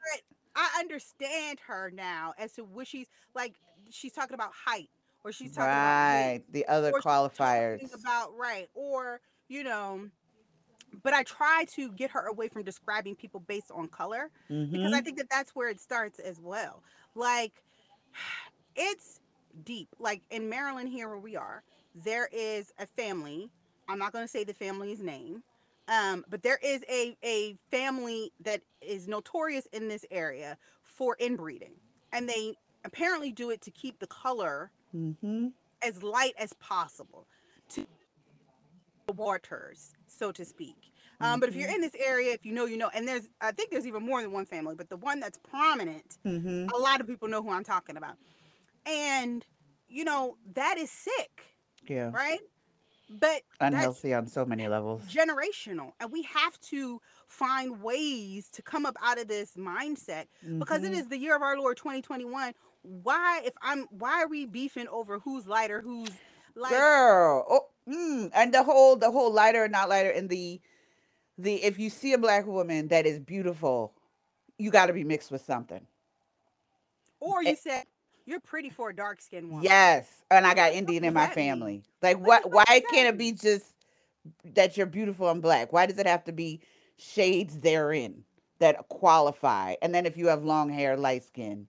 But 0.00 0.22
I 0.56 0.80
understand 0.80 1.60
her 1.66 1.90
now 1.94 2.34
as 2.38 2.52
to 2.54 2.64
what 2.64 2.86
she's 2.86 3.08
like. 3.34 3.56
She's 3.90 4.12
talking 4.12 4.34
about 4.34 4.52
height, 4.54 4.90
or 5.24 5.32
she's 5.32 5.52
talking 5.52 5.78
about 5.78 6.00
weight, 6.02 6.36
right. 6.36 6.42
The 6.50 6.66
other 6.66 6.92
or 6.92 7.02
qualifiers. 7.02 7.80
about 7.94 8.36
right, 8.36 8.68
or 8.74 9.20
you 9.48 9.64
know. 9.64 10.10
But 11.02 11.14
I 11.14 11.22
try 11.24 11.66
to 11.74 11.92
get 11.92 12.10
her 12.12 12.26
away 12.26 12.48
from 12.48 12.64
describing 12.64 13.16
people 13.16 13.40
based 13.40 13.70
on 13.72 13.88
color 13.88 14.30
because 14.72 14.92
I 14.94 15.00
Mhm. 15.00 15.04
think 15.04 15.18
that 15.18 15.28
that's 15.30 15.54
where 15.54 15.68
it 15.68 15.80
starts 15.80 16.18
as 16.20 16.40
well. 16.40 16.82
Like, 17.14 17.62
it's 18.76 19.20
deep. 19.64 19.88
Like 19.98 20.22
in 20.30 20.48
Maryland, 20.48 20.88
here 20.88 21.08
where 21.08 21.18
we 21.18 21.36
are, 21.36 21.64
there 21.94 22.28
is 22.32 22.72
a 22.78 22.86
family. 22.86 23.50
I'm 23.88 23.98
not 23.98 24.12
going 24.12 24.24
to 24.24 24.28
say 24.28 24.44
the 24.44 24.54
family's 24.54 25.02
name, 25.02 25.44
um, 25.88 26.24
but 26.28 26.42
there 26.42 26.58
is 26.62 26.84
a 26.88 27.16
a 27.22 27.54
family 27.70 28.32
that 28.40 28.62
is 28.80 29.08
notorious 29.08 29.66
in 29.72 29.88
this 29.88 30.04
area 30.10 30.58
for 30.82 31.16
inbreeding, 31.20 31.80
and 32.12 32.28
they 32.28 32.56
apparently 32.84 33.32
do 33.32 33.50
it 33.50 33.60
to 33.62 33.70
keep 33.70 33.98
the 33.98 34.06
color 34.06 34.72
Mhm. 34.92 35.52
as 35.82 36.02
light 36.02 36.34
as 36.38 36.52
possible 36.54 37.28
to 37.68 37.86
the 39.06 39.12
waters, 39.12 39.92
so 40.06 40.32
to 40.32 40.44
speak. 40.44 40.90
Um, 41.20 41.40
but 41.40 41.48
if 41.48 41.56
you're 41.56 41.68
in 41.68 41.80
this 41.80 41.94
area, 41.98 42.32
if 42.32 42.44
you 42.44 42.52
know, 42.52 42.64
you 42.64 42.76
know, 42.76 42.90
and 42.94 43.06
there's, 43.06 43.28
I 43.40 43.52
think 43.52 43.70
there's 43.70 43.86
even 43.86 44.04
more 44.04 44.22
than 44.22 44.32
one 44.32 44.46
family, 44.46 44.74
but 44.74 44.88
the 44.88 44.96
one 44.96 45.20
that's 45.20 45.38
prominent, 45.38 46.18
Mhm. 46.24 46.74
a 46.74 46.78
lot 46.78 47.00
of 47.00 47.06
people 47.06 47.28
know 47.28 47.42
who 47.42 47.50
I'm 47.50 47.64
talking 47.64 47.96
about. 47.96 48.16
And, 48.86 49.46
you 49.88 50.04
know, 50.04 50.38
that 50.54 50.78
is 50.78 50.90
sick, 50.90 51.53
Yeah. 51.88 52.10
right? 52.12 52.40
But 53.10 53.42
Unhealthy 53.60 54.14
on 54.14 54.26
so 54.26 54.44
many 54.46 54.66
levels. 54.66 55.02
generational. 55.06 55.92
And 56.00 56.10
we 56.10 56.22
have 56.22 56.58
to 56.70 57.00
find 57.26 57.82
ways 57.82 58.48
to 58.52 58.62
come 58.62 58.86
up 58.86 58.96
out 59.02 59.18
of 59.20 59.28
this 59.28 59.56
mindset 59.56 60.26
because 60.58 60.82
it 60.84 60.92
Mhm. 60.92 61.00
is 61.00 61.08
the 61.08 61.18
year 61.18 61.36
of 61.36 61.42
our 61.42 61.56
Lord 61.58 61.76
2021. 61.76 62.54
Why, 62.82 63.42
if 63.44 63.54
I'm, 63.62 63.82
why 63.90 64.22
are 64.22 64.28
we 64.28 64.46
beefing 64.46 64.88
over 64.88 65.18
who's 65.18 65.46
lighter, 65.46 65.80
who's 65.82 66.10
like, 66.54 66.70
girl. 66.70 67.44
Oh, 67.48 67.68
mm, 67.88 68.30
and 68.34 68.54
the 68.54 68.62
whole 68.62 68.96
the 68.96 69.10
whole 69.10 69.32
lighter 69.32 69.64
or 69.64 69.68
not 69.68 69.88
lighter 69.88 70.10
and 70.10 70.28
the 70.28 70.60
the 71.38 71.62
if 71.62 71.78
you 71.78 71.90
see 71.90 72.12
a 72.12 72.18
black 72.18 72.46
woman 72.46 72.88
that 72.88 73.06
is 73.06 73.18
beautiful, 73.20 73.92
you 74.58 74.70
got 74.70 74.86
to 74.86 74.92
be 74.92 75.04
mixed 75.04 75.30
with 75.30 75.42
something. 75.44 75.86
Or 77.20 77.40
Eh 77.44 77.50
you 77.50 77.56
said 77.56 77.84
you're 78.26 78.40
pretty 78.40 78.70
for 78.70 78.90
a 78.90 78.96
dark 78.96 79.20
skinned 79.20 79.48
woman. 79.48 79.64
Yes, 79.64 80.06
and 80.30 80.46
I 80.46 80.54
got 80.54 80.72
Indian 80.72 81.04
in 81.04 81.14
my 81.14 81.26
family. 81.28 81.82
Like 82.02 82.18
What 82.18 82.50
why 82.50 82.64
what 82.64 82.66
does 82.66 82.80
that 82.82 82.90
can't 82.90 83.08
it 83.08 83.18
be 83.18 83.32
just 83.32 83.74
that 84.54 84.76
you're 84.76 84.86
beautiful 84.86 85.28
and 85.30 85.42
black? 85.42 85.72
Why 85.72 85.86
does 85.86 85.98
it 85.98 86.06
have 86.06 86.24
to 86.24 86.32
be 86.32 86.60
shades 86.96 87.58
therein 87.58 88.24
that 88.58 88.88
qualify? 88.88 89.74
And 89.82 89.94
then 89.94 90.06
if 90.06 90.16
you 90.16 90.28
have 90.28 90.44
long 90.44 90.70
hair, 90.70 90.96
light 90.96 91.24
skin, 91.24 91.66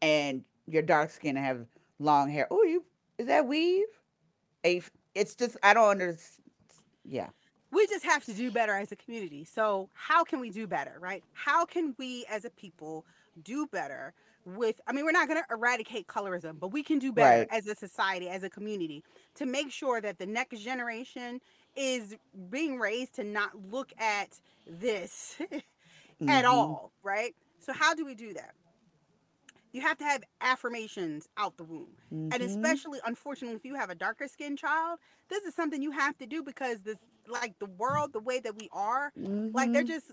and 0.00 0.44
you're 0.66 0.82
dark 0.82 1.10
skin 1.10 1.36
and 1.36 1.44
have 1.44 1.66
long 1.98 2.30
hair, 2.30 2.46
oh, 2.50 2.62
you 2.62 2.84
is 3.18 3.26
that 3.26 3.46
weave? 3.46 3.84
A, 4.64 4.82
it's 5.14 5.34
just 5.34 5.56
I 5.62 5.74
don't 5.74 5.90
understand. 5.90 6.40
Yeah, 7.04 7.28
we 7.70 7.86
just 7.86 8.04
have 8.04 8.24
to 8.24 8.32
do 8.32 8.50
better 8.50 8.72
as 8.72 8.92
a 8.92 8.96
community. 8.96 9.44
So, 9.44 9.90
how 9.92 10.24
can 10.24 10.40
we 10.40 10.50
do 10.50 10.66
better, 10.66 10.96
right? 11.00 11.22
How 11.32 11.66
can 11.66 11.94
we 11.98 12.24
as 12.30 12.44
a 12.44 12.50
people 12.50 13.04
do 13.42 13.66
better 13.66 14.14
with 14.44 14.80
I 14.86 14.92
mean, 14.92 15.04
we're 15.04 15.12
not 15.12 15.28
going 15.28 15.42
to 15.42 15.54
eradicate 15.54 16.06
colorism, 16.06 16.58
but 16.60 16.68
we 16.68 16.82
can 16.82 16.98
do 16.98 17.12
better 17.12 17.44
right. 17.44 17.50
as 17.50 17.66
a 17.66 17.74
society, 17.74 18.28
as 18.28 18.42
a 18.42 18.50
community 18.50 19.04
to 19.36 19.46
make 19.46 19.70
sure 19.72 20.00
that 20.00 20.18
the 20.18 20.26
next 20.26 20.60
generation 20.60 21.40
is 21.76 22.16
being 22.50 22.78
raised 22.78 23.14
to 23.16 23.24
not 23.24 23.56
look 23.56 23.92
at 23.98 24.40
this 24.66 25.40
at 26.28 26.44
Mm-hmm. 26.44 26.44
all, 26.44 26.92
right? 27.02 27.34
So, 27.60 27.72
how 27.72 27.94
do 27.94 28.04
we 28.04 28.14
do 28.14 28.34
that? 28.34 28.54
You 29.72 29.80
have 29.82 29.98
to 29.98 30.04
have 30.04 30.22
affirmations 30.40 31.26
out 31.36 31.56
the 31.56 31.64
womb. 31.64 31.96
And 32.30 32.42
Mm-hmm. 32.42 32.74
especially, 32.82 33.00
unfortunately, 33.04 33.56
if 33.56 33.64
you 33.64 33.74
have 33.74 33.90
a 33.90 33.94
darker 33.94 34.26
skinned 34.28 34.58
child, 34.58 34.98
this 35.28 35.44
is 35.44 35.54
something 35.54 35.82
you 35.82 35.90
have 35.92 36.16
to 36.18 36.26
do 36.26 36.42
because 36.42 36.82
this, 36.82 36.98
like 37.26 37.58
the 37.58 37.66
world, 37.66 38.12
the 38.12 38.20
way 38.20 38.40
that 38.40 38.56
we 38.56 38.68
are, 38.72 39.12
like 39.52 39.72
they're 39.72 39.82
Mm-hmm. 39.82 39.94
just, 39.96 40.12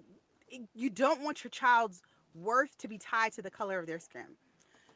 you 0.74 0.90
don't 0.90 1.22
want 1.22 1.44
your 1.44 1.50
child's 1.52 2.02
worth 2.36 2.78
to 2.80 2.88
be 2.88 2.98
tied 2.98 3.34
to 3.34 3.42
the 3.42 3.52
color 3.52 3.80
of 3.80 3.88
their 3.88 4.00
skin. 4.00 4.28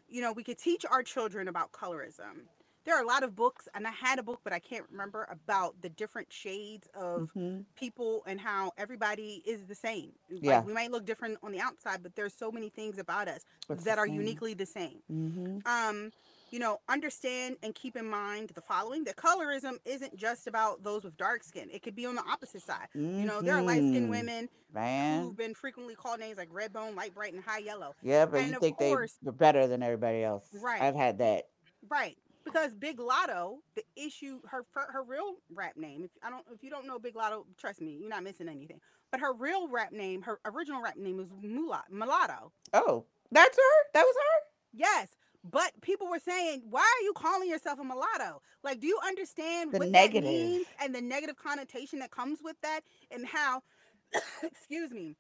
You 0.07 0.21
know, 0.21 0.31
we 0.33 0.43
could 0.43 0.57
teach 0.57 0.85
our 0.89 1.03
children 1.03 1.47
about 1.47 1.71
colorism. 1.71 2.47
There 2.85 2.95
are 2.95 3.01
a 3.03 3.07
lot 3.07 3.23
of 3.23 3.35
books, 3.35 3.67
and 3.73 3.87
I 3.87 3.89
had 3.89 4.19
a 4.19 4.23
book, 4.23 4.41
but 4.43 4.53
I 4.53 4.59
can't 4.59 4.85
remember 4.91 5.27
about 5.31 5.81
the 5.81 5.89
different 5.89 6.31
shades 6.31 6.87
of 6.93 7.31
Mm-hmm. 7.35 7.61
people 7.75 8.23
and 8.27 8.39
how 8.39 8.73
everybody 8.77 9.41
is 9.47 9.65
the 9.65 9.73
same. 9.73 10.11
Yeah, 10.29 10.57
Like 10.57 10.67
we 10.67 10.73
might 10.73 10.91
look 10.91 11.03
different 11.05 11.39
on 11.41 11.51
the 11.51 11.59
outside, 11.59 12.03
but 12.03 12.15
there's 12.15 12.33
so 12.35 12.51
many 12.51 12.69
things 12.69 12.99
about 12.99 13.27
us 13.27 13.43
that 13.69 13.97
are 13.97 14.05
same. 14.05 14.15
uniquely 14.15 14.53
the 14.53 14.67
same. 14.67 14.99
Mm-hmm. 15.11 15.57
Um, 15.65 16.11
you 16.55 16.61
know, 16.61 16.79
understand 16.87 17.57
and 17.63 17.75
keep 17.75 17.97
in 17.97 18.09
mind 18.09 18.49
the 18.55 18.61
following: 18.61 19.03
that 19.03 19.17
colorism 19.17 19.73
isn't 19.83 20.15
just 20.15 20.47
about 20.47 20.83
those 20.83 21.03
with 21.03 21.17
dark 21.17 21.43
skin. 21.43 21.67
It 21.69 21.83
could 21.83 21.95
be 21.97 22.05
on 22.05 22.15
the 22.15 22.23
opposite 22.31 22.61
side. 22.61 22.87
You 22.93 23.25
know, 23.25 23.41
there 23.41 23.55
are 23.55 23.61
light 23.61 23.79
skinned 23.79 24.03
Mm-hmm. 24.03 24.09
women 24.09 24.49
Man. 24.73 25.21
who've 25.23 25.35
been 25.35 25.53
frequently 25.53 25.95
called 25.95 26.21
names 26.21 26.37
like 26.37 26.47
red 26.51 26.71
bone, 26.71 26.95
light 26.95 27.13
bright, 27.13 27.33
and 27.33 27.43
high 27.43 27.57
yellow. 27.59 27.93
Yeah, 28.01 28.25
but 28.25 28.37
And 28.39 28.49
you 28.51 28.55
of 28.55 28.61
think 28.61 28.77
course, 28.77 29.17
are 29.25 29.33
better 29.33 29.67
than 29.67 29.83
everybody 29.83 30.23
else. 30.23 30.45
right, 30.53 30.81
I've 30.81 30.95
had 30.95 31.17
that. 31.17 31.43
right. 31.89 32.17
Because 32.45 32.73
Big 32.75 32.99
Latto, 32.99 33.55
the 33.75 33.83
issue, 33.97 34.39
her 34.49 34.65
her 34.75 35.03
real 35.03 35.33
rap 35.53 35.75
name. 35.75 36.03
If 36.05 36.11
I 36.23 36.29
don't, 36.29 36.45
if 36.53 36.63
you 36.63 36.69
don't 36.69 36.87
know 36.87 36.99
Big 36.99 37.15
Latto, 37.15 37.43
trust 37.57 37.81
me, 37.81 37.97
you're 37.99 38.07
not 38.09 38.23
missing 38.23 38.47
anything. 38.47 38.79
But 39.11 39.19
her 39.19 39.33
real 39.33 39.67
rap 39.67 39.91
name, 39.91 40.21
her 40.21 40.39
original 40.45 40.81
rap 40.81 40.95
name 40.95 41.17
was 41.17 41.33
Mulat, 41.33 41.89
Mulatto. 41.91 42.51
Oh, 42.71 43.03
that's 43.31 43.57
her? 43.57 43.77
That 43.93 44.03
was 44.03 44.15
her? 44.15 44.41
Yes. 44.73 45.15
But 45.51 45.79
people 45.81 46.07
were 46.09 46.19
saying, 46.19 46.63
why 46.69 46.81
are 46.81 47.03
you 47.03 47.13
calling 47.13 47.49
yourself 47.49 47.79
a 47.79 47.83
mulatto? 47.83 48.41
Like, 48.63 48.79
do 48.79 48.87
you 48.87 48.99
understand 49.05 49.71
The 49.71 49.79
what 49.79 49.91
that 49.91 50.13
means 50.13 50.65
and 50.81 50.93
the 50.93 51.01
negative 51.01 51.35
connotation 51.35 51.99
that 51.99 52.09
comes 52.09 52.39
with 52.43 52.55
that? 52.63 52.81
And 53.11 53.25
how, 53.27 53.61
excuse 54.43 54.91
me, 54.91 55.17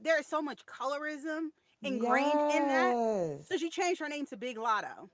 there 0.00 0.18
is 0.18 0.26
so 0.26 0.42
much 0.42 0.66
colorism 0.66 1.50
ingrained 1.82 2.52
in 2.52 2.68
that. 2.68 3.40
So 3.48 3.56
she 3.56 3.70
changed 3.70 4.00
her 4.00 4.08
name 4.08 4.26
to 4.26 4.36
Big 4.36 4.56
Latto. 4.56 5.08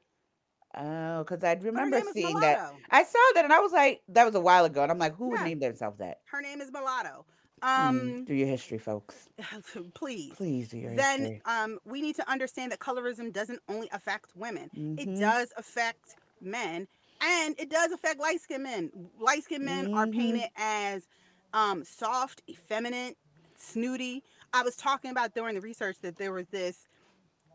Oh, 0.77 1.18
because 1.18 1.45
I 1.45 1.53
remember 1.55 2.01
seeing 2.12 2.41
that. 2.41 2.72
I 2.91 3.05
saw 3.05 3.18
that 3.35 3.45
and 3.45 3.53
I 3.53 3.61
was 3.61 3.72
like, 3.72 4.03
that 4.09 4.25
was 4.25 4.35
a 4.35 4.41
while 4.41 4.64
ago. 4.64 4.83
And 4.83 4.91
I'm 4.91 4.99
like, 4.99 5.14
who 5.16 5.29
would 5.31 5.43
name 5.43 5.61
themselves 5.61 5.99
that? 5.99 6.18
Her 6.25 6.41
name 6.41 6.61
is 6.61 6.72
Mulatto. 6.72 7.27
Mm, 7.63 8.19
Um, 8.19 8.25
do 8.25 8.35
your 8.35 8.49
history, 8.49 8.79
folks. 8.79 9.29
please. 9.95 10.33
Please 10.37 10.69
do 10.69 10.79
your 10.79 10.91
Then 10.91 11.21
history. 11.21 11.43
um, 11.47 11.79
we 11.85 12.03
need 12.03 12.17
to 12.17 12.31
understand 12.31 12.73
that 12.73 12.79
colorism 12.79 13.33
doesn't 13.33 13.61
only 13.69 13.89
affect 13.93 14.27
women. 14.37 14.71
It 14.97 15.07
Mm-hmm. 15.09 15.21
does 15.21 15.53
affect 15.57 16.17
men 16.41 16.87
and 17.21 17.55
it 17.59 17.71
does 17.71 17.93
affect 17.93 18.21
light 18.21 18.41
skinned 18.41 18.63
men. 18.65 18.91
Light 19.19 19.45
skinned 19.45 19.65
men 19.65 19.87
are 19.95 20.07
Mm-hmm. 20.07 20.19
painted 20.21 20.49
as 20.57 21.07
um, 21.53 21.85
soft, 21.85 22.43
effeminate, 22.51 23.17
snooty. 23.57 24.23
I 24.53 24.63
was 24.63 24.77
talking 24.77 25.11
about 25.11 25.35
during 25.35 25.55
the 25.55 25.61
research 25.61 25.97
that 26.03 26.17
there 26.17 26.33
was 26.33 26.47
this 26.49 26.87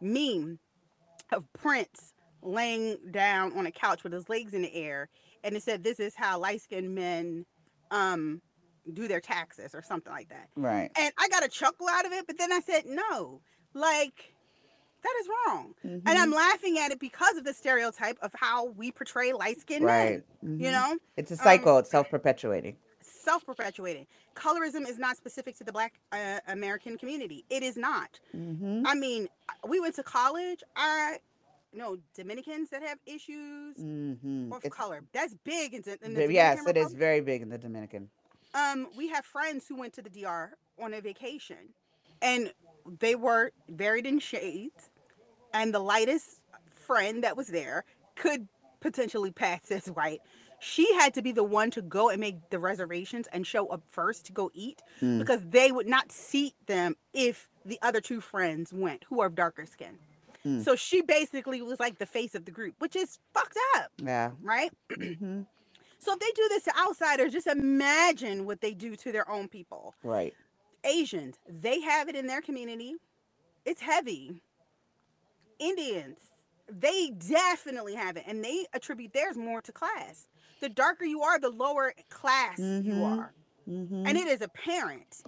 meme 0.02 0.60
of 1.32 1.46
Prince 1.54 2.14
laying 2.42 2.98
down 3.12 3.58
on 3.58 3.66
a 3.66 3.72
couch 3.72 4.04
with 4.04 4.14
his 4.14 4.30
legs 4.30 4.54
in 4.54 4.62
the 4.62 4.74
air, 4.74 5.10
and 5.44 5.56
it 5.56 5.64
said, 5.64 5.84
"This 5.84 6.00
is 6.00 6.14
how 6.16 6.40
light 6.40 6.62
skinned 6.62 6.96
men 6.96 7.46
um, 7.92 8.42
do 8.94 9.08
their 9.08 9.22
taxes," 9.22 9.74
or 9.76 9.82
something 9.82 10.12
like 10.12 10.30
that. 10.30 10.50
Right. 10.56 10.92
And 10.98 11.14
I 11.18 11.28
got 11.30 11.44
a 11.46 11.50
chuckle 11.50 11.88
out 11.90 12.06
of 12.06 12.12
it, 12.12 12.28
but 12.28 12.38
then 12.38 12.52
I 12.52 12.60
said, 12.62 12.86
"No, 12.86 13.42
like." 13.74 14.36
That 15.02 15.16
is 15.22 15.30
wrong. 15.30 15.76
And 15.84 16.04
Mm-hmm. 16.04 16.18
I'm 16.18 16.32
laughing 16.32 16.78
at 16.78 16.92
it 16.92 17.00
because 17.00 17.38
of 17.38 17.46
the 17.46 17.54
stereotype 17.54 18.18
of 18.22 18.34
how 18.36 18.66
we 18.66 18.92
portray 18.92 19.32
light 19.32 19.62
skinned 19.62 19.86
Right. 19.86 20.22
men. 20.42 20.60
You 20.60 20.68
hmm 20.68 20.74
know, 20.74 20.98
It's 21.16 21.32
a 21.32 21.36
um, 21.36 21.40
cycle. 21.40 21.78
It's 21.78 21.90
self 21.90 22.10
perpetuating. 22.10 22.76
self 23.02 23.46
perpetuating. 23.46 24.08
Colorism 24.36 24.86
is 24.88 24.98
not 24.98 25.16
specific 25.16 25.56
to 25.58 25.64
the 25.64 25.72
black 25.72 25.94
uh, 26.12 26.40
American 26.50 26.98
community. 26.98 27.46
It 27.50 27.64
is 27.64 27.78
not. 27.78 28.20
Mm-hmm. 28.36 28.86
I 28.86 28.94
mean, 28.96 29.30
we 29.68 29.80
went 29.80 29.96
to 29.96 30.04
college. 30.04 30.64
I 30.76 31.20
know 31.72 31.98
Dominicans 32.16 32.70
that 32.72 32.82
have 32.84 32.98
issues 33.06 33.78
Mm-hmm. 33.78 34.52
of 34.52 34.64
It's 34.66 34.76
color. 34.76 35.02
That's 35.14 35.34
big 35.46 35.74
in, 35.74 35.84
in 36.04 36.14
the 36.14 36.28
Dominican 36.28 36.34
yes, 36.34 36.68
it 36.68 36.76
is 36.78 36.94
very 36.94 37.22
big 37.22 37.42
in 37.42 37.50
the 37.50 37.58
Dominican. 37.58 38.10
Um, 38.54 38.88
we 38.98 39.10
have 39.10 39.26
friends 39.26 39.68
who 39.68 39.76
went 39.76 39.94
to 39.94 40.02
the 40.02 40.10
DR 40.10 40.52
on 40.82 40.94
a 40.94 41.02
vacation, 41.02 41.74
and 42.22 42.52
they 43.00 43.16
were 43.16 43.52
buried 43.70 44.06
in 44.06 44.20
shades. 44.20 44.90
And 45.54 45.74
the 45.74 45.80
lightest 45.80 46.42
friend 46.72 47.24
that 47.24 47.36
was 47.36 47.48
there 47.48 47.84
could 48.16 48.48
potentially 48.82 49.32
pass 49.32 49.72
as 49.72 49.88
white. 49.88 50.22
She 50.62 50.94
had 50.96 51.14
to 51.14 51.22
be 51.22 51.32
the 51.32 51.44
one 51.44 51.72
to 51.72 51.82
go 51.82 52.10
and 52.10 52.20
make 52.20 52.50
the 52.50 52.60
reservations 52.60 53.28
and 53.32 53.48
show 53.48 53.68
up 53.68 53.82
first 53.88 54.26
to 54.26 54.32
go 54.34 54.52
eat 54.54 54.82
Mm. 55.02 55.20
because 55.20 55.42
they 55.48 55.72
would 55.72 55.88
not 55.88 56.12
seat 56.12 56.54
them 56.68 56.96
if 57.14 57.48
the 57.66 57.80
other 57.82 58.02
two 58.02 58.20
friends 58.20 58.74
went 58.74 59.06
who 59.08 59.22
are 59.22 59.28
of 59.28 59.36
darker 59.36 59.66
skin. 59.66 59.98
Mm. 60.46 60.64
So 60.64 60.76
she 60.76 61.02
basically 61.02 61.62
was 61.62 61.80
like 61.80 61.98
the 61.98 62.06
face 62.06 62.36
of 62.36 62.44
the 62.46 62.52
group, 62.52 62.76
which 62.80 62.96
is 62.98 63.20
fucked 63.34 63.58
up, 63.78 63.92
Yeah. 64.04 64.32
right? 64.42 64.72
hmm 64.98 65.42
So 66.00 66.14
if 66.14 66.20
they 66.20 66.32
do 66.36 66.48
this 66.50 66.64
to 66.64 66.78
outsiders, 66.78 67.34
just 67.34 67.48
imagine 67.48 68.46
what 68.46 68.62
they 68.62 68.74
do 68.74 68.96
to 68.96 69.12
their 69.12 69.30
own 69.30 69.48
people. 69.50 69.96
Right. 70.04 70.34
Asians, 70.84 71.36
they 71.48 71.82
have 71.82 72.08
it 72.08 72.16
in 72.16 72.26
their 72.28 72.42
community. 72.42 72.96
It's 73.66 73.82
heavy. 73.82 74.42
Indians, 75.60 76.20
they 76.72 77.10
definitely 77.28 77.96
have 77.96 78.16
it, 78.16 78.24
and 78.28 78.44
they 78.44 78.66
attribute 78.74 79.12
theirs 79.14 79.36
more 79.36 79.62
to 79.62 79.72
class. 79.72 80.28
The 80.62 80.70
darker 80.70 81.04
you 81.06 81.22
are, 81.22 81.38
the 81.40 81.50
lower 81.50 81.94
class 82.10 82.60
you 82.60 82.94
Mhm. 82.94 83.18
are. 83.20 83.34
Mm-hmm. 83.68 84.06
And 84.08 84.18
it 84.18 84.28
is 84.28 84.42
apparent. 84.42 85.22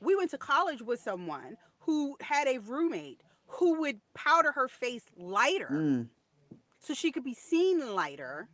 We 0.00 0.16
went 0.16 0.30
to 0.30 0.38
college 0.38 0.80
with 0.80 1.00
someone 1.00 1.58
who 1.80 2.16
had 2.22 2.48
a 2.48 2.58
roommate 2.58 3.20
who 3.48 3.80
would 3.80 4.00
powder 4.14 4.52
her 4.52 4.68
face 4.68 5.04
lighter 5.16 5.68
Mm. 5.70 6.08
so 6.78 6.94
she 6.94 7.12
could 7.12 7.24
be 7.24 7.34
seen 7.34 7.94
lighter, 7.94 8.48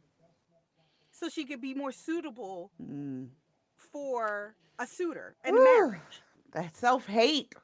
so 1.19 1.29
she 1.29 1.45
could 1.45 1.61
be 1.61 1.75
more 1.75 1.93
suitable 1.93 2.71
Mm. 2.83 3.29
for 3.77 4.55
a 4.79 4.87
suitor 4.87 5.35
and 5.45 5.57
Woo. 5.57 5.65
marriage. 5.65 6.23
That 6.53 6.77
self 6.77 7.07
hate 7.07 7.55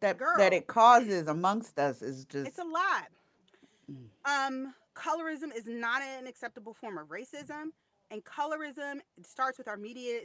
that 0.00 0.18
that 0.38 0.52
it 0.52 0.66
causes 0.66 1.26
amongst 1.28 1.78
us 1.78 2.02
is 2.02 2.24
just 2.24 2.48
It's 2.48 2.58
a 2.58 2.64
lot. 2.64 3.08
Mm. 3.90 4.06
Um, 4.24 4.74
colorism 4.94 5.54
is 5.54 5.66
not 5.66 6.02
an 6.02 6.26
acceptable 6.26 6.74
form 6.74 6.98
of 6.98 7.08
racism, 7.08 7.72
and 8.10 8.24
colorism 8.24 9.00
starts 9.24 9.58
with 9.58 9.68
our 9.68 9.76
media 9.76 10.20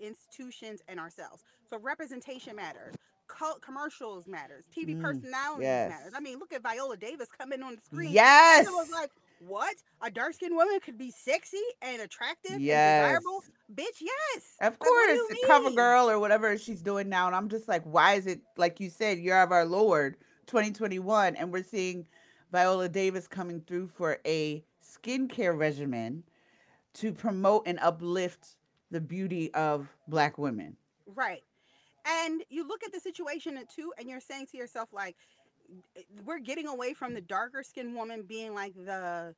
institutions 0.00 0.80
and 0.88 0.98
ourselves. 1.00 1.42
So 1.68 1.78
representation 1.78 2.56
matters. 2.56 2.94
Co- 3.26 3.58
commercials 3.60 4.26
matters. 4.26 4.64
TV 4.74 4.94
Mm, 4.94 5.02
personalities 5.02 5.64
yes. 5.64 5.90
matters. 5.90 6.12
I 6.16 6.20
mean, 6.20 6.38
look 6.38 6.52
at 6.52 6.62
Viola 6.62 6.96
Davis 6.96 7.28
coming 7.36 7.62
on 7.62 7.74
the 7.76 7.82
screen. 7.82 8.10
yes. 8.12 8.66
It 8.66 8.70
was 8.72 8.90
like, 8.90 9.10
what? 9.40 9.76
A 10.02 10.10
dark 10.10 10.34
skinned 10.34 10.56
woman 10.56 10.78
could 10.80 10.98
be 10.98 11.10
sexy 11.10 11.62
and 11.82 12.02
attractive 12.02 12.60
Yes. 12.60 13.04
and 13.04 13.16
desirable? 13.16 13.44
Bitch, 13.74 14.00
yes. 14.00 14.56
Of 14.60 14.78
course, 14.78 15.20
cover 15.46 15.70
girl 15.70 16.08
or 16.08 16.18
whatever 16.18 16.56
she's 16.58 16.82
doing 16.82 17.08
now, 17.08 17.26
and 17.26 17.36
I'm 17.36 17.48
just 17.48 17.68
like, 17.68 17.82
why 17.84 18.14
is 18.14 18.26
it 18.26 18.40
like 18.56 18.80
you 18.80 18.90
said, 18.90 19.18
year 19.18 19.42
of 19.42 19.52
our 19.52 19.64
Lord, 19.64 20.16
2021, 20.46 21.36
and 21.36 21.52
we're 21.52 21.62
seeing 21.62 22.06
Viola 22.50 22.88
Davis 22.88 23.28
coming 23.28 23.60
through 23.60 23.88
for 23.88 24.18
a 24.26 24.64
skincare 24.82 25.56
regimen 25.56 26.24
to 26.94 27.12
promote 27.12 27.64
and 27.66 27.78
uplift 27.80 28.56
the 28.90 29.00
beauty 29.00 29.52
of 29.54 29.88
Black 30.08 30.38
women. 30.38 30.76
Right. 31.14 31.42
And 32.06 32.42
you 32.48 32.66
look 32.66 32.82
at 32.82 32.92
the 32.92 33.00
situation 33.00 33.58
too, 33.74 33.92
and 33.98 34.08
you're 34.08 34.20
saying 34.20 34.46
to 34.52 34.56
yourself, 34.56 34.88
like, 34.92 35.16
we're 36.24 36.38
getting 36.38 36.66
away 36.66 36.94
from 36.94 37.14
the 37.14 37.20
darker 37.20 37.62
skinned 37.62 37.94
woman 37.94 38.22
being 38.22 38.54
like 38.54 38.74
the 38.74 39.34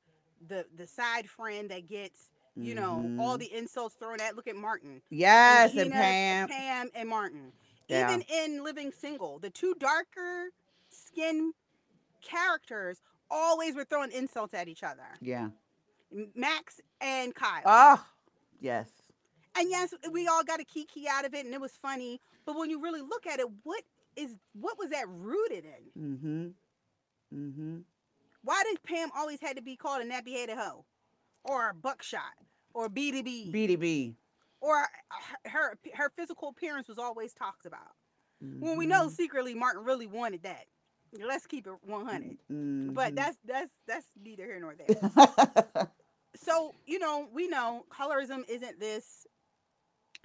the 0.48 0.64
the 0.76 0.86
side 0.86 1.28
friend 1.28 1.70
that 1.70 1.88
gets 1.88 2.30
you 2.56 2.74
know 2.74 2.96
all 3.20 3.36
Mhm. 3.36 3.40
the 3.40 3.52
insults 3.54 3.94
thrown 3.96 4.20
at. 4.20 4.36
Look 4.36 4.48
at 4.48 4.56
Martin, 4.56 5.02
Yes, 5.10 5.72
and 5.72 5.84
Gina, 5.84 5.94
Pam. 5.94 6.48
Pam, 6.48 6.90
and 6.94 7.08
Martin. 7.08 7.52
Yeah. 7.88 8.08
Even 8.08 8.22
in 8.22 8.62
Living 8.64 8.92
Single, 8.92 9.38
the 9.38 9.50
two 9.50 9.74
darker 9.78 10.50
skin 10.90 11.52
characters 12.22 13.00
always 13.30 13.74
were 13.74 13.84
throwing 13.84 14.10
insults 14.12 14.54
at 14.54 14.68
each 14.68 14.82
other. 14.82 15.06
Yeah. 15.20 15.50
Max 16.34 16.80
and 17.00 17.34
Kyle. 17.34 17.62
Oh, 17.64 18.04
yes. 18.60 18.88
and 19.56 19.68
yes, 19.70 19.92
we 20.10 20.26
all 20.28 20.42
got 20.44 20.60
a 20.60 20.64
kiki 20.64 21.06
out 21.08 21.24
of 21.24 21.34
it, 21.34 21.44
and 21.44 21.54
it 21.54 21.60
was 21.60 21.72
funny. 21.72 22.20
But 22.44 22.56
when 22.56 22.70
you 22.70 22.80
really 22.80 23.00
look 23.00 23.26
at 23.26 23.38
it, 23.40 23.46
what 23.64 23.82
is 24.16 24.36
what 24.52 24.78
was 24.78 24.90
that 24.90 25.06
rooted 25.08 25.64
in? 25.64 26.02
Mm-hmm. 26.02 26.46
Mm-hmm. 27.38 27.76
Why 28.42 28.62
did 28.64 28.82
Pam 28.82 29.10
always 29.16 29.40
had 29.40 29.56
to 29.56 29.62
be 29.62 29.76
called 29.76 30.02
a 30.02 30.04
nappy 30.04 30.32
headed 30.32 30.56
hoe, 30.56 30.84
or 31.44 31.70
a 31.70 31.74
buckshot, 31.74 32.22
or 32.74 32.88
BDB? 32.88 33.52
BDB. 33.52 34.14
or 34.60 34.86
her, 35.46 35.78
her 35.94 36.10
physical 36.16 36.48
appearance 36.48 36.88
was 36.88 36.98
always 36.98 37.32
talked 37.32 37.66
about? 37.66 37.92
When 38.40 38.78
we 38.78 38.86
know 38.86 39.02
Mm-hmm. 39.02 39.10
secretly 39.10 39.54
Martin 39.54 39.84
really 39.84 40.06
wanted 40.06 40.44
that. 40.44 40.64
Let's 41.22 41.46
keep 41.46 41.66
it 41.66 41.72
one 41.82 42.06
hundred. 42.06 42.38
Mm-hmm. 42.50 42.94
But 42.94 43.14
that's 43.14 43.36
that's 43.46 43.70
that's 43.86 44.06
neither 44.22 44.44
here 44.44 44.60
nor 44.60 44.74
there. 44.76 45.88
so 46.36 46.74
you 46.86 46.98
know 46.98 47.28
we 47.34 47.48
know 47.48 47.84
colorism 47.90 48.48
isn't 48.48 48.80
this 48.80 49.26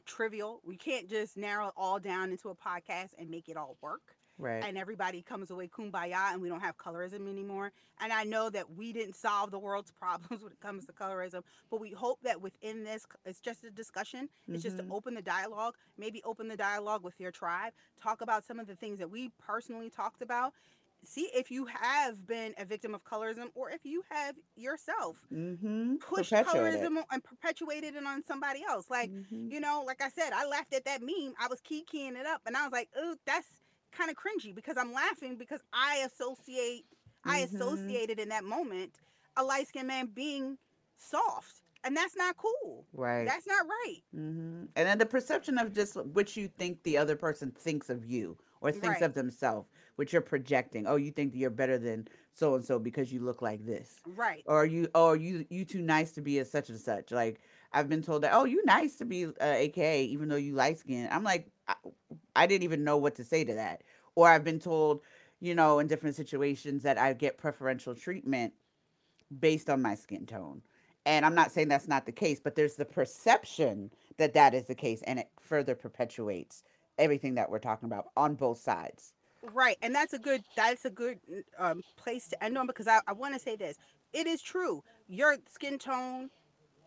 trivial 0.05 0.61
we 0.65 0.75
can't 0.77 1.09
just 1.09 1.35
narrow 1.37 1.67
it 1.67 1.73
all 1.75 1.99
down 1.99 2.31
into 2.31 2.49
a 2.49 2.55
podcast 2.55 3.09
and 3.17 3.29
make 3.29 3.49
it 3.49 3.57
all 3.57 3.75
work 3.81 4.15
right. 4.37 4.63
and 4.63 4.77
everybody 4.77 5.21
comes 5.21 5.49
away 5.51 5.67
kumbaya 5.67 6.31
and 6.31 6.41
we 6.41 6.47
don't 6.49 6.61
have 6.61 6.77
colorism 6.77 7.27
anymore 7.29 7.71
and 7.99 8.13
i 8.13 8.23
know 8.23 8.49
that 8.49 8.69
we 8.75 8.93
didn't 8.93 9.15
solve 9.15 9.51
the 9.51 9.59
world's 9.59 9.91
problems 9.99 10.43
when 10.43 10.51
it 10.51 10.59
comes 10.59 10.85
to 10.85 10.93
colorism 10.93 11.41
but 11.69 11.79
we 11.79 11.91
hope 11.91 12.19
that 12.23 12.39
within 12.41 12.83
this 12.83 13.05
it's 13.25 13.39
just 13.39 13.63
a 13.63 13.71
discussion 13.71 14.29
it's 14.51 14.63
just 14.63 14.77
to 14.77 14.83
Mhm. 14.83 14.91
open 14.91 15.13
the 15.15 15.21
dialogue 15.21 15.75
maybe 15.97 16.21
open 16.23 16.47
the 16.47 16.57
dialogue 16.57 17.03
with 17.03 17.19
your 17.19 17.31
tribe 17.31 17.73
talk 18.01 18.21
about 18.21 18.43
some 18.43 18.59
of 18.59 18.67
the 18.67 18.75
things 18.75 18.99
that 18.99 19.09
we 19.09 19.29
personally 19.39 19.89
talked 19.89 20.21
about 20.21 20.53
see 21.07 21.29
if 21.33 21.51
you 21.51 21.65
have 21.65 22.25
been 22.27 22.53
a 22.57 22.65
victim 22.65 22.93
of 22.95 23.03
colorism 23.03 23.47
or 23.55 23.69
if 23.69 23.81
you 23.83 24.03
have 24.09 24.35
yourself 24.55 25.17
mm-hmm. 25.33 25.95
pushed 25.95 26.31
colorism 26.31 26.97
and 27.11 27.23
perpetuated 27.23 27.95
it 27.95 28.05
on 28.05 28.23
somebody 28.23 28.63
else 28.67 28.89
like 28.89 29.09
Mhm. 29.09 29.51
you 29.51 29.59
know, 29.59 29.83
like 29.85 30.01
I 30.01 30.09
said, 30.09 30.31
I 30.33 30.45
laughed 30.47 30.73
at 30.73 30.85
that 30.85 31.01
meme. 31.01 31.33
I 31.39 31.47
was 31.47 31.61
key 31.61 31.83
keying 31.83 32.15
it 32.15 32.25
up, 32.25 32.41
and 32.45 32.57
I 32.57 32.63
was 32.63 32.71
like, 32.71 32.89
"Oh, 32.95 33.15
that's 33.25 33.47
kind 33.91 34.09
of 34.09 34.17
cringy," 34.17 34.53
because 34.53 34.77
I'm 34.77 34.91
laughing 34.93 35.37
because 35.37 35.61
I 35.73 35.97
associate, 36.05 36.85
I 37.23 37.41
Mhm. 37.41 37.53
associated 37.55 38.19
in 38.19 38.29
that 38.29 38.43
moment 38.43 38.99
a 39.37 39.43
light 39.43 39.67
skinned 39.67 39.87
man 39.87 40.07
being 40.07 40.57
soft, 40.95 41.61
and 41.83 41.95
that's 41.95 42.15
not 42.15 42.37
cool. 42.37 42.85
Right. 42.93 43.25
That's 43.25 43.47
not 43.47 43.65
right. 43.67 44.01
hmm 44.11 44.65
And 44.75 44.87
then 44.87 44.97
the 44.97 45.05
perception 45.05 45.57
of 45.57 45.73
just 45.73 45.95
what 45.95 46.35
you 46.35 46.47
think 46.47 46.83
the 46.83 46.97
other 46.97 47.15
person 47.15 47.51
thinks 47.51 47.89
of 47.89 48.05
you 48.05 48.37
or 48.61 48.71
thinks 48.71 49.01
Right. 49.01 49.03
of 49.03 49.13
themselves, 49.13 49.69
which 49.95 50.13
you're 50.13 50.21
projecting. 50.21 50.87
Oh, 50.87 50.95
you 50.95 51.11
think 51.11 51.31
that 51.31 51.37
you're 51.37 51.49
better 51.49 51.77
than 51.77 52.07
so 52.31 52.55
and 52.55 52.65
so 52.65 52.79
because 52.79 53.11
you 53.13 53.21
look 53.21 53.41
like 53.41 53.65
this, 53.65 53.95
Right. 54.05 54.43
or 54.45 54.65
you, 54.65 54.87
oh, 54.93 55.13
you, 55.13 55.45
you 55.49 55.63
too 55.65 55.81
nice 55.81 56.11
to 56.13 56.21
be 56.21 56.39
a 56.39 56.45
such 56.45 56.69
and 56.69 56.79
such. 56.79 57.11
Like 57.11 57.39
I've 57.73 57.89
been 57.89 58.01
told 58.01 58.23
that, 58.23 58.33
oh, 58.33 58.45
you 58.45 58.63
nice 58.65 58.95
to 58.97 59.05
be 59.05 59.25
uh, 59.25 59.31
AKA, 59.39 60.03
even 60.05 60.27
though 60.29 60.35
you 60.35 60.53
light 60.53 60.77
skin. 60.79 61.07
I'm 61.11 61.23
like, 61.23 61.47
I, 61.67 61.75
I 62.35 62.47
didn't 62.47 62.63
even 62.63 62.83
know 62.83 62.97
what 62.97 63.15
to 63.15 63.23
say 63.23 63.43
to 63.43 63.53
that. 63.55 63.83
Or 64.15 64.29
I've 64.29 64.43
been 64.43 64.59
told, 64.59 65.01
you 65.41 65.55
know, 65.55 65.79
in 65.79 65.87
different 65.87 66.15
situations 66.15 66.83
that 66.83 66.97
I 66.97 67.13
get 67.13 67.37
preferential 67.37 67.95
treatment 67.95 68.53
based 69.39 69.69
on 69.69 69.81
my 69.81 69.95
skin 69.95 70.25
tone. 70.25 70.61
And 71.05 71.25
I'm 71.25 71.35
not 71.35 71.51
saying 71.51 71.67
that's 71.67 71.87
not 71.87 72.05
the 72.05 72.11
case, 72.11 72.39
but 72.39 72.55
there's 72.55 72.75
the 72.75 72.85
perception 72.85 73.91
that 74.17 74.33
that 74.33 74.53
is 74.53 74.65
the 74.65 74.75
case, 74.75 75.01
and 75.03 75.19
it 75.19 75.29
further 75.39 75.75
perpetuates 75.75 76.63
everything 76.97 77.35
that 77.35 77.49
we're 77.49 77.59
talking 77.59 77.85
about 77.87 78.07
on 78.17 78.35
both 78.35 78.57
sides. 78.59 79.13
Right. 79.53 79.77
And 79.81 79.93
that's 79.93 80.13
a 80.13 80.19
good 80.19 80.43
that's 80.55 80.85
a 80.85 80.89
good 80.89 81.19
um, 81.57 81.81
place 81.97 82.27
to 82.29 82.43
end 82.43 82.57
on 82.57 82.67
because 82.67 82.87
I, 82.87 82.99
I 83.07 83.13
want 83.13 83.33
to 83.33 83.39
say 83.39 83.55
this. 83.55 83.77
It 84.13 84.27
is 84.27 84.41
true. 84.41 84.83
Your 85.07 85.37
skin 85.53 85.77
tone, 85.77 86.29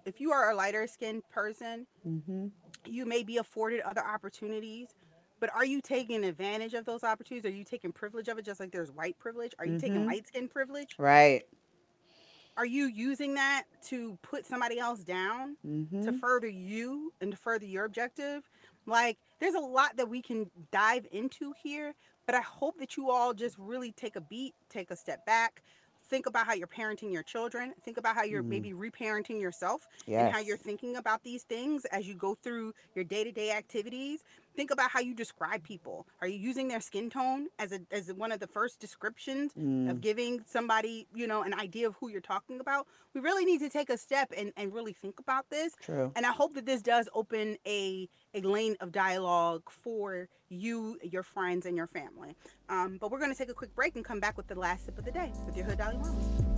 if 0.07 0.21
you 0.21 0.33
are 0.33 0.51
a 0.51 0.55
lighter 0.55 0.87
skinned 0.87 1.23
person, 1.31 1.87
Mm-hmm. 2.07 2.47
you 2.87 3.05
may 3.05 3.23
be 3.23 3.37
afforded 3.37 3.81
other 3.81 4.03
opportunities, 4.05 4.89
but 5.41 5.51
are 5.55 5.65
you 5.65 5.81
taking 5.83 6.25
advantage 6.25 6.75
of 6.75 6.85
those 6.87 7.05
opportunities? 7.05 7.51
Are 7.51 7.55
you 7.55 7.65
taking 7.65 7.93
privilege 7.93 8.29
of 8.29 8.39
it 8.39 8.45
just 8.45 8.61
like 8.61 8.71
there's 8.73 8.91
white 8.91 9.19
privilege? 9.19 9.53
Are 9.59 9.67
you 9.67 9.79
taking 9.79 10.03
Mhm. 10.03 10.07
light 10.07 10.27
skin 10.27 10.49
privilege? 10.49 10.95
Right. 10.99 11.43
Are 12.57 12.67
you 12.67 12.87
using 12.87 13.35
that 13.35 13.65
to 13.89 14.19
put 14.23 14.47
somebody 14.47 14.79
else 14.79 15.01
down 15.05 15.57
Mm-hmm. 15.67 16.03
to 16.03 16.13
further 16.13 16.49
you 16.49 17.13
and 17.21 17.31
to 17.33 17.37
further 17.37 17.67
your 17.67 17.85
objective? 17.85 18.49
Like, 18.87 19.19
there's 19.39 19.55
a 19.55 19.61
lot 19.61 19.97
that 19.97 20.09
we 20.09 20.23
can 20.23 20.51
dive 20.73 21.07
into 21.13 21.53
here, 21.63 21.95
but 22.29 22.37
I 22.37 22.43
hope 22.43 22.79
that 22.79 22.97
you 22.99 23.11
all 23.11 23.35
just 23.35 23.59
really 23.59 23.93
take 23.93 24.17
a 24.17 24.23
beat, 24.23 24.55
take 24.71 24.93
a 24.93 24.97
step 24.97 25.27
back, 25.27 25.65
think 26.05 26.27
about 26.27 26.47
how 26.47 26.55
you're 26.55 26.69
parenting 26.69 27.13
your 27.13 27.25
children, 27.25 27.75
think 27.83 27.99
about 27.99 28.17
how 28.17 28.25
you're 28.25 28.43
Mhm. 28.43 28.49
maybe 28.51 28.73
reparenting 28.73 29.41
yourself 29.41 29.89
Yes. 30.07 30.19
and 30.19 30.29
how 30.29 30.39
you're 30.41 30.59
thinking 30.59 30.97
about 30.97 31.25
these 31.25 31.45
things 31.45 31.87
as 31.87 32.07
you 32.09 32.15
go 32.15 32.37
through 32.37 32.75
your 32.95 33.05
day-to-day 33.05 33.53
activities 33.53 34.25
think 34.59 34.71
about 34.73 34.91
how 34.91 34.99
you 34.99 35.15
describe 35.15 35.63
people. 35.63 36.07
Are 36.21 36.27
you 36.27 36.37
using 36.51 36.67
their 36.67 36.81
skin 36.81 37.09
tone 37.11 37.47
as 37.61 37.71
a 37.73 37.81
as 37.99 38.13
one 38.13 38.33
of 38.33 38.41
the 38.41 38.49
first 38.59 38.81
descriptions 38.81 39.53
Mm. 39.59 39.89
of 39.91 40.01
giving 40.01 40.33
somebody 40.47 41.07
you 41.15 41.27
know 41.33 41.43
an 41.43 41.55
idea 41.67 41.87
of 41.87 41.95
who 42.01 42.07
you're 42.13 42.21
talking 42.35 42.59
about? 42.65 42.87
We 43.15 43.21
really 43.21 43.45
need 43.51 43.61
to 43.61 43.71
take 43.79 43.89
a 43.89 43.97
step 43.97 44.29
and, 44.37 44.53
and 44.57 44.67
really 44.79 44.93
think 45.05 45.17
about 45.21 45.45
this. 45.51 45.71
True. 45.81 46.11
and 46.17 46.27
i 46.27 46.33
hope 46.41 46.55
that 46.55 46.67
this 46.67 46.83
does 46.83 47.09
open 47.15 47.57
a 47.67 48.09
a 48.35 48.41
lane 48.55 48.77
of 48.81 48.89
dialogue 49.07 49.63
for 49.85 50.29
you 50.65 50.99
your 51.15 51.23
friends 51.23 51.65
and 51.69 51.77
your 51.77 51.87
family. 51.87 52.35
Um, 52.69 52.99
but 53.01 53.11
we're 53.11 53.23
going 53.25 53.33
to 53.33 53.39
take 53.43 53.51
a 53.57 53.59
quick 53.63 53.75
break 53.81 53.95
and 53.97 54.05
come 54.05 54.21
back 54.21 54.37
with 54.37 54.49
the 54.49 54.59
last 54.67 54.81
sip 54.87 54.99
of 54.99 55.05
the 55.05 55.13
day 55.13 55.31
with 55.47 55.57
your 55.57 55.67
hood 55.67 55.79
Dalai 55.79 55.97
Lama 55.97 56.58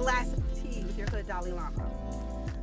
This 0.00 0.08
is 0.08 0.14
the 0.14 0.18
last 0.18 0.30
sip 0.30 0.38
of 0.38 0.62
tea 0.62 0.84
with 0.84 0.96
your 0.96 1.06
hood 1.08 1.26
Dalai 1.26 1.52
Lama. 1.52 1.90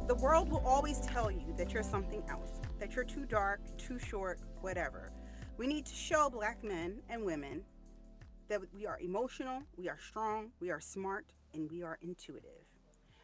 The 0.08 0.16
world 0.16 0.50
will 0.50 0.64
always 0.66 1.00
tell 1.02 1.30
you 1.30 1.54
that 1.56 1.72
you're 1.72 1.84
something 1.84 2.24
else, 2.28 2.60
that 2.80 2.96
you're 2.96 3.06
too 3.06 3.26
dark, 3.26 3.62
too 3.78 4.00
short, 4.00 4.40
whatever. 4.62 5.12
We 5.58 5.68
need 5.68 5.86
to 5.86 5.94
show 5.94 6.32
black 6.32 6.64
men 6.64 7.00
and 7.10 7.24
women 7.24 7.64
that 8.50 8.62
we 8.74 8.88
are 8.88 9.00
emotional, 9.00 9.62
we 9.78 9.88
are 9.88 10.00
strong, 10.00 10.50
we 10.60 10.72
are 10.72 10.80
smart, 10.82 11.28
and 11.54 11.70
we 11.70 11.84
are 11.84 12.00
intuitive. 12.02 12.66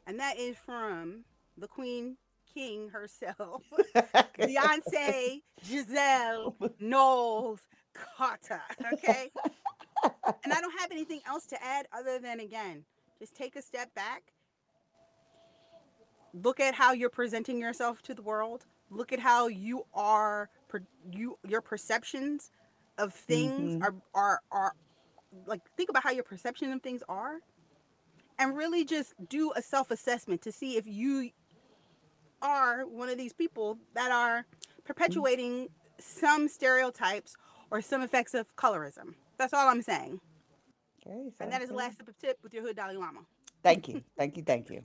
And 0.05 0.19
that 0.19 0.37
is 0.37 0.57
from 0.57 1.23
the 1.57 1.67
Queen 1.67 2.17
King 2.53 2.89
herself, 2.89 3.63
Beyonce 4.37 5.41
Giselle 5.65 6.55
Knowles 6.79 7.61
Carter. 8.15 8.61
Okay? 8.93 9.31
and 10.43 10.53
I 10.53 10.61
don't 10.61 10.79
have 10.79 10.91
anything 10.91 11.21
else 11.25 11.47
to 11.47 11.63
add 11.63 11.87
other 11.91 12.19
than 12.19 12.41
again, 12.41 12.85
just 13.23 13.35
take 13.35 13.55
a 13.55 13.61
step 13.61 13.93
back. 13.95 14.33
Look 16.33 16.59
at 16.59 16.75
how 16.75 16.91
you're 16.91 17.09
presenting 17.09 17.57
yourself 17.57 18.01
to 18.01 18.13
the 18.13 18.21
world. 18.21 18.65
Look 18.89 19.13
at 19.13 19.19
how 19.19 19.47
you 19.47 19.85
are 19.93 20.49
you 21.09 21.37
your 21.47 21.61
perceptions 21.61 22.51
of 22.97 23.13
things 23.13 23.75
Mhm. 23.75 23.81
are 23.81 23.95
are 24.13 24.41
are 24.51 24.73
like 25.45 25.61
think 25.77 25.89
about 25.89 26.03
how 26.03 26.11
your 26.11 26.23
perception 26.23 26.73
of 26.73 26.81
things 26.81 27.01
are 27.07 27.39
and 28.37 28.57
really 28.57 28.83
just 28.83 29.13
do 29.29 29.53
a 29.55 29.61
self-assessment 29.61 30.41
to 30.41 30.51
see 30.51 30.75
if 30.75 30.85
you 30.85 31.31
are 32.41 32.85
one 32.85 33.07
of 33.07 33.17
these 33.17 33.31
people 33.31 33.77
that 33.93 34.11
are 34.11 34.45
perpetuating 34.83 35.69
some 35.97 36.49
stereotypes 36.49 37.35
or 37.71 37.81
some 37.81 38.01
effects 38.01 38.33
of 38.33 38.53
colorism. 38.57 39.15
That's 39.37 39.53
all 39.53 39.69
I'm 39.69 39.81
saying. 39.81 40.19
Okay, 41.05 41.31
And 41.39 41.51
that 41.51 41.61
is 41.61 41.69
the 41.69 41.75
last 41.75 41.97
sip 41.97 42.07
of 42.07 42.17
tip 42.17 42.39
with 42.43 42.53
your 42.53 42.63
hood 42.63 42.75
Dalai 42.75 42.95
Lama. 42.95 43.21
Thank 43.61 43.87
you. 43.87 44.03
Thank 44.17 44.37
you. 44.37 44.43
Thank 44.43 44.69
you. 44.69 44.83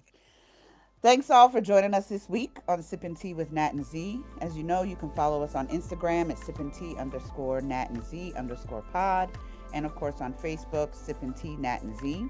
Thanks 1.00 1.30
all 1.30 1.48
for 1.48 1.60
joining 1.60 1.94
us 1.94 2.06
this 2.06 2.28
week 2.28 2.58
on 2.66 2.80
Sippin' 2.80 3.18
Tea 3.18 3.32
with 3.32 3.52
Nat 3.52 3.72
and 3.72 3.84
Z. 3.84 4.20
As 4.40 4.56
you 4.56 4.64
know, 4.64 4.82
you 4.82 4.96
can 4.96 5.10
follow 5.10 5.44
us 5.44 5.54
on 5.54 5.68
Instagram 5.68 6.30
at 6.30 6.38
Sippin' 6.38 6.76
Tea 6.76 6.96
underscore 6.96 7.60
Nat 7.60 7.90
and 7.90 8.02
Z 8.02 8.32
underscore 8.36 8.82
pod. 8.92 9.30
And 9.72 9.86
of 9.86 9.94
course 9.94 10.20
on 10.20 10.34
Facebook, 10.34 10.96
Sippin' 10.96 11.40
Tea 11.40 11.54
Nat 11.56 11.82
and 11.82 11.96
Z 11.98 12.26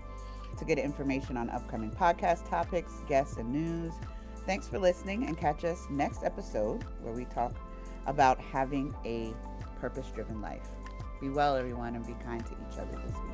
to 0.59 0.65
get 0.65 0.79
information 0.79 1.39
on 1.39 1.49
upcoming 1.51 1.91
podcast 1.91 2.49
topics, 2.49 2.93
guests, 3.09 3.39
and 3.39 3.51
news. 3.51 3.95
Thanks 4.47 4.69
for 4.69 4.79
listening 4.79 5.27
and 5.27 5.37
catch 5.39 5.65
us 5.65 5.87
next 5.91 6.23
episode 6.25 6.85
where 7.01 7.15
we 7.15 7.25
talk 7.27 7.55
about 8.07 8.41
having 8.41 8.95
a 9.05 9.33
purpose 9.81 10.07
driven 10.15 10.43
life. 10.43 10.69
Be 11.21 11.29
well, 11.31 11.57
everyone, 11.57 11.95
and 11.95 12.07
be 12.07 12.15
kind 12.25 12.45
to 12.45 12.53
each 12.53 12.79
other 12.79 13.01
this 13.07 13.17
week. 13.17 13.28